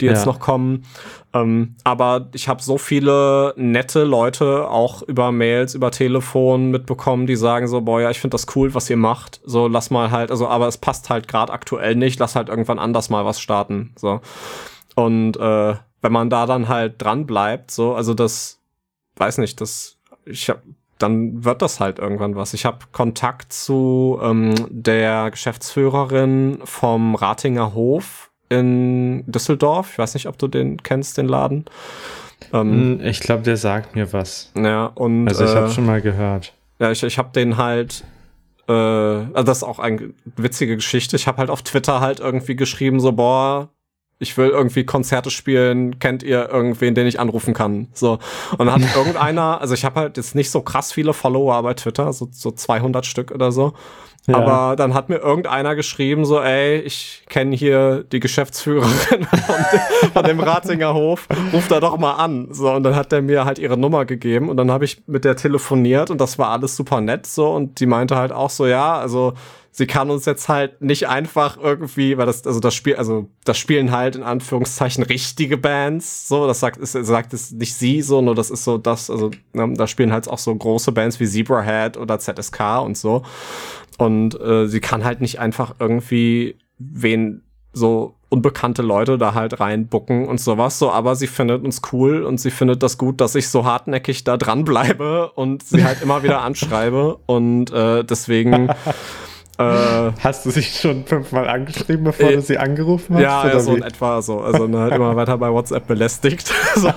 die 0.01 0.05
jetzt 0.05 0.25
ja. 0.25 0.31
noch 0.31 0.39
kommen. 0.39 0.85
Ähm, 1.33 1.75
aber 1.83 2.27
ich 2.33 2.47
habe 2.47 2.61
so 2.61 2.77
viele 2.77 3.53
nette 3.55 4.03
Leute 4.03 4.69
auch 4.69 5.01
über 5.03 5.31
Mails, 5.31 5.75
über 5.75 5.91
Telefon 5.91 6.71
mitbekommen, 6.71 7.27
die 7.27 7.35
sagen 7.35 7.67
so, 7.67 7.81
boah, 7.81 8.01
ja, 8.01 8.09
ich 8.09 8.19
finde 8.19 8.35
das 8.35 8.47
cool, 8.55 8.73
was 8.73 8.89
ihr 8.89 8.97
macht. 8.97 9.41
So, 9.45 9.67
lass 9.67 9.89
mal 9.89 10.11
halt, 10.11 10.31
also, 10.31 10.47
aber 10.47 10.67
es 10.67 10.77
passt 10.77 11.09
halt 11.09 11.27
gerade 11.27 11.53
aktuell 11.53 11.95
nicht, 11.95 12.19
lass 12.19 12.35
halt 12.35 12.49
irgendwann 12.49 12.79
anders 12.79 13.09
mal 13.09 13.25
was 13.25 13.39
starten. 13.39 13.93
So. 13.97 14.21
Und 14.95 15.37
äh, 15.37 15.75
wenn 16.01 16.11
man 16.11 16.29
da 16.29 16.45
dann 16.45 16.67
halt 16.67 17.01
dran 17.01 17.25
bleibt, 17.25 17.71
so, 17.71 17.93
also 17.93 18.13
das, 18.13 18.59
weiß 19.15 19.37
nicht, 19.39 19.61
das, 19.61 19.97
ich 20.25 20.49
hab, 20.49 20.61
dann 20.99 21.43
wird 21.43 21.61
das 21.61 21.79
halt 21.79 21.99
irgendwann 21.99 22.35
was. 22.35 22.53
Ich 22.53 22.65
habe 22.65 22.79
Kontakt 22.91 23.53
zu 23.53 24.19
ähm, 24.21 24.55
der 24.69 25.31
Geschäftsführerin 25.31 26.59
vom 26.63 27.15
Ratinger 27.15 27.73
Hof 27.73 28.31
in 28.49 29.23
Düsseldorf. 29.27 29.91
Ich 29.93 29.99
weiß 29.99 30.13
nicht, 30.13 30.27
ob 30.27 30.37
du 30.37 30.47
den 30.47 30.81
kennst, 30.81 31.17
den 31.17 31.27
Laden. 31.27 31.65
Ähm, 32.53 32.99
hm, 32.99 33.05
ich 33.05 33.19
glaube, 33.19 33.43
der 33.43 33.57
sagt 33.57 33.95
mir 33.95 34.11
was. 34.13 34.51
Ja, 34.55 34.85
und. 34.85 35.27
Also 35.27 35.45
ich 35.45 35.55
habe 35.55 35.67
äh, 35.67 35.71
schon 35.71 35.85
mal 35.85 36.01
gehört. 36.01 36.53
Ja, 36.79 36.91
ich, 36.91 37.03
ich 37.03 37.17
habe 37.17 37.29
den 37.33 37.57
halt. 37.57 38.03
Äh, 38.67 38.71
also 38.73 39.43
das 39.43 39.57
ist 39.57 39.63
auch 39.63 39.79
eine 39.79 40.13
witzige 40.35 40.75
Geschichte. 40.75 41.15
Ich 41.15 41.27
habe 41.27 41.37
halt 41.37 41.49
auf 41.49 41.61
Twitter 41.61 41.99
halt 41.99 42.19
irgendwie 42.19 42.55
geschrieben, 42.55 42.99
so, 42.99 43.11
boah, 43.11 43.69
ich 44.19 44.37
will 44.37 44.49
irgendwie 44.49 44.83
Konzerte 44.83 45.29
spielen, 45.29 45.99
kennt 45.99 46.23
ihr 46.23 46.49
irgendwen, 46.49 46.95
den 46.95 47.07
ich 47.07 47.19
anrufen 47.19 47.53
kann? 47.53 47.87
So. 47.93 48.19
Und 48.57 48.67
dann 48.67 48.83
hat 48.83 48.95
irgendeiner, 48.95 49.61
also 49.61 49.73
ich 49.73 49.85
habe 49.85 49.99
halt 49.99 50.17
jetzt 50.17 50.35
nicht 50.35 50.49
so 50.49 50.61
krass 50.61 50.91
viele 50.91 51.13
Follower 51.13 51.61
bei 51.63 51.73
Twitter, 51.73 52.11
so, 52.13 52.27
so 52.31 52.51
200 52.51 53.05
Stück 53.05 53.31
oder 53.31 53.51
so. 53.51 53.73
Ja. 54.27 54.35
Aber 54.35 54.75
dann 54.75 54.93
hat 54.93 55.07
mir 55.07 55.17
irgendeiner 55.17 55.73
geschrieben, 55.75 56.25
so, 56.25 56.41
ey, 56.41 56.79
ich 56.79 57.23
kenne 57.29 57.55
hier 57.55 58.03
die 58.11 58.19
Geschäftsführerin 58.19 58.91
von, 59.23 59.55
dem, 59.71 60.11
von 60.11 60.23
dem 60.25 60.39
Ratinger 60.41 60.93
Hof, 60.93 61.29
ruf 61.53 61.69
da 61.69 61.79
doch 61.79 61.97
mal 61.97 62.15
an. 62.15 62.49
So, 62.51 62.73
und 62.73 62.83
dann 62.83 62.95
hat 62.95 63.13
der 63.13 63.21
mir 63.21 63.45
halt 63.45 63.57
ihre 63.57 63.77
Nummer 63.77 64.03
gegeben 64.03 64.49
und 64.49 64.57
dann 64.57 64.69
habe 64.69 64.83
ich 64.83 65.01
mit 65.07 65.23
der 65.23 65.37
telefoniert 65.37 66.11
und 66.11 66.19
das 66.19 66.37
war 66.37 66.49
alles 66.49 66.75
super 66.75 66.99
nett 66.99 67.25
so 67.25 67.49
und 67.51 67.79
die 67.79 67.85
meinte 67.85 68.17
halt 68.17 68.33
auch 68.33 68.49
so, 68.49 68.67
ja, 68.67 68.97
also 68.97 69.33
sie 69.77 69.85
kann 69.85 70.09
uns 70.09 70.25
jetzt 70.25 70.49
halt 70.49 70.81
nicht 70.81 71.07
einfach 71.07 71.55
irgendwie, 71.55 72.17
weil 72.17 72.25
das, 72.25 72.47
also 72.47 72.59
das 72.59 72.73
Spiel, 72.73 72.95
also 72.95 73.29
das 73.45 73.59
spielen 73.59 73.91
halt 73.91 74.15
in 74.15 74.23
Anführungszeichen 74.23 75.03
richtige 75.03 75.55
Bands, 75.55 76.27
so, 76.27 76.47
das 76.47 76.59
sagt, 76.59 76.77
ist, 76.77 76.93
sagt 76.93 77.31
es 77.31 77.51
nicht 77.51 77.75
sie 77.75 78.01
so, 78.01 78.19
nur 78.21 78.33
das 78.33 78.49
ist 78.49 78.63
so 78.63 78.79
das, 78.79 79.11
also 79.11 79.29
ne, 79.53 79.71
da 79.75 79.85
spielen 79.85 80.11
halt 80.11 80.27
auch 80.27 80.39
so 80.39 80.55
große 80.55 80.91
Bands 80.93 81.19
wie 81.19 81.27
Zebrahead 81.27 81.95
oder 81.95 82.17
ZSK 82.17 82.81
und 82.83 82.97
so. 82.97 83.21
Und 83.99 84.39
äh, 84.41 84.67
sie 84.67 84.79
kann 84.79 85.05
halt 85.05 85.21
nicht 85.21 85.39
einfach 85.39 85.75
irgendwie 85.79 86.57
wen 86.79 87.43
so 87.71 88.15
unbekannte 88.29 88.81
Leute 88.81 89.19
da 89.19 89.35
halt 89.35 89.59
reinbucken 89.59 90.27
und 90.27 90.41
sowas 90.41 90.79
so, 90.79 90.91
aber 90.91 91.15
sie 91.15 91.27
findet 91.27 91.63
uns 91.63 91.81
cool 91.91 92.23
und 92.23 92.39
sie 92.39 92.49
findet 92.49 92.81
das 92.81 92.97
gut, 92.97 93.21
dass 93.21 93.35
ich 93.35 93.47
so 93.49 93.63
hartnäckig 93.63 94.23
da 94.23 94.37
dranbleibe 94.37 95.33
und 95.33 95.61
sie 95.61 95.83
halt 95.83 96.01
immer 96.01 96.23
wieder 96.23 96.41
anschreibe 96.41 97.19
und 97.27 97.71
äh, 97.71 98.03
deswegen 98.03 98.69
Äh, 99.59 100.11
hast 100.19 100.45
du 100.45 100.51
sie 100.51 100.61
schon 100.61 101.05
fünfmal 101.05 101.47
angeschrieben, 101.47 102.03
bevor 102.03 102.29
äh, 102.29 102.35
du 102.35 102.41
sie 102.41 102.59
angerufen 102.59 103.15
hast? 103.15 103.23
Ja, 103.23 103.47
ja 103.47 103.59
so 103.59 103.75
in 103.75 103.81
etwa 103.81 104.21
so. 104.21 104.39
Also 104.39 104.67
ne, 104.67 104.79
halt 104.79 104.93
immer 104.93 105.15
weiter 105.15 105.37
bei 105.37 105.51
WhatsApp 105.51 105.87
belästigt. 105.87 106.51
so. 106.75 106.91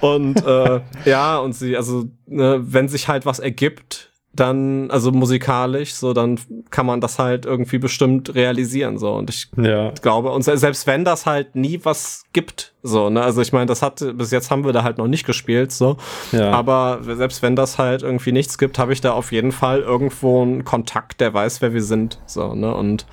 Und 0.00 0.44
äh, 0.46 0.80
ja, 1.04 1.38
und 1.38 1.54
sie, 1.54 1.76
also 1.76 2.04
ne, 2.26 2.60
wenn 2.62 2.88
sich 2.88 3.08
halt 3.08 3.26
was 3.26 3.40
ergibt, 3.40 4.12
dann, 4.34 4.90
also 4.90 5.12
musikalisch, 5.12 5.94
so, 5.94 6.12
dann 6.12 6.38
kann 6.70 6.86
man 6.86 7.00
das 7.00 7.18
halt 7.18 7.46
irgendwie 7.46 7.78
bestimmt 7.78 8.34
realisieren, 8.34 8.98
so. 8.98 9.12
Und 9.12 9.30
ich 9.30 9.48
ja. 9.56 9.90
glaube, 9.90 10.30
und 10.32 10.42
selbst 10.42 10.86
wenn 10.86 11.04
das 11.04 11.26
halt 11.26 11.54
nie 11.54 11.80
was 11.84 12.24
gibt, 12.32 12.74
so, 12.82 13.10
ne, 13.10 13.22
also 13.22 13.40
ich 13.40 13.52
meine, 13.52 13.66
das 13.66 13.82
hat, 13.82 14.04
bis 14.14 14.30
jetzt 14.30 14.50
haben 14.50 14.64
wir 14.64 14.72
da 14.72 14.82
halt 14.82 14.98
noch 14.98 15.06
nicht 15.06 15.24
gespielt, 15.24 15.72
so. 15.72 15.96
Ja. 16.32 16.50
Aber 16.50 17.00
selbst 17.02 17.42
wenn 17.42 17.54
das 17.54 17.78
halt 17.78 18.02
irgendwie 18.02 18.32
nichts 18.32 18.58
gibt, 18.58 18.78
habe 18.78 18.92
ich 18.92 19.00
da 19.00 19.12
auf 19.12 19.30
jeden 19.30 19.52
Fall 19.52 19.80
irgendwo 19.80 20.42
einen 20.42 20.64
Kontakt, 20.64 21.20
der 21.20 21.32
weiß, 21.32 21.62
wer 21.62 21.72
wir 21.72 21.82
sind, 21.82 22.18
so, 22.26 22.54
ne, 22.54 22.74
und 22.74 23.06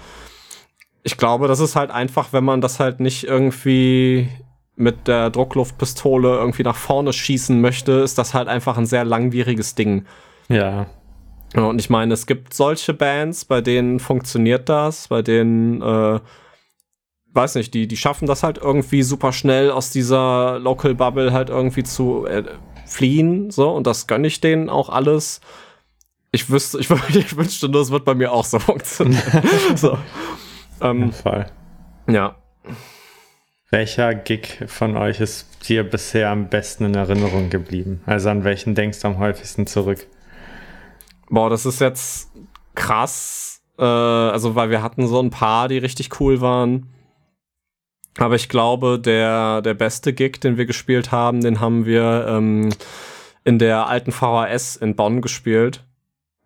ich 1.03 1.17
glaube, 1.17 1.47
das 1.47 1.59
ist 1.59 1.75
halt 1.75 1.91
einfach, 1.91 2.31
wenn 2.31 2.43
man 2.43 2.61
das 2.61 2.79
halt 2.79 2.99
nicht 2.99 3.23
irgendwie 3.23 4.29
mit 4.75 5.07
der 5.07 5.29
Druckluftpistole 5.29 6.35
irgendwie 6.35 6.63
nach 6.63 6.75
vorne 6.75 7.13
schießen 7.13 7.59
möchte, 7.59 7.93
ist 7.93 8.17
das 8.17 8.33
halt 8.33 8.47
einfach 8.47 8.77
ein 8.77 8.85
sehr 8.85 9.03
langwieriges 9.03 9.75
Ding. 9.75 10.05
Ja. 10.47 10.87
Und 11.55 11.79
ich 11.79 11.89
meine, 11.89 12.13
es 12.13 12.27
gibt 12.27 12.53
solche 12.53 12.93
Bands, 12.93 13.45
bei 13.45 13.61
denen 13.61 13.99
funktioniert 13.99 14.69
das, 14.69 15.09
bei 15.09 15.21
denen, 15.21 15.81
äh, 15.81 16.19
weiß 17.33 17.55
nicht, 17.55 17.73
die, 17.73 17.87
die 17.87 17.97
schaffen 17.97 18.25
das 18.25 18.43
halt 18.43 18.57
irgendwie 18.57 19.03
super 19.03 19.33
schnell 19.33 19.69
aus 19.69 19.91
dieser 19.91 20.59
Local 20.59 20.95
Bubble 20.95 21.33
halt 21.33 21.49
irgendwie 21.49 21.83
zu 21.83 22.25
äh, 22.25 22.43
fliehen, 22.85 23.51
so, 23.51 23.69
und 23.69 23.85
das 23.87 24.07
gönne 24.07 24.27
ich 24.27 24.39
denen 24.39 24.69
auch 24.69 24.89
alles. 24.89 25.41
Ich 26.31 26.49
wüsste, 26.49 26.79
ich, 26.79 26.89
ich 27.09 27.35
wünschte 27.35 27.67
nur, 27.67 27.81
es 27.81 27.91
wird 27.91 28.05
bei 28.05 28.15
mir 28.15 28.31
auch 28.31 28.45
so 28.45 28.59
funktionieren. 28.59 29.43
so. 29.75 29.97
Ähm, 30.79 31.11
Fall. 31.11 31.51
Ja. 32.07 32.35
Welcher 33.69 34.15
Gig 34.15 34.63
von 34.67 34.97
euch 34.97 35.21
ist 35.21 35.69
dir 35.69 35.83
bisher 35.83 36.29
am 36.29 36.49
besten 36.49 36.85
in 36.85 36.95
Erinnerung 36.95 37.49
geblieben? 37.49 38.01
Also 38.05 38.29
an 38.29 38.43
welchen 38.43 38.75
denkst 38.75 38.99
du 38.99 39.07
am 39.07 39.17
häufigsten 39.17 39.67
zurück? 39.67 40.07
Boah, 41.31 41.49
das 41.49 41.65
ist 41.65 41.79
jetzt 41.79 42.29
krass. 42.75 43.63
Äh, 43.79 43.83
also, 43.85 44.55
weil 44.55 44.69
wir 44.69 44.83
hatten 44.83 45.07
so 45.07 45.19
ein 45.19 45.29
paar, 45.29 45.69
die 45.69 45.77
richtig 45.77 46.19
cool 46.19 46.41
waren. 46.41 46.87
Aber 48.17 48.35
ich 48.35 48.49
glaube, 48.49 48.99
der, 48.99 49.61
der 49.61 49.73
beste 49.73 50.11
Gig, 50.11 50.41
den 50.41 50.57
wir 50.57 50.65
gespielt 50.65 51.13
haben, 51.13 51.39
den 51.39 51.61
haben 51.61 51.85
wir 51.85 52.25
ähm, 52.27 52.69
in 53.45 53.57
der 53.57 53.87
alten 53.87 54.11
VHS 54.11 54.75
in 54.75 54.97
Bonn 54.97 55.21
gespielt. 55.21 55.85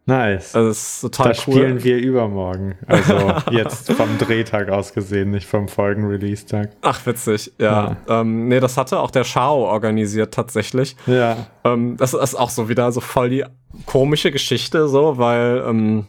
Nice. 0.08 0.56
Also 0.56 0.70
das 0.70 0.78
ist 0.78 1.01
total 1.01 1.30
das 1.30 1.47
cool. 1.47 1.53
spielen 1.53 1.84
wir 1.84 1.97
übermorgen. 1.97 2.78
Also 2.86 3.34
jetzt 3.51 3.91
vom 3.91 4.18
Drehtag 4.20 4.70
aus 4.70 4.93
gesehen, 4.93 5.32
nicht 5.32 5.47
vom 5.47 5.68
Folgen-Release-Tag. 5.68 6.72
Ach, 6.82 7.06
witzig, 7.06 7.53
ja. 7.58 7.97
ja. 8.08 8.22
Ähm, 8.22 8.47
nee, 8.47 8.60
das 8.60 8.78
hatte 8.78 8.99
auch 8.99 9.10
der 9.10 9.24
Schau 9.24 9.66
organisiert 9.66 10.34
tatsächlich. 10.34 10.95
Ja. 11.08 11.47
Ähm, 11.64 11.97
das 11.97 12.14
ist 12.14 12.36
auch 12.36 12.51
so 12.51 12.70
wieder 12.70 12.91
so 12.91 13.01
voll 13.01 13.30
die 13.30 13.45
komische 13.88 14.32
Geschichte, 14.32 14.88
so, 14.88 15.18
weil 15.18 15.64
ähm, 15.68 16.08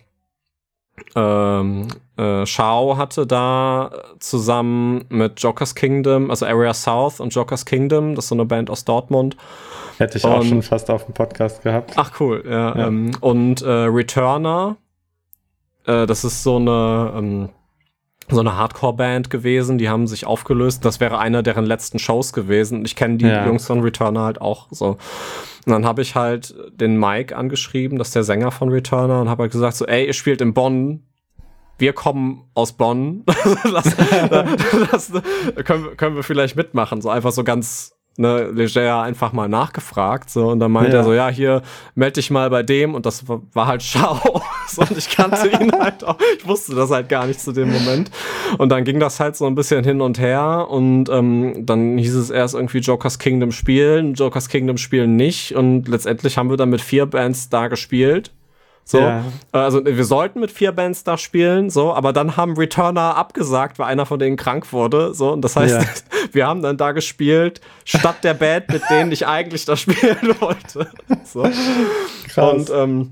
ähm, 1.14 1.88
äh, 2.16 2.46
Shao 2.46 2.96
hatte 2.96 3.26
da 3.26 3.90
zusammen 4.18 5.04
mit 5.08 5.40
Joker's 5.40 5.74
Kingdom, 5.74 6.30
also 6.30 6.46
Area 6.46 6.74
South 6.74 7.20
und 7.20 7.34
Joker's 7.34 7.64
Kingdom, 7.64 8.14
das 8.14 8.26
ist 8.26 8.28
so 8.30 8.34
eine 8.34 8.44
Band 8.44 8.70
aus 8.70 8.84
Dortmund, 8.84 9.36
Hätte 9.98 10.18
ich 10.18 10.24
und, 10.24 10.32
auch 10.32 10.44
schon 10.44 10.62
fast 10.62 10.90
auf 10.90 11.04
dem 11.06 11.14
Podcast 11.14 11.62
gehabt. 11.62 11.92
Ach 11.96 12.20
cool, 12.20 12.44
ja. 12.46 12.76
ja. 12.76 12.86
Ähm, 12.86 13.12
und 13.20 13.62
äh, 13.62 13.70
Returner, 13.70 14.76
äh, 15.86 16.06
das 16.06 16.24
ist 16.24 16.42
so 16.42 16.56
eine 16.56 17.12
ähm, 17.16 17.48
so 18.28 18.40
eine 18.40 18.56
Hardcore-Band 18.56 19.30
gewesen, 19.30 19.78
die 19.78 19.88
haben 19.88 20.06
sich 20.08 20.26
aufgelöst. 20.26 20.84
Das 20.84 20.98
wäre 20.98 21.18
einer 21.18 21.42
deren 21.42 21.64
letzten 21.64 21.98
Shows 21.98 22.32
gewesen. 22.32 22.84
Ich 22.84 22.96
kenne 22.96 23.18
die 23.18 23.26
ja. 23.26 23.46
Jungs 23.46 23.66
von 23.66 23.80
Returner 23.80 24.22
halt 24.22 24.40
auch 24.40 24.66
so. 24.70 24.98
Und 25.66 25.72
dann 25.72 25.84
habe 25.84 26.00
ich 26.00 26.14
halt 26.14 26.54
den 26.72 26.96
Mike 26.96 27.36
angeschrieben, 27.36 27.98
das 27.98 28.08
ist 28.08 28.14
der 28.14 28.22
Sänger 28.22 28.52
von 28.52 28.68
Returner, 28.68 29.20
und 29.20 29.28
habe 29.28 29.42
halt 29.42 29.52
gesagt 29.52 29.76
so, 29.76 29.84
ey, 29.84 30.06
ihr 30.06 30.12
spielt 30.12 30.40
in 30.40 30.54
Bonn, 30.54 31.02
wir 31.78 31.92
kommen 31.92 32.44
aus 32.54 32.72
Bonn, 32.72 33.24
das, 33.64 33.96
das, 34.92 35.12
können, 35.64 35.96
können 35.96 36.14
wir 36.14 36.22
vielleicht 36.22 36.54
mitmachen, 36.54 37.00
so 37.00 37.10
einfach 37.10 37.32
so 37.32 37.42
ganz 37.42 37.95
ne, 38.18 38.50
leger 38.50 39.02
einfach 39.02 39.32
mal 39.32 39.48
nachgefragt, 39.48 40.30
so, 40.30 40.48
und 40.48 40.60
dann 40.60 40.72
meinte 40.72 40.92
Ja. 40.92 40.98
er 40.98 41.04
so, 41.04 41.12
ja, 41.14 41.28
hier, 41.28 41.62
melde 41.94 42.14
dich 42.14 42.30
mal 42.30 42.48
bei 42.50 42.62
dem, 42.62 42.94
und 42.94 43.06
das 43.06 43.24
war, 43.28 43.66
halt 43.66 43.82
Schau, 43.84 44.18
und 44.76 44.96
ich 44.96 45.08
kannte 45.10 45.48
ihn 45.48 45.72
halt 45.78 46.04
auch, 46.04 46.16
ich 46.38 46.46
wusste 46.46 46.74
das 46.74 46.90
halt 46.90 47.08
gar 47.08 47.26
nicht 47.26 47.40
zu 47.40 47.52
dem 47.52 47.72
Moment, 47.72 48.10
und 48.58 48.70
dann 48.70 48.84
ging 48.84 49.00
das 49.00 49.20
halt 49.20 49.36
so 49.36 49.46
ein 49.46 49.54
bisschen 49.54 49.84
hin 49.84 50.00
und 50.00 50.18
her, 50.18 50.66
und 50.70 51.08
ähm, 51.08 51.66
dann 51.66 51.98
hieß 51.98 52.14
es 52.14 52.30
erst 52.30 52.54
irgendwie 52.54 52.78
Joker's 52.78 53.18
Kingdom 53.18 53.52
spielen, 53.52 54.14
Joker's 54.14 54.48
Kingdom 54.48 54.76
spielen 54.78 55.16
nicht, 55.16 55.54
und 55.54 55.88
letztendlich 55.88 56.38
haben 56.38 56.50
wir 56.50 56.56
dann 56.56 56.70
mit 56.70 56.80
vier 56.80 57.06
Bands 57.06 57.48
da 57.48 57.68
gespielt, 57.68 58.32
so, 58.88 59.00
Ja. 59.00 59.24
äh, 59.52 59.58
also 59.58 59.84
wir 59.84 60.04
sollten 60.04 60.38
mit 60.38 60.52
vier 60.52 60.70
Bands 60.70 61.02
da 61.02 61.18
spielen, 61.18 61.70
so, 61.70 61.92
aber 61.92 62.12
dann 62.12 62.36
haben 62.36 62.56
Returner 62.56 63.16
abgesagt, 63.16 63.80
weil 63.80 63.86
einer 63.86 64.06
von 64.06 64.20
denen 64.20 64.36
krank 64.36 64.72
wurde, 64.72 65.12
so, 65.12 65.32
und 65.32 65.42
das 65.42 65.56
heißt, 65.56 65.74
Ja. 65.82 65.84
wir 66.32 66.46
haben 66.46 66.62
dann 66.62 66.76
da 66.76 66.92
gespielt, 66.92 67.60
statt 67.84 68.22
der 68.22 68.34
Band, 68.34 68.68
mit 68.68 68.82
denen 68.88 69.10
ich 69.10 69.26
eigentlich 69.26 69.64
da 69.64 69.74
spielen 69.76 70.36
wollte. 70.40 70.88
So. 71.24 71.42
Krass. 72.28 72.52
Und 72.54 72.70
ähm, 72.72 73.10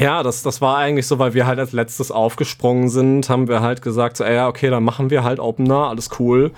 ja, 0.00 0.22
das, 0.22 0.42
das 0.42 0.62
war 0.62 0.78
eigentlich 0.78 1.06
so, 1.06 1.18
weil 1.18 1.34
wir 1.34 1.46
halt 1.46 1.58
als 1.58 1.72
letztes 1.72 2.10
aufgesprungen 2.10 2.88
sind, 2.88 3.28
haben 3.28 3.46
wir 3.46 3.60
halt 3.60 3.82
gesagt, 3.82 4.16
so, 4.16 4.24
ey, 4.24 4.34
ja, 4.36 4.48
okay, 4.48 4.70
dann 4.70 4.84
machen 4.84 5.10
wir 5.10 5.22
halt 5.22 5.38
Opener, 5.38 5.88
alles 5.90 6.08
cool. 6.18 6.50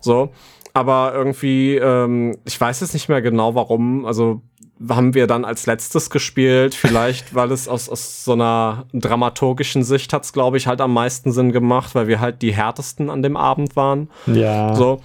So. 0.00 0.30
Aber 0.72 1.12
irgendwie, 1.14 1.76
ähm, 1.76 2.38
ich 2.44 2.58
weiß 2.60 2.80
jetzt 2.80 2.94
nicht 2.94 3.08
mehr 3.08 3.20
genau 3.22 3.54
warum, 3.56 4.06
also 4.06 4.40
haben 4.88 5.14
wir 5.14 5.26
dann 5.26 5.44
als 5.44 5.66
letztes 5.66 6.10
gespielt, 6.10 6.74
vielleicht, 6.74 7.34
weil 7.34 7.52
es 7.52 7.68
aus, 7.68 7.88
aus 7.88 8.24
so 8.24 8.32
einer 8.32 8.86
dramaturgischen 8.92 9.82
Sicht 9.82 10.12
hat's, 10.12 10.32
glaube 10.32 10.56
ich, 10.56 10.66
halt 10.66 10.80
am 10.80 10.94
meisten 10.94 11.32
Sinn 11.32 11.52
gemacht, 11.52 11.94
weil 11.94 12.08
wir 12.08 12.20
halt 12.20 12.42
die 12.42 12.54
härtesten 12.54 13.10
an 13.10 13.22
dem 13.22 13.36
Abend 13.36 13.76
waren. 13.76 14.08
ja. 14.26 14.74
So. 14.74 15.00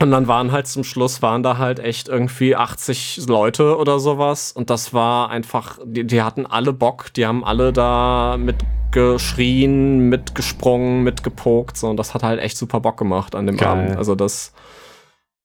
Und 0.00 0.12
dann 0.12 0.28
waren 0.28 0.52
halt 0.52 0.68
zum 0.68 0.84
Schluss, 0.84 1.22
waren 1.22 1.42
da 1.42 1.58
halt 1.58 1.80
echt 1.80 2.08
irgendwie 2.08 2.54
80 2.54 3.26
Leute 3.26 3.76
oder 3.76 3.98
sowas. 3.98 4.52
Und 4.52 4.70
das 4.70 4.94
war 4.94 5.30
einfach, 5.30 5.78
die, 5.84 6.06
die 6.06 6.22
hatten 6.22 6.46
alle 6.46 6.72
Bock, 6.72 7.12
die 7.14 7.26
haben 7.26 7.44
alle 7.44 7.72
da 7.72 8.36
mitgeschrien, 8.38 10.08
mitgesprungen, 10.08 11.02
mitgepokt. 11.02 11.76
So. 11.76 11.88
Und 11.88 11.96
das 11.96 12.14
hat 12.14 12.22
halt 12.22 12.40
echt 12.40 12.56
super 12.56 12.78
Bock 12.78 12.96
gemacht 12.96 13.34
an 13.34 13.46
dem 13.46 13.56
Geil. 13.56 13.68
Abend. 13.68 13.96
Also 13.96 14.14
das, 14.14 14.52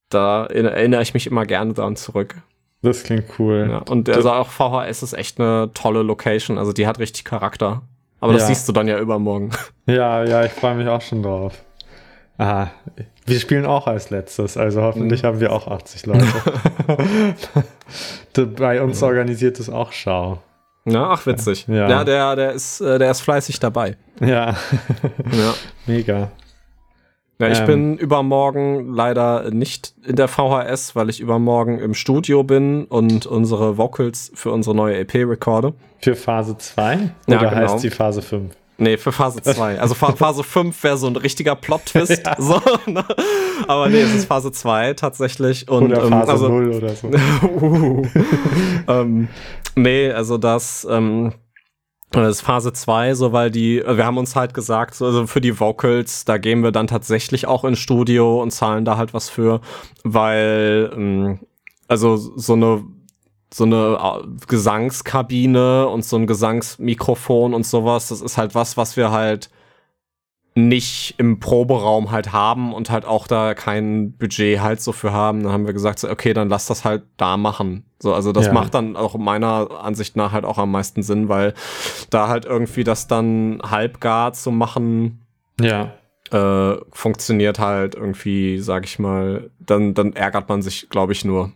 da 0.09 0.45
erinnere 0.45 1.01
ich 1.01 1.15
mich 1.15 1.25
immer 1.25 1.47
gerne 1.47 1.73
dran 1.73 1.95
zurück. 1.95 2.35
Das 2.84 3.03
klingt 3.03 3.25
cool. 3.39 3.67
Ja. 3.71 3.77
Und 3.89 4.07
also 4.09 4.31
auch 4.31 4.49
VHS 4.49 5.01
ist 5.03 5.13
echt 5.13 5.39
eine 5.39 5.71
tolle 5.73 6.03
Location. 6.03 6.57
Also 6.59 6.73
die 6.73 6.86
hat 6.86 6.99
richtig 6.99 7.23
Charakter. 7.25 7.81
Aber 8.19 8.34
das 8.34 8.43
Ja. 8.43 8.47
siehst 8.49 8.67
du 8.69 8.73
dann 8.73 8.88
ja 8.88 8.99
übermorgen. 8.99 9.49
Ja, 9.86 10.23
ja, 10.23 10.45
ich 10.45 10.51
freue 10.53 10.75
mich 10.75 10.88
auch 10.88 11.01
schon 11.01 11.23
drauf. 11.23 11.53
Ah, 12.38 12.67
wir 13.25 13.39
spielen 13.39 13.65
auch 13.65 13.86
als 13.86 14.09
letztes, 14.11 14.55
also 14.57 14.81
hoffentlich 14.81 15.21
Mhm. 15.23 15.27
haben 15.27 15.39
wir 15.41 15.51
auch 15.51 15.67
80 15.67 16.05
Leute. 16.05 16.25
Bei 18.57 18.81
uns 18.81 19.03
organisiert 19.03 19.59
es 19.59 19.69
auch 19.69 19.91
Schau. 19.91 20.39
Ja, 20.86 21.09
ach 21.11 21.25
witzig. 21.25 21.65
Ja. 21.67 21.89
Ja, 21.89 22.03
der, 22.03 22.36
der 22.36 22.51
ist, 22.53 22.81
äh, 22.81 22.97
der 22.99 23.11
ist 23.11 23.21
fleißig 23.21 23.59
dabei. 23.59 23.95
Ja, 24.19 24.55
Ja. 25.31 25.53
mega. 25.86 26.31
Ja, 27.39 27.47
ich 27.49 27.59
Ähm. 27.59 27.65
bin 27.65 27.97
übermorgen 27.97 28.93
leider 28.93 29.49
nicht 29.51 29.93
in 30.05 30.15
der 30.15 30.27
VHS, 30.27 30.95
weil 30.95 31.09
ich 31.09 31.19
übermorgen 31.19 31.79
im 31.79 31.93
Studio 31.93 32.43
bin 32.43 32.86
und 32.86 33.25
unsere 33.25 33.77
Vocals 33.77 34.31
für 34.36 34.51
unsere 34.51 34.75
neue 34.75 34.97
EP 34.97 35.15
recorde. 35.15 35.73
Für 36.01 36.15
Phase 36.15 36.57
2? 36.57 36.93
Ja, 37.27 37.38
Oder 37.39 37.49
genau. 37.49 37.51
heißt 37.55 37.79
sie 37.79 37.89
Phase 37.89 38.21
5? 38.21 38.53
Nee, 38.77 38.97
für 38.97 39.11
Phase 39.11 39.41
2. 39.41 39.79
Also 39.79 39.93
Pha- 39.93 40.13
Phase 40.15 40.43
5 40.43 40.84
wäre 40.84 40.97
so 40.97 41.07
ein 41.07 41.15
richtiger 41.15 41.55
Plot-Twist. 41.55 42.23
Ja. 42.25 42.36
so, 42.38 42.59
ne? 42.88 43.03
Aber 43.67 43.88
nee, 43.88 44.01
es 44.01 44.13
ist 44.15 44.25
Phase 44.25 44.51
2 44.51 44.93
tatsächlich. 44.93 45.69
Und, 45.69 45.91
Oder 45.91 46.03
ähm, 46.03 46.09
Phase 46.09 46.31
also, 46.31 46.49
0 46.49 46.69
oder 46.73 46.89
so. 46.89 47.07
uh, 47.61 48.01
ähm, 48.88 49.27
nee, 49.75 50.11
also 50.11 50.38
das, 50.38 50.88
ähm, 50.89 51.34
das 52.22 52.38
ist 52.38 52.41
Phase 52.41 52.74
2, 52.74 53.16
so 53.16 53.32
weil 53.32 53.49
die, 53.49 53.80
äh, 53.80 53.97
wir 53.97 54.05
haben 54.05 54.18
uns 54.18 54.36
halt 54.36 54.53
gesagt, 54.53 54.95
so, 54.95 55.05
also 55.05 55.28
für 55.28 55.41
die 55.41 55.59
Vocals, 55.59 56.26
da 56.26 56.38
gehen 56.38 56.64
wir 56.64 56.72
dann 56.72 56.88
tatsächlich 56.88 57.47
auch 57.47 57.64
ins 57.64 57.80
Studio 57.80 58.41
und 58.41 58.51
zahlen 58.51 58.86
da 58.86 58.97
halt 58.97 59.14
was 59.14 59.30
für, 59.30 59.61
weil, 60.03 60.91
ähm, 60.93 61.39
also 61.88 62.16
so 62.18 62.53
eine 62.53 62.84
so 63.53 63.66
eine 63.66 63.99
äh, 64.01 64.28
Gesangskabine 64.47 65.88
und 65.88 66.03
so 66.03 66.18
ein 66.18 66.26
Gesangsmikrofon 66.26 67.53
und 67.53 67.66
sowas, 67.66 68.07
das 68.09 68.22
ist 68.22 68.38
halt 68.38 68.55
was, 68.55 68.78
was 68.78 68.97
wir 68.97 69.11
halt 69.11 69.51
nicht 70.56 71.16
im 71.18 71.39
Proberaum 71.39 72.12
halt 72.12 72.32
haben 72.32 72.74
und 72.74 72.91
halt 72.91 73.06
auch 73.06 73.26
da 73.28 73.56
kein 73.56 74.12
Budget 74.14 74.62
halt 74.62 74.82
so 74.82 74.91
für 74.91 75.12
haben. 75.12 75.41
Dann 75.43 75.51
haben 75.51 75.66
wir 75.66 75.74
gesagt, 75.74 75.97
so, 75.99 76.10
okay, 76.10 76.34
dann 76.34 76.47
lass 76.49 76.68
das 76.68 76.86
halt 76.86 77.04
da 77.18 77.38
machen. 77.38 77.86
So, 77.99 78.14
also 78.14 78.32
das 78.32 78.47
Ja. 78.47 78.54
macht 78.54 78.76
dann 78.76 78.95
auch 78.95 79.16
meiner 79.16 79.72
Ansicht 79.84 80.16
nach 80.16 80.32
halt 80.32 80.45
auch 80.45 80.60
am 80.60 80.70
meisten 80.72 81.01
Sinn, 81.01 81.28
weil 81.28 81.54
da 82.12 82.28
halt 82.28 82.45
irgendwie 82.45 82.84
das 82.84 83.08
dann 83.08 83.62
halbgar 83.68 84.34
zu 84.34 84.51
machen, 84.51 85.26
Ja. 85.60 85.93
äh, 86.32 86.78
funktioniert 86.91 87.58
halt 87.60 87.95
irgendwie, 87.95 88.60
sag 88.60 88.86
ich 88.86 88.99
mal, 88.99 89.49
dann, 89.60 89.93
dann 89.95 90.14
ärgert 90.14 90.49
man 90.49 90.62
sich, 90.62 90.88
glaube 90.89 91.14
ich, 91.14 91.26
nur. 91.26 91.51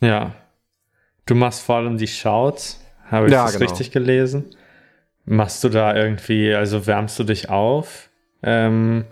Ja. 0.00 0.32
Du 1.26 1.34
machst 1.34 1.60
vor 1.60 1.76
allem 1.76 1.98
die 1.98 2.06
Shouts. 2.06 2.80
Habe 3.10 3.26
ich 3.26 3.32
Ja, 3.32 3.44
das 3.44 3.58
genau. 3.58 3.64
richtig 3.70 3.90
gelesen? 3.90 4.46
Machst 5.26 5.62
du 5.64 5.68
da 5.68 5.94
irgendwie, 5.94 6.54
also 6.54 6.86
wärmst 6.86 7.18
du 7.18 7.24
dich 7.24 7.50
auf? 7.50 8.07
Ähm, 8.42 9.04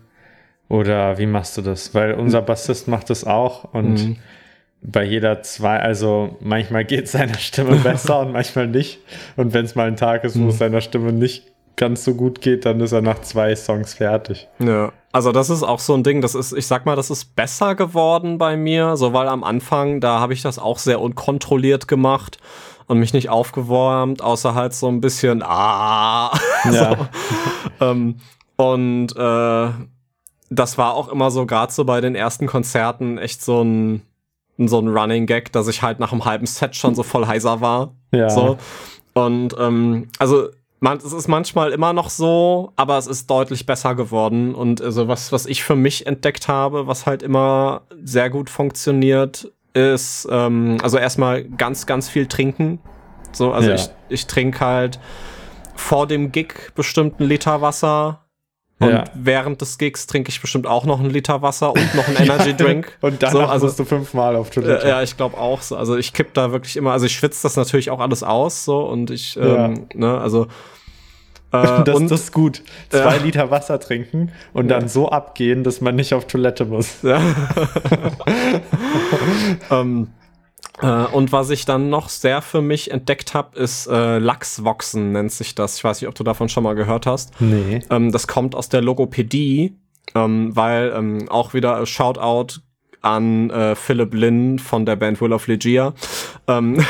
oder 0.69 1.19
wie 1.19 1.27
machst 1.27 1.57
du 1.57 1.63
das? 1.63 1.95
Weil 1.95 2.15
unser 2.15 2.43
Bassist 2.43 2.89
macht 2.89 3.11
das 3.11 3.25
auch 3.25 3.73
und 3.73 3.95
Mhm. 3.95 4.17
bei 4.83 5.05
jeder 5.05 5.43
zwei, 5.43 5.79
also 5.81 6.37
manchmal 6.41 6.85
geht 6.85 7.09
seiner 7.09 7.39
Stimme 7.39 7.77
besser 7.83 8.21
und 8.21 8.33
manchmal 8.33 8.67
nicht. 8.67 8.99
Und 9.37 9.53
wenn 9.55 9.65
es 9.65 9.75
mal 9.75 9.87
ein 9.89 9.97
Tag 9.97 10.25
ist, 10.25 10.37
wo 10.39 10.43
Mhm. 10.45 10.49
es 10.49 10.59
seiner 10.59 10.81
Stimme 10.81 11.13
nicht 11.13 11.45
ganz 11.77 12.05
so 12.05 12.15
gut 12.15 12.41
geht, 12.41 12.65
dann 12.65 12.81
ist 12.81 12.93
er 12.93 13.03
nach 13.03 13.21
zwei 13.21 13.55
Songs 13.55 13.95
fertig. 13.95 14.49
Ja, 14.59 14.93
also 15.13 15.31
das 15.31 15.51
ist 15.51 15.63
auch 15.63 15.79
so 15.79 15.95
ein 15.95 16.03
Ding, 16.03 16.21
das 16.23 16.35
ist, 16.35 16.53
ich 16.53 16.67
sag 16.67 16.87
mal, 16.87 16.97
das 16.97 17.11
ist 17.11 17.37
besser 17.37 17.75
geworden 17.75 18.39
bei 18.39 18.57
mir, 18.57 18.97
so 18.97 19.13
weil 19.13 19.29
am 19.29 19.45
Anfang, 19.45 20.01
da 20.01 20.19
habe 20.21 20.33
ich 20.33 20.41
das 20.43 20.59
auch 20.59 20.79
sehr 20.79 21.01
unkontrolliert 21.01 21.87
gemacht 21.87 22.39
und 22.87 22.99
mich 22.99 23.13
nicht 23.13 23.29
aufgewärmt, 23.29 24.23
außer 24.23 24.55
halt 24.55 24.73
so 24.73 24.89
ein 24.89 25.01
bisschen, 25.01 25.43
ah, 25.45 26.31
Ja. 26.65 26.97
so. 26.97 27.85
ähm, 27.85 28.17
und 28.57 29.09
äh, 29.17 29.69
das 30.51 30.79
war 30.79 30.95
auch 30.95 31.09
immer 31.09 31.31
so, 31.31 31.47
gerade 31.47 31.73
so 31.73 31.85
bei 31.85 32.01
den 32.01 32.15
ersten 32.15 32.47
Konzerten, 32.47 33.19
echt 33.19 33.43
so 33.43 33.63
ein, 33.63 34.03
so 34.59 34.79
ein 34.79 34.89
Running 34.89 35.27
Gag, 35.27 35.53
dass 35.53 35.69
ich 35.69 35.83
halt 35.83 35.99
nach 35.99 36.13
einem 36.13 36.25
halben 36.25 36.47
Set 36.47 36.77
schon 36.77 36.95
so 36.95 37.03
voll 37.03 37.27
heiser 37.27 37.61
war. 37.61 37.95
Ja. 38.13 38.31
So. 38.31 38.57
Und 39.15 39.55
ähm, 39.59 40.09
also 40.19 40.49
man, 40.81 40.99
es 40.99 41.13
ist 41.13 41.29
manchmal 41.29 41.73
immer 41.73 41.93
noch 41.93 42.11
so, 42.11 42.73
aber 42.77 42.99
es 42.99 43.07
ist 43.07 43.31
deutlich 43.31 43.67
besser 43.67 43.95
geworden. 43.95 44.55
Und 44.55 44.81
also 44.81 45.09
was, 45.09 45.33
was 45.33 45.47
ich 45.47 45.65
für 45.65 45.75
mich 45.77 46.07
entdeckt 46.07 46.49
habe, 46.49 46.87
was 46.87 47.07
halt 47.07 47.23
immer 47.23 47.83
sehr 48.05 48.31
gut 48.31 48.51
funktioniert, 48.51 49.51
ist 49.75 50.29
ähm, 50.31 50.79
also 50.83 50.99
erstmal 50.99 51.45
ganz, 51.45 51.87
ganz 51.87 52.09
viel 52.09 52.27
trinken. 52.27 52.79
So, 53.33 53.53
also 53.53 53.71
Ja. 53.71 53.75
ich, 53.75 53.91
ich 54.09 54.27
trinke 54.27 54.61
halt 54.61 54.99
vor 55.75 56.07
dem 56.07 56.33
Gig 56.33 56.73
bestimmt 56.75 57.21
einen 57.21 57.29
Liter 57.29 57.61
Wasser. 57.61 58.26
Und 58.79 58.91
Ja. 58.91 59.05
während 59.15 59.63
des 59.63 59.79
Gigs 59.79 60.07
trinke 60.07 60.29
ich 60.29 60.39
bestimmt 60.41 60.67
auch 60.67 60.85
noch 60.85 61.01
einen 61.01 61.09
Liter 61.09 61.41
Wasser 61.41 61.73
und 61.73 61.95
noch 61.95 62.07
einen 62.09 62.17
Energy 62.19 62.55
Drink. 62.55 62.93
Und 63.01 63.23
danach 63.23 63.33
so, 63.33 63.41
also, 63.47 63.67
musst 63.67 63.79
du 63.79 63.85
fünfmal 63.87 64.37
auf 64.37 64.51
Toilette. 64.51 64.85
äh, 64.85 64.89
ja, 64.91 65.03
ich 65.03 65.17
glaube 65.17 65.39
auch 65.39 65.63
so. 65.63 65.77
Also 65.77 65.97
ich 65.97 66.13
kipp 66.13 66.35
da 66.35 66.53
wirklich 66.53 66.77
immer, 66.77 66.93
also 66.93 67.07
ich 67.07 67.13
schwitze 67.15 67.43
das 67.45 67.57
natürlich 67.57 67.89
auch 67.91 68.01
alles 68.01 68.23
aus 68.23 68.67
so 68.67 68.81
und 68.87 69.11
ich, 69.11 69.39
ähm, 69.41 69.87
ne, 69.95 70.19
also 70.21 70.45
äh, 71.53 71.85
Das, 71.85 71.97
und 71.97 72.11
das 72.11 72.21
ist 72.21 72.33
gut. 72.33 72.63
Zwei 72.91 73.17
Ja. 73.17 73.23
Liter 73.23 73.51
Wasser 73.51 73.81
trinken 73.81 74.31
und 74.53 74.69
dann 74.69 74.89
so 74.89 75.09
abgehen, 75.09 75.65
dass 75.65 75.81
man 75.81 75.97
nicht 75.97 76.13
auf 76.13 76.27
Toilette 76.27 76.67
muss. 76.67 76.99
Ja. 77.03 77.19
ähm, 79.71 80.09
äh, 80.83 81.07
und 81.07 81.33
was 81.33 81.51
ich 81.51 81.65
dann 81.65 81.89
noch 81.89 82.09
sehr 82.09 82.43
für 82.43 82.61
mich 82.61 82.91
entdeckt 82.91 83.35
habe, 83.35 83.59
ist 83.59 83.87
äh, 83.87 84.19
Lachsvoxen 84.19 85.13
nennt 85.13 85.33
sich 85.33 85.55
das. 85.55 85.79
Ich 85.79 85.85
weiß 85.85 86.01
nicht, 86.01 86.09
ob 86.09 86.15
du 86.15 86.25
davon 86.25 86.49
schon 86.49 86.65
mal 86.65 86.75
gehört 86.75 87.07
hast. 87.07 87.41
Nee. 87.41 87.81
Ähm, 87.91 88.13
das 88.13 88.27
kommt 88.27 88.55
aus 88.55 88.69
der 88.69 88.83
Logopädie, 88.83 89.75
ähm, 90.15 90.55
weil 90.55 90.93
ähm, 90.95 91.29
auch 91.29 91.55
wieder 91.55 91.85
Shoutout 91.87 92.61
an 93.07 93.51
äh, 93.51 93.75
Philipp 93.77 94.13
Lynn 94.15 94.59
von 94.59 94.85
der 94.85 94.97
Band 94.97 95.21
Will 95.21 95.33
of 95.33 95.47
Legia. 95.47 95.95
Ähm, 96.49 96.85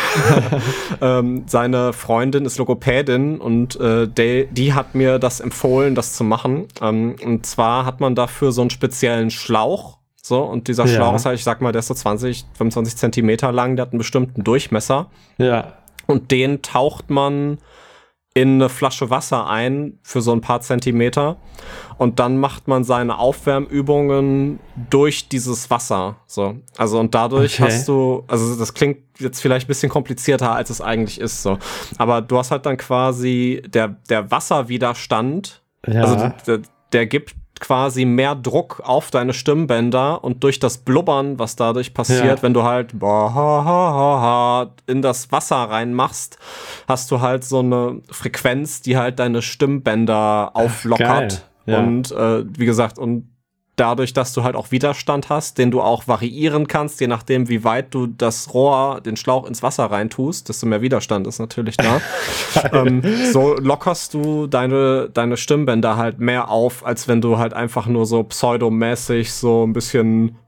ähm, 1.01 1.45
seine 1.47 1.93
Freundin 1.93 2.47
ist 2.47 2.59
Logopädin 2.59 3.39
und 3.39 3.79
äh, 3.79 4.09
de, 4.09 4.49
die 4.51 4.73
hat 4.73 4.95
mir 4.95 5.19
das 5.19 5.41
empfohlen, 5.41 5.95
das 5.95 6.15
zu 6.15 6.25
machen. 6.25 6.67
Ähm, 6.81 7.17
und 7.23 7.47
zwar 7.47 7.85
hat 7.85 8.01
man 8.01 8.15
dafür 8.15 8.51
so 8.51 8.63
einen 8.63 8.71
speziellen 8.71 9.31
Schlauch. 9.31 9.99
So, 10.27 10.43
und 10.43 10.67
dieser 10.67 10.87
Ja. 10.87 10.97
Schlauch 10.97 11.15
ist 11.15 11.25
halt, 11.25 11.39
ich 11.39 11.45
sag 11.45 11.61
mal, 11.61 11.71
der 11.71 11.79
ist 11.79 11.87
so 11.87 11.95
20, 11.95 12.47
25 12.55 12.97
Zentimeter 12.97 13.53
lang, 13.53 13.77
der 13.77 13.87
hat 13.87 13.93
einen 13.93 13.99
bestimmten 13.99 14.43
Durchmesser. 14.43 15.07
Ja. 15.39 15.75
Und 16.09 16.33
den 16.33 16.63
taucht 16.63 17.11
man 17.11 17.59
in 18.35 18.55
eine 18.55 18.69
Flasche 18.69 19.09
Wasser 19.09 19.49
ein 19.49 20.01
für 20.03 20.21
so 20.21 20.33
ein 20.33 20.41
paar 20.41 20.63
Zentimeter 20.63 21.37
und 21.97 22.19
dann 22.19 22.39
macht 22.39 22.67
man 22.67 22.83
seine 22.83 23.19
Aufwärmübungen 23.19 24.59
durch 24.91 25.29
dieses 25.29 25.71
Wasser. 25.71 26.17
So. 26.27 26.57
Also 26.77 26.99
und 26.99 27.15
dadurch 27.15 27.61
okay. 27.61 27.71
hast 27.71 27.87
du, 27.87 28.25
also 28.27 28.57
das 28.57 28.75
klingt 28.75 28.99
jetzt 29.21 29.41
vielleicht 29.41 29.67
ein 29.67 29.69
bisschen 29.69 29.91
komplizierter, 29.91 30.51
als 30.51 30.71
es 30.71 30.81
eigentlich 30.81 31.21
ist. 31.21 31.41
So. 31.41 31.57
Aber 31.99 32.21
du 32.21 32.37
hast 32.37 32.51
halt 32.51 32.67
dann 32.67 32.79
quasi 32.79 33.63
der, 33.69 33.97
der 34.11 34.29
Wasserwiderstand, 34.29 35.63
ja. 35.87 36.03
also 36.03 36.33
der, 36.49 36.63
der 36.93 37.07
gibt 37.07 37.37
quasi 37.61 38.05
mehr 38.05 38.35
Druck 38.35 38.83
auf 38.85 39.11
deine 39.11 39.33
Stimmbänder 39.33 40.23
und 40.23 40.43
durch 40.45 40.59
das 40.59 40.79
Blubbern, 40.79 41.39
was 41.39 41.57
dadurch 41.57 41.95
passiert, 41.95 42.39
ja. 42.39 42.43
wenn 42.43 42.55
du 42.55 42.63
halt 42.63 42.93
in 44.87 45.03
das 45.03 45.33
Wasser 45.33 45.57
reinmachst, 45.57 46.39
hast 46.87 47.11
du 47.11 47.21
halt 47.21 47.45
so 47.45 47.61
eine 47.61 48.01
Frequenz, 48.11 48.83
die 48.83 48.97
halt 48.97 49.19
deine 49.19 49.43
Stimmbänder 49.43 50.51
auflockert. 50.55 51.47
Ja. 51.67 51.79
Und 51.79 52.13
äh, 52.13 52.45
wie 52.59 52.67
gesagt, 52.67 52.99
und 52.99 53.29
dadurch, 53.77 54.13
dass 54.13 54.33
du 54.33 54.43
halt 54.43 54.57
auch 54.57 54.71
Widerstand 54.71 55.29
hast, 55.29 55.59
den 55.59 55.71
du 55.71 55.81
auch 55.81 56.09
variieren 56.09 56.67
kannst, 56.67 57.01
je 57.01 57.07
nachdem, 57.07 57.49
wie 57.49 57.63
weit 57.63 57.95
du 57.95 58.07
das 58.07 58.53
Rohr, 58.53 59.01
den 59.01 59.17
Schlauch 59.17 59.47
ins 59.47 59.63
Wasser 59.63 59.85
reintust, 59.85 60.49
desto 60.49 60.67
mehr 60.67 60.83
Widerstand 60.83 61.27
ist 61.27 61.39
natürlich 61.39 61.77
da. 61.77 62.01
ähm, 62.73 63.03
so 63.33 63.55
lockerst 63.55 64.15
du 64.15 64.47
deine, 64.47 65.11
deine 65.13 65.37
Stimmbänder 65.37 65.97
halt 65.97 66.19
mehr 66.19 66.51
auf, 66.51 66.85
als 66.85 67.07
wenn 67.07 67.21
du 67.21 67.39
halt 67.39 67.53
einfach 67.53 67.87
nur 67.87 68.07
so 68.07 68.23
pseudomäßig 68.23 69.33
so 69.33 69.67
ein 69.67 69.73
bisschen 69.73 70.39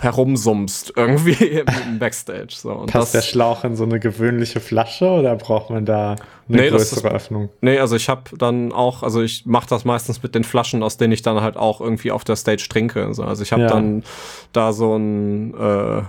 herumsummst 0.00 0.92
irgendwie 0.94 1.32
im 1.86 1.98
Backstage. 1.98 2.48
So. 2.50 2.72
Und 2.72 2.90
Passt 2.90 3.14
das, 3.14 3.24
der 3.24 3.30
Schlauch 3.30 3.64
in 3.64 3.74
so 3.74 3.84
eine 3.84 4.00
gewöhnliche 4.00 4.60
Flasche 4.60 5.06
oder 5.06 5.34
braucht 5.36 5.70
man 5.70 5.86
da 5.86 6.16
eine 6.48 6.62
nee, 6.62 6.68
größere 6.68 7.08
ist, 7.08 7.14
Öffnung? 7.14 7.48
Nee, 7.62 7.78
also 7.78 7.96
ich 7.96 8.10
habe 8.10 8.36
dann 8.36 8.70
auch, 8.70 9.02
also 9.02 9.22
ich 9.22 9.46
mache 9.46 9.66
das 9.68 9.86
meistens 9.86 10.22
mit 10.22 10.34
den 10.34 10.44
Flaschen, 10.44 10.82
aus 10.82 10.98
denen 10.98 11.12
ich 11.12 11.22
dann 11.22 11.40
halt 11.40 11.56
auch 11.56 11.80
irgendwie 11.80 12.10
auf 12.10 12.24
der 12.24 12.36
Stage 12.36 12.66
trinke. 12.68 13.06
Also 13.06 13.42
ich 13.42 13.52
habe 13.52 13.62
ja. 13.62 13.68
dann 13.68 14.04
da 14.52 14.74
so 14.74 14.94
ein 14.96 15.54
äh, 15.54 16.02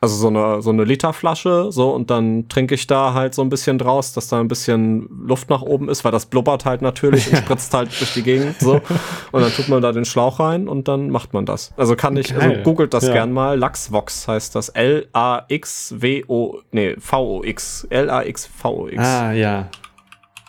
also 0.00 0.16
so 0.16 0.28
eine, 0.28 0.62
so 0.62 0.70
eine 0.70 0.84
Literflasche, 0.84 1.70
so, 1.70 1.90
und 1.90 2.10
dann 2.10 2.48
trinke 2.48 2.74
ich 2.74 2.86
da 2.86 3.14
halt 3.14 3.34
so 3.34 3.42
ein 3.42 3.48
bisschen 3.48 3.78
draus, 3.78 4.12
dass 4.12 4.28
da 4.28 4.40
ein 4.40 4.48
bisschen 4.48 5.08
Luft 5.26 5.48
nach 5.48 5.62
oben 5.62 5.88
ist, 5.88 6.04
weil 6.04 6.12
das 6.12 6.26
blubbert 6.26 6.64
halt 6.64 6.82
natürlich 6.82 7.30
und 7.30 7.38
spritzt 7.38 7.72
halt 7.72 7.88
durch 7.98 8.12
die 8.12 8.22
Gegend, 8.22 8.60
so. 8.60 8.80
Und 9.32 9.42
dann 9.42 9.50
tut 9.52 9.68
man 9.68 9.82
da 9.82 9.92
den 9.92 10.04
Schlauch 10.04 10.40
rein 10.40 10.68
und 10.68 10.88
dann 10.88 11.10
macht 11.10 11.34
man 11.34 11.46
das. 11.46 11.72
Also 11.76 11.96
kann 11.96 12.16
ich, 12.16 12.28
also 12.34 12.40
Geil. 12.40 12.50
also 12.50 12.62
googelt 12.62 12.94
das 12.94 13.06
ja. 13.06 13.12
gern 13.12 13.32
mal. 13.32 13.58
Laxvox 13.58 14.28
heißt 14.28 14.54
das. 14.54 14.68
L-A-X-W-O, 14.70 16.60
nee, 16.70 16.96
V-O-X. 16.98 17.86
L-A-X-V-O-X. 17.90 18.98
Ah, 18.98 19.32
ja. 19.32 19.68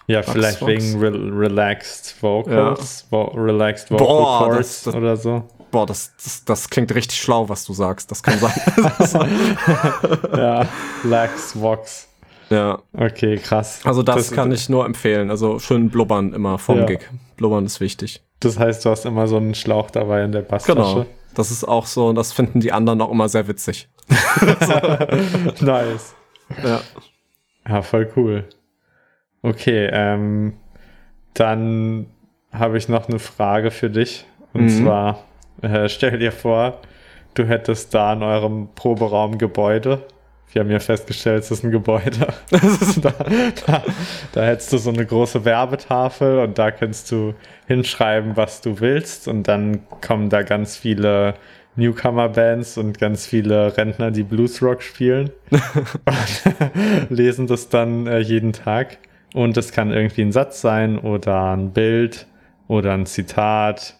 Ja, 0.07 0.19
Laxvox. 0.19 0.31
vielleicht 0.31 0.65
wegen 0.65 0.99
Re 0.99 1.11
Relaxed 1.11 2.15
Vocals, 2.21 3.05
ja. 3.11 3.17
Vo 3.17 3.23
Relaxed 3.35 3.91
Vocal 3.91 4.07
Boah, 4.07 4.39
Chords 4.39 4.57
das, 4.57 4.83
das, 4.83 4.95
oder 4.95 5.17
so 5.17 5.43
boah, 5.71 5.85
das, 5.85 6.13
das, 6.23 6.45
das 6.45 6.69
klingt 6.69 6.93
richtig 6.93 7.19
schlau, 7.19 7.49
was 7.49 7.65
du 7.65 7.73
sagst. 7.73 8.11
Das 8.11 8.23
kann 8.23 8.39
sein. 8.39 9.29
ja, 10.37 10.67
Lax, 11.03 11.59
Vox. 11.59 12.07
Ja. 12.49 12.81
Okay, 12.93 13.37
krass. 13.37 13.81
Also 13.83 14.03
das, 14.03 14.15
das 14.15 14.31
kann 14.31 14.51
ich 14.51 14.69
nur 14.69 14.85
empfehlen. 14.85 15.29
Also 15.29 15.59
schön 15.59 15.89
blubbern 15.89 16.33
immer 16.33 16.57
vom 16.57 16.79
ja. 16.79 16.85
Gig. 16.85 17.09
Blubbern 17.35 17.65
ist 17.65 17.79
wichtig. 17.79 18.23
Das 18.39 18.57
heißt, 18.57 18.85
du 18.85 18.89
hast 18.89 19.05
immer 19.05 19.27
so 19.27 19.37
einen 19.37 19.55
Schlauch 19.55 19.91
dabei 19.91 20.23
in 20.23 20.31
der 20.31 20.41
Bassflasche. 20.41 20.93
Genau. 20.93 21.05
Das 21.33 21.51
ist 21.51 21.63
auch 21.63 21.85
so 21.85 22.07
und 22.07 22.15
das 22.15 22.33
finden 22.33 22.61
die 22.61 22.71
anderen 22.71 23.01
auch 23.01 23.11
immer 23.11 23.29
sehr 23.29 23.47
witzig. 23.47 23.89
nice. 25.59 26.15
Ja. 26.63 26.81
Ja, 27.67 27.81
voll 27.81 28.11
cool. 28.15 28.45
Okay, 29.41 29.89
ähm, 29.91 30.53
dann 31.33 32.07
habe 32.51 32.77
ich 32.77 32.89
noch 32.89 33.07
eine 33.07 33.19
Frage 33.19 33.71
für 33.71 33.89
dich. 33.89 34.25
Und 34.53 34.63
mhm. 34.63 34.83
zwar, 34.83 35.23
äh, 35.61 35.89
stell 35.89 36.19
dir 36.19 36.31
vor, 36.31 36.81
du 37.33 37.45
hättest 37.45 37.93
da 37.93 38.13
in 38.13 38.23
eurem 38.23 38.69
Proberaum 38.75 39.37
Gebäude. 39.37 40.03
Wir 40.51 40.61
haben 40.61 40.71
ja 40.71 40.79
festgestellt, 40.79 41.43
es 41.43 41.51
ist 41.51 41.63
ein 41.63 41.71
Gebäude. 41.71 42.27
da, 43.01 43.13
da, 43.65 43.83
da 44.31 44.43
hättest 44.43 44.71
du 44.71 44.77
so 44.77 44.89
eine 44.89 45.05
große 45.05 45.43
Werbetafel 45.43 46.39
und 46.39 46.57
da 46.57 46.71
kannst 46.71 47.11
du 47.11 47.33
hinschreiben, 47.67 48.37
was 48.37 48.61
du 48.61 48.79
willst. 48.79 49.27
Und 49.27 49.47
dann 49.47 49.81
kommen 50.01 50.29
da 50.29 50.43
ganz 50.43 50.77
viele 50.77 51.35
Newcomer-Bands 51.75 52.77
und 52.77 52.97
ganz 52.97 53.27
viele 53.27 53.75
Rentner, 53.77 54.11
die 54.11 54.23
Bluesrock 54.23 54.81
spielen. 54.81 55.31
und 55.51 57.09
lesen 57.09 57.47
das 57.47 57.69
dann 57.69 58.07
äh, 58.07 58.19
jeden 58.19 58.53
Tag. 58.53 58.97
Und 59.33 59.57
es 59.57 59.71
kann 59.71 59.91
irgendwie 59.91 60.21
ein 60.21 60.31
Satz 60.31 60.61
sein 60.61 60.97
oder 60.97 61.51
ein 61.51 61.71
Bild 61.71 62.25
oder 62.67 62.93
ein 62.93 63.05
Zitat, 63.05 63.95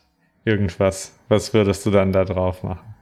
irgendwas. 0.46 1.17
Was 1.30 1.54
würdest 1.54 1.86
du 1.86 1.92
dann 1.92 2.12
da 2.12 2.26
drauf 2.26 2.64
machen? 2.64 2.96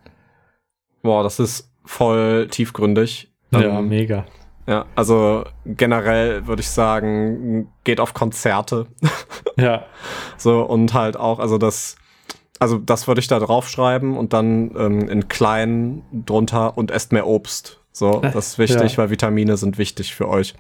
Boah, 1.02 1.24
das 1.24 1.40
ist 1.40 1.72
voll 1.84 2.48
tiefgründig. 2.50 3.32
Ja, 3.52 3.80
ähm, 3.80 3.90
mega. 3.90 4.26
Ja, 4.68 4.86
also 4.96 5.44
generell 5.66 6.48
würde 6.48 6.62
ich 6.62 6.70
sagen, 6.70 7.72
geht 7.84 8.00
auf 8.00 8.16
Konzerte. 8.16 8.88
ja. 9.58 9.86
So, 10.38 10.64
und 10.64 10.94
halt 10.94 11.18
auch, 11.18 11.38
also 11.38 11.60
das, 11.60 11.98
also 12.60 12.80
das 12.80 13.08
würde 13.08 13.22
ich 13.22 13.28
da 13.28 13.38
draufschreiben 13.38 14.18
und 14.18 14.34
dann 14.34 14.72
ähm, 14.76 15.08
in 15.08 15.28
klein 15.28 16.02
drunter 16.12 16.78
und 16.78 16.90
esst 16.90 17.12
mehr 17.12 17.28
Obst. 17.28 17.82
So, 17.92 18.20
das 18.34 18.48
ist 18.48 18.60
wichtig, 18.60 18.94
ja. 18.94 18.98
weil 18.98 19.10
Vitamine 19.12 19.56
sind 19.58 19.78
wichtig 19.78 20.16
für 20.16 20.28
euch. 20.28 20.56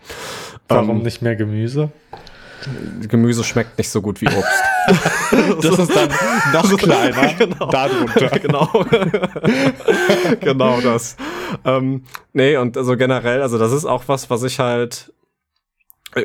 Warum 0.67 0.97
ähm, 0.97 1.03
nicht 1.03 1.23
mehr 1.23 1.35
Gemüse? 1.35 1.91
Gemüse 3.07 3.43
schmeckt 3.43 3.77
nicht 3.77 3.89
so 3.89 4.01
gut 4.01 4.21
wie 4.21 4.27
Obst. 4.27 4.63
das 5.61 5.79
ist 5.79 5.95
dann 5.95 6.09
noch 6.53 6.77
kleiner. 6.77 7.33
genau. 7.37 7.67
Darunter. 7.67 8.39
Genau. 8.39 8.85
genau 10.39 10.81
das. 10.81 11.15
Ähm, 11.63 12.03
nee, 12.33 12.57
und 12.57 12.77
also 12.77 12.97
generell, 12.97 13.41
also 13.41 13.57
das 13.57 13.71
ist 13.71 13.85
auch 13.85 14.03
was, 14.07 14.29
was 14.29 14.43
ich 14.43 14.59
halt 14.59 15.13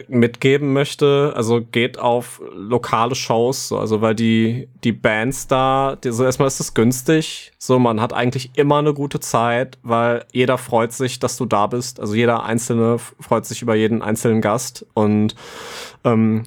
mitgeben 0.09 0.73
möchte, 0.73 1.33
also 1.35 1.61
geht 1.61 1.99
auf 1.99 2.41
lokale 2.55 3.15
Shows, 3.15 3.69
so, 3.69 3.79
also 3.79 4.01
weil 4.01 4.15
die, 4.15 4.69
die 4.85 4.93
Bands 4.93 5.49
da, 5.49 5.97
die, 5.97 6.13
so 6.13 6.25
erstmal 6.25 6.47
ist 6.49 6.61
es 6.61 6.75
günstig, 6.75 7.53
so 7.59 7.79
man 7.79 8.01
hat 8.01 8.13
eigentlich 8.13 8.53
immer 8.55 8.79
eine 8.79 8.95
gute 8.95 9.19
Zeit, 9.19 9.79
weil 9.83 10.25
jeder 10.33 10.59
freut 10.59 10.93
sich, 10.93 11.19
dass 11.19 11.37
du 11.37 11.45
da 11.45 11.67
bist, 11.67 11.99
also 11.99 12.15
jeder 12.15 12.45
Einzelne 12.45 12.99
freut 12.99 13.47
sich 13.47 13.63
über 13.63 13.75
jeden 13.75 14.01
einzelnen 14.01 14.41
Gast. 14.41 14.87
Und 14.95 15.35
ähm, 16.05 16.45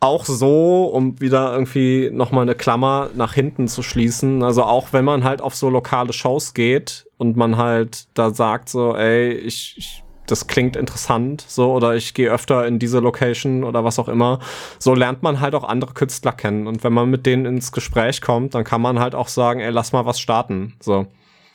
auch 0.00 0.24
so, 0.24 0.86
um 0.86 1.20
wieder 1.20 1.52
irgendwie 1.52 2.10
nochmal 2.10 2.42
eine 2.42 2.54
Klammer 2.54 3.10
nach 3.14 3.34
hinten 3.34 3.68
zu 3.68 3.82
schließen, 3.82 4.42
also 4.42 4.64
auch 4.64 4.92
wenn 4.92 5.04
man 5.04 5.24
halt 5.24 5.42
auf 5.42 5.54
so 5.54 5.68
lokale 5.68 6.12
Shows 6.12 6.54
geht 6.54 7.06
und 7.18 7.36
man 7.36 7.58
halt 7.58 8.06
da 8.14 8.30
sagt 8.30 8.70
so, 8.70 8.96
ey, 8.96 9.32
ich, 9.32 9.74
ich 9.76 10.02
das 10.30 10.46
klingt 10.46 10.76
interessant, 10.76 11.44
so, 11.46 11.72
oder 11.72 11.94
ich 11.94 12.14
gehe 12.14 12.30
öfter 12.30 12.66
in 12.66 12.78
diese 12.78 13.00
Location 13.00 13.64
oder 13.64 13.84
was 13.84 13.98
auch 13.98 14.08
immer. 14.08 14.38
So 14.78 14.94
lernt 14.94 15.22
man 15.22 15.40
halt 15.40 15.54
auch 15.54 15.64
andere 15.64 15.92
Künstler 15.92 16.32
kennen. 16.32 16.66
Und 16.66 16.84
wenn 16.84 16.92
man 16.92 17.10
mit 17.10 17.26
denen 17.26 17.46
ins 17.46 17.72
Gespräch 17.72 18.20
kommt, 18.20 18.54
dann 18.54 18.64
kann 18.64 18.80
man 18.80 18.98
halt 18.98 19.14
auch 19.14 19.28
sagen, 19.28 19.60
ey, 19.60 19.70
lass 19.70 19.92
mal 19.92 20.06
was 20.06 20.20
starten. 20.20 20.74
So. 20.80 21.06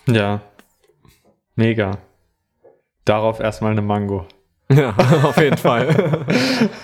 Ja. 0.07 0.41
Mega. 1.55 1.99
Darauf 3.05 3.39
erstmal 3.39 3.71
eine 3.71 3.81
Mango. 3.81 4.25
Ja, 4.67 4.95
auf 5.23 5.37
jeden 5.37 5.57
Fall. 5.57 6.25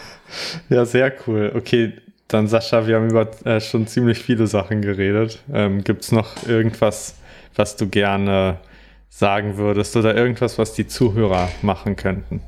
ja, 0.69 0.85
sehr 0.85 1.11
cool. 1.25 1.51
Okay, 1.55 1.93
dann 2.27 2.47
Sascha, 2.47 2.85
wir 2.85 2.97
haben 2.97 3.09
über 3.09 3.27
äh, 3.43 3.59
schon 3.59 3.87
ziemlich 3.87 4.19
viele 4.19 4.45
Sachen 4.45 4.83
geredet. 4.83 5.39
Ähm, 5.51 5.83
Gibt 5.83 6.03
es 6.03 6.11
noch 6.11 6.47
irgendwas, 6.47 7.15
was 7.55 7.75
du 7.77 7.89
gerne 7.89 8.59
sagen 9.11 9.57
würdest 9.57 9.95
oder 9.97 10.15
irgendwas, 10.15 10.57
was 10.57 10.73
die 10.73 10.87
Zuhörer 10.87 11.49
machen 11.61 11.97
könnten? 11.97 12.41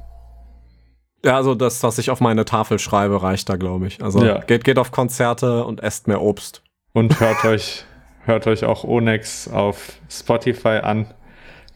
Ja, 1.23 1.35
also 1.35 1.55
das, 1.55 1.83
was 1.83 1.97
ich 1.99 2.09
auf 2.09 2.21
meine 2.21 2.45
Tafel 2.45 2.79
schreibe, 2.79 3.21
reicht 3.21 3.49
da, 3.49 3.57
glaube 3.57 3.87
ich. 3.87 4.01
Also 4.01 4.23
ja. 4.23 4.39
geht, 4.39 4.63
geht 4.63 4.79
auf 4.79 4.91
Konzerte 4.91 5.65
und 5.65 5.83
esst 5.83 6.07
mehr 6.07 6.21
Obst. 6.21 6.63
Und 6.93 7.19
hört 7.19 7.45
euch, 7.45 7.85
hört 8.25 8.47
euch 8.47 8.63
auch 8.63 8.83
Onex 8.83 9.47
auf 9.49 9.93
Spotify 10.09 10.79
an. 10.81 11.05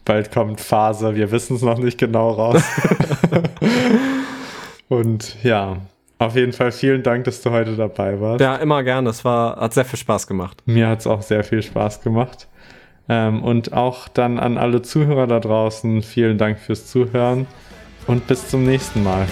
Bald 0.04 0.32
kommt 0.32 0.60
Phase, 0.60 1.14
wir 1.14 1.30
wissen 1.30 1.56
es 1.56 1.62
noch 1.62 1.78
nicht 1.78 1.98
genau 1.98 2.30
raus. 2.30 2.62
und 4.88 5.42
ja, 5.44 5.76
auf 6.18 6.34
jeden 6.34 6.54
Fall 6.54 6.72
vielen 6.72 7.02
Dank, 7.02 7.24
dass 7.24 7.42
du 7.42 7.50
heute 7.50 7.76
dabei 7.76 8.18
warst. 8.20 8.40
Ja, 8.40 8.56
immer 8.56 8.82
gerne. 8.82 9.10
Es 9.10 9.24
war, 9.24 9.56
hat 9.56 9.74
sehr 9.74 9.84
viel 9.84 9.98
Spaß 9.98 10.26
gemacht. 10.26 10.62
Mir 10.64 10.88
hat 10.88 11.00
es 11.00 11.06
auch 11.06 11.20
sehr 11.20 11.44
viel 11.44 11.62
Spaß 11.62 12.00
gemacht. 12.00 12.48
Ähm, 13.08 13.42
und 13.42 13.72
auch 13.72 14.08
dann 14.08 14.38
an 14.38 14.58
alle 14.58 14.82
Zuhörer 14.82 15.26
da 15.26 15.40
draußen, 15.40 16.02
vielen 16.02 16.38
Dank 16.38 16.58
fürs 16.58 16.86
Zuhören 16.86 17.46
und 18.06 18.26
bis 18.26 18.48
zum 18.48 18.64
nächsten 18.64 19.02
Mal. 19.02 19.26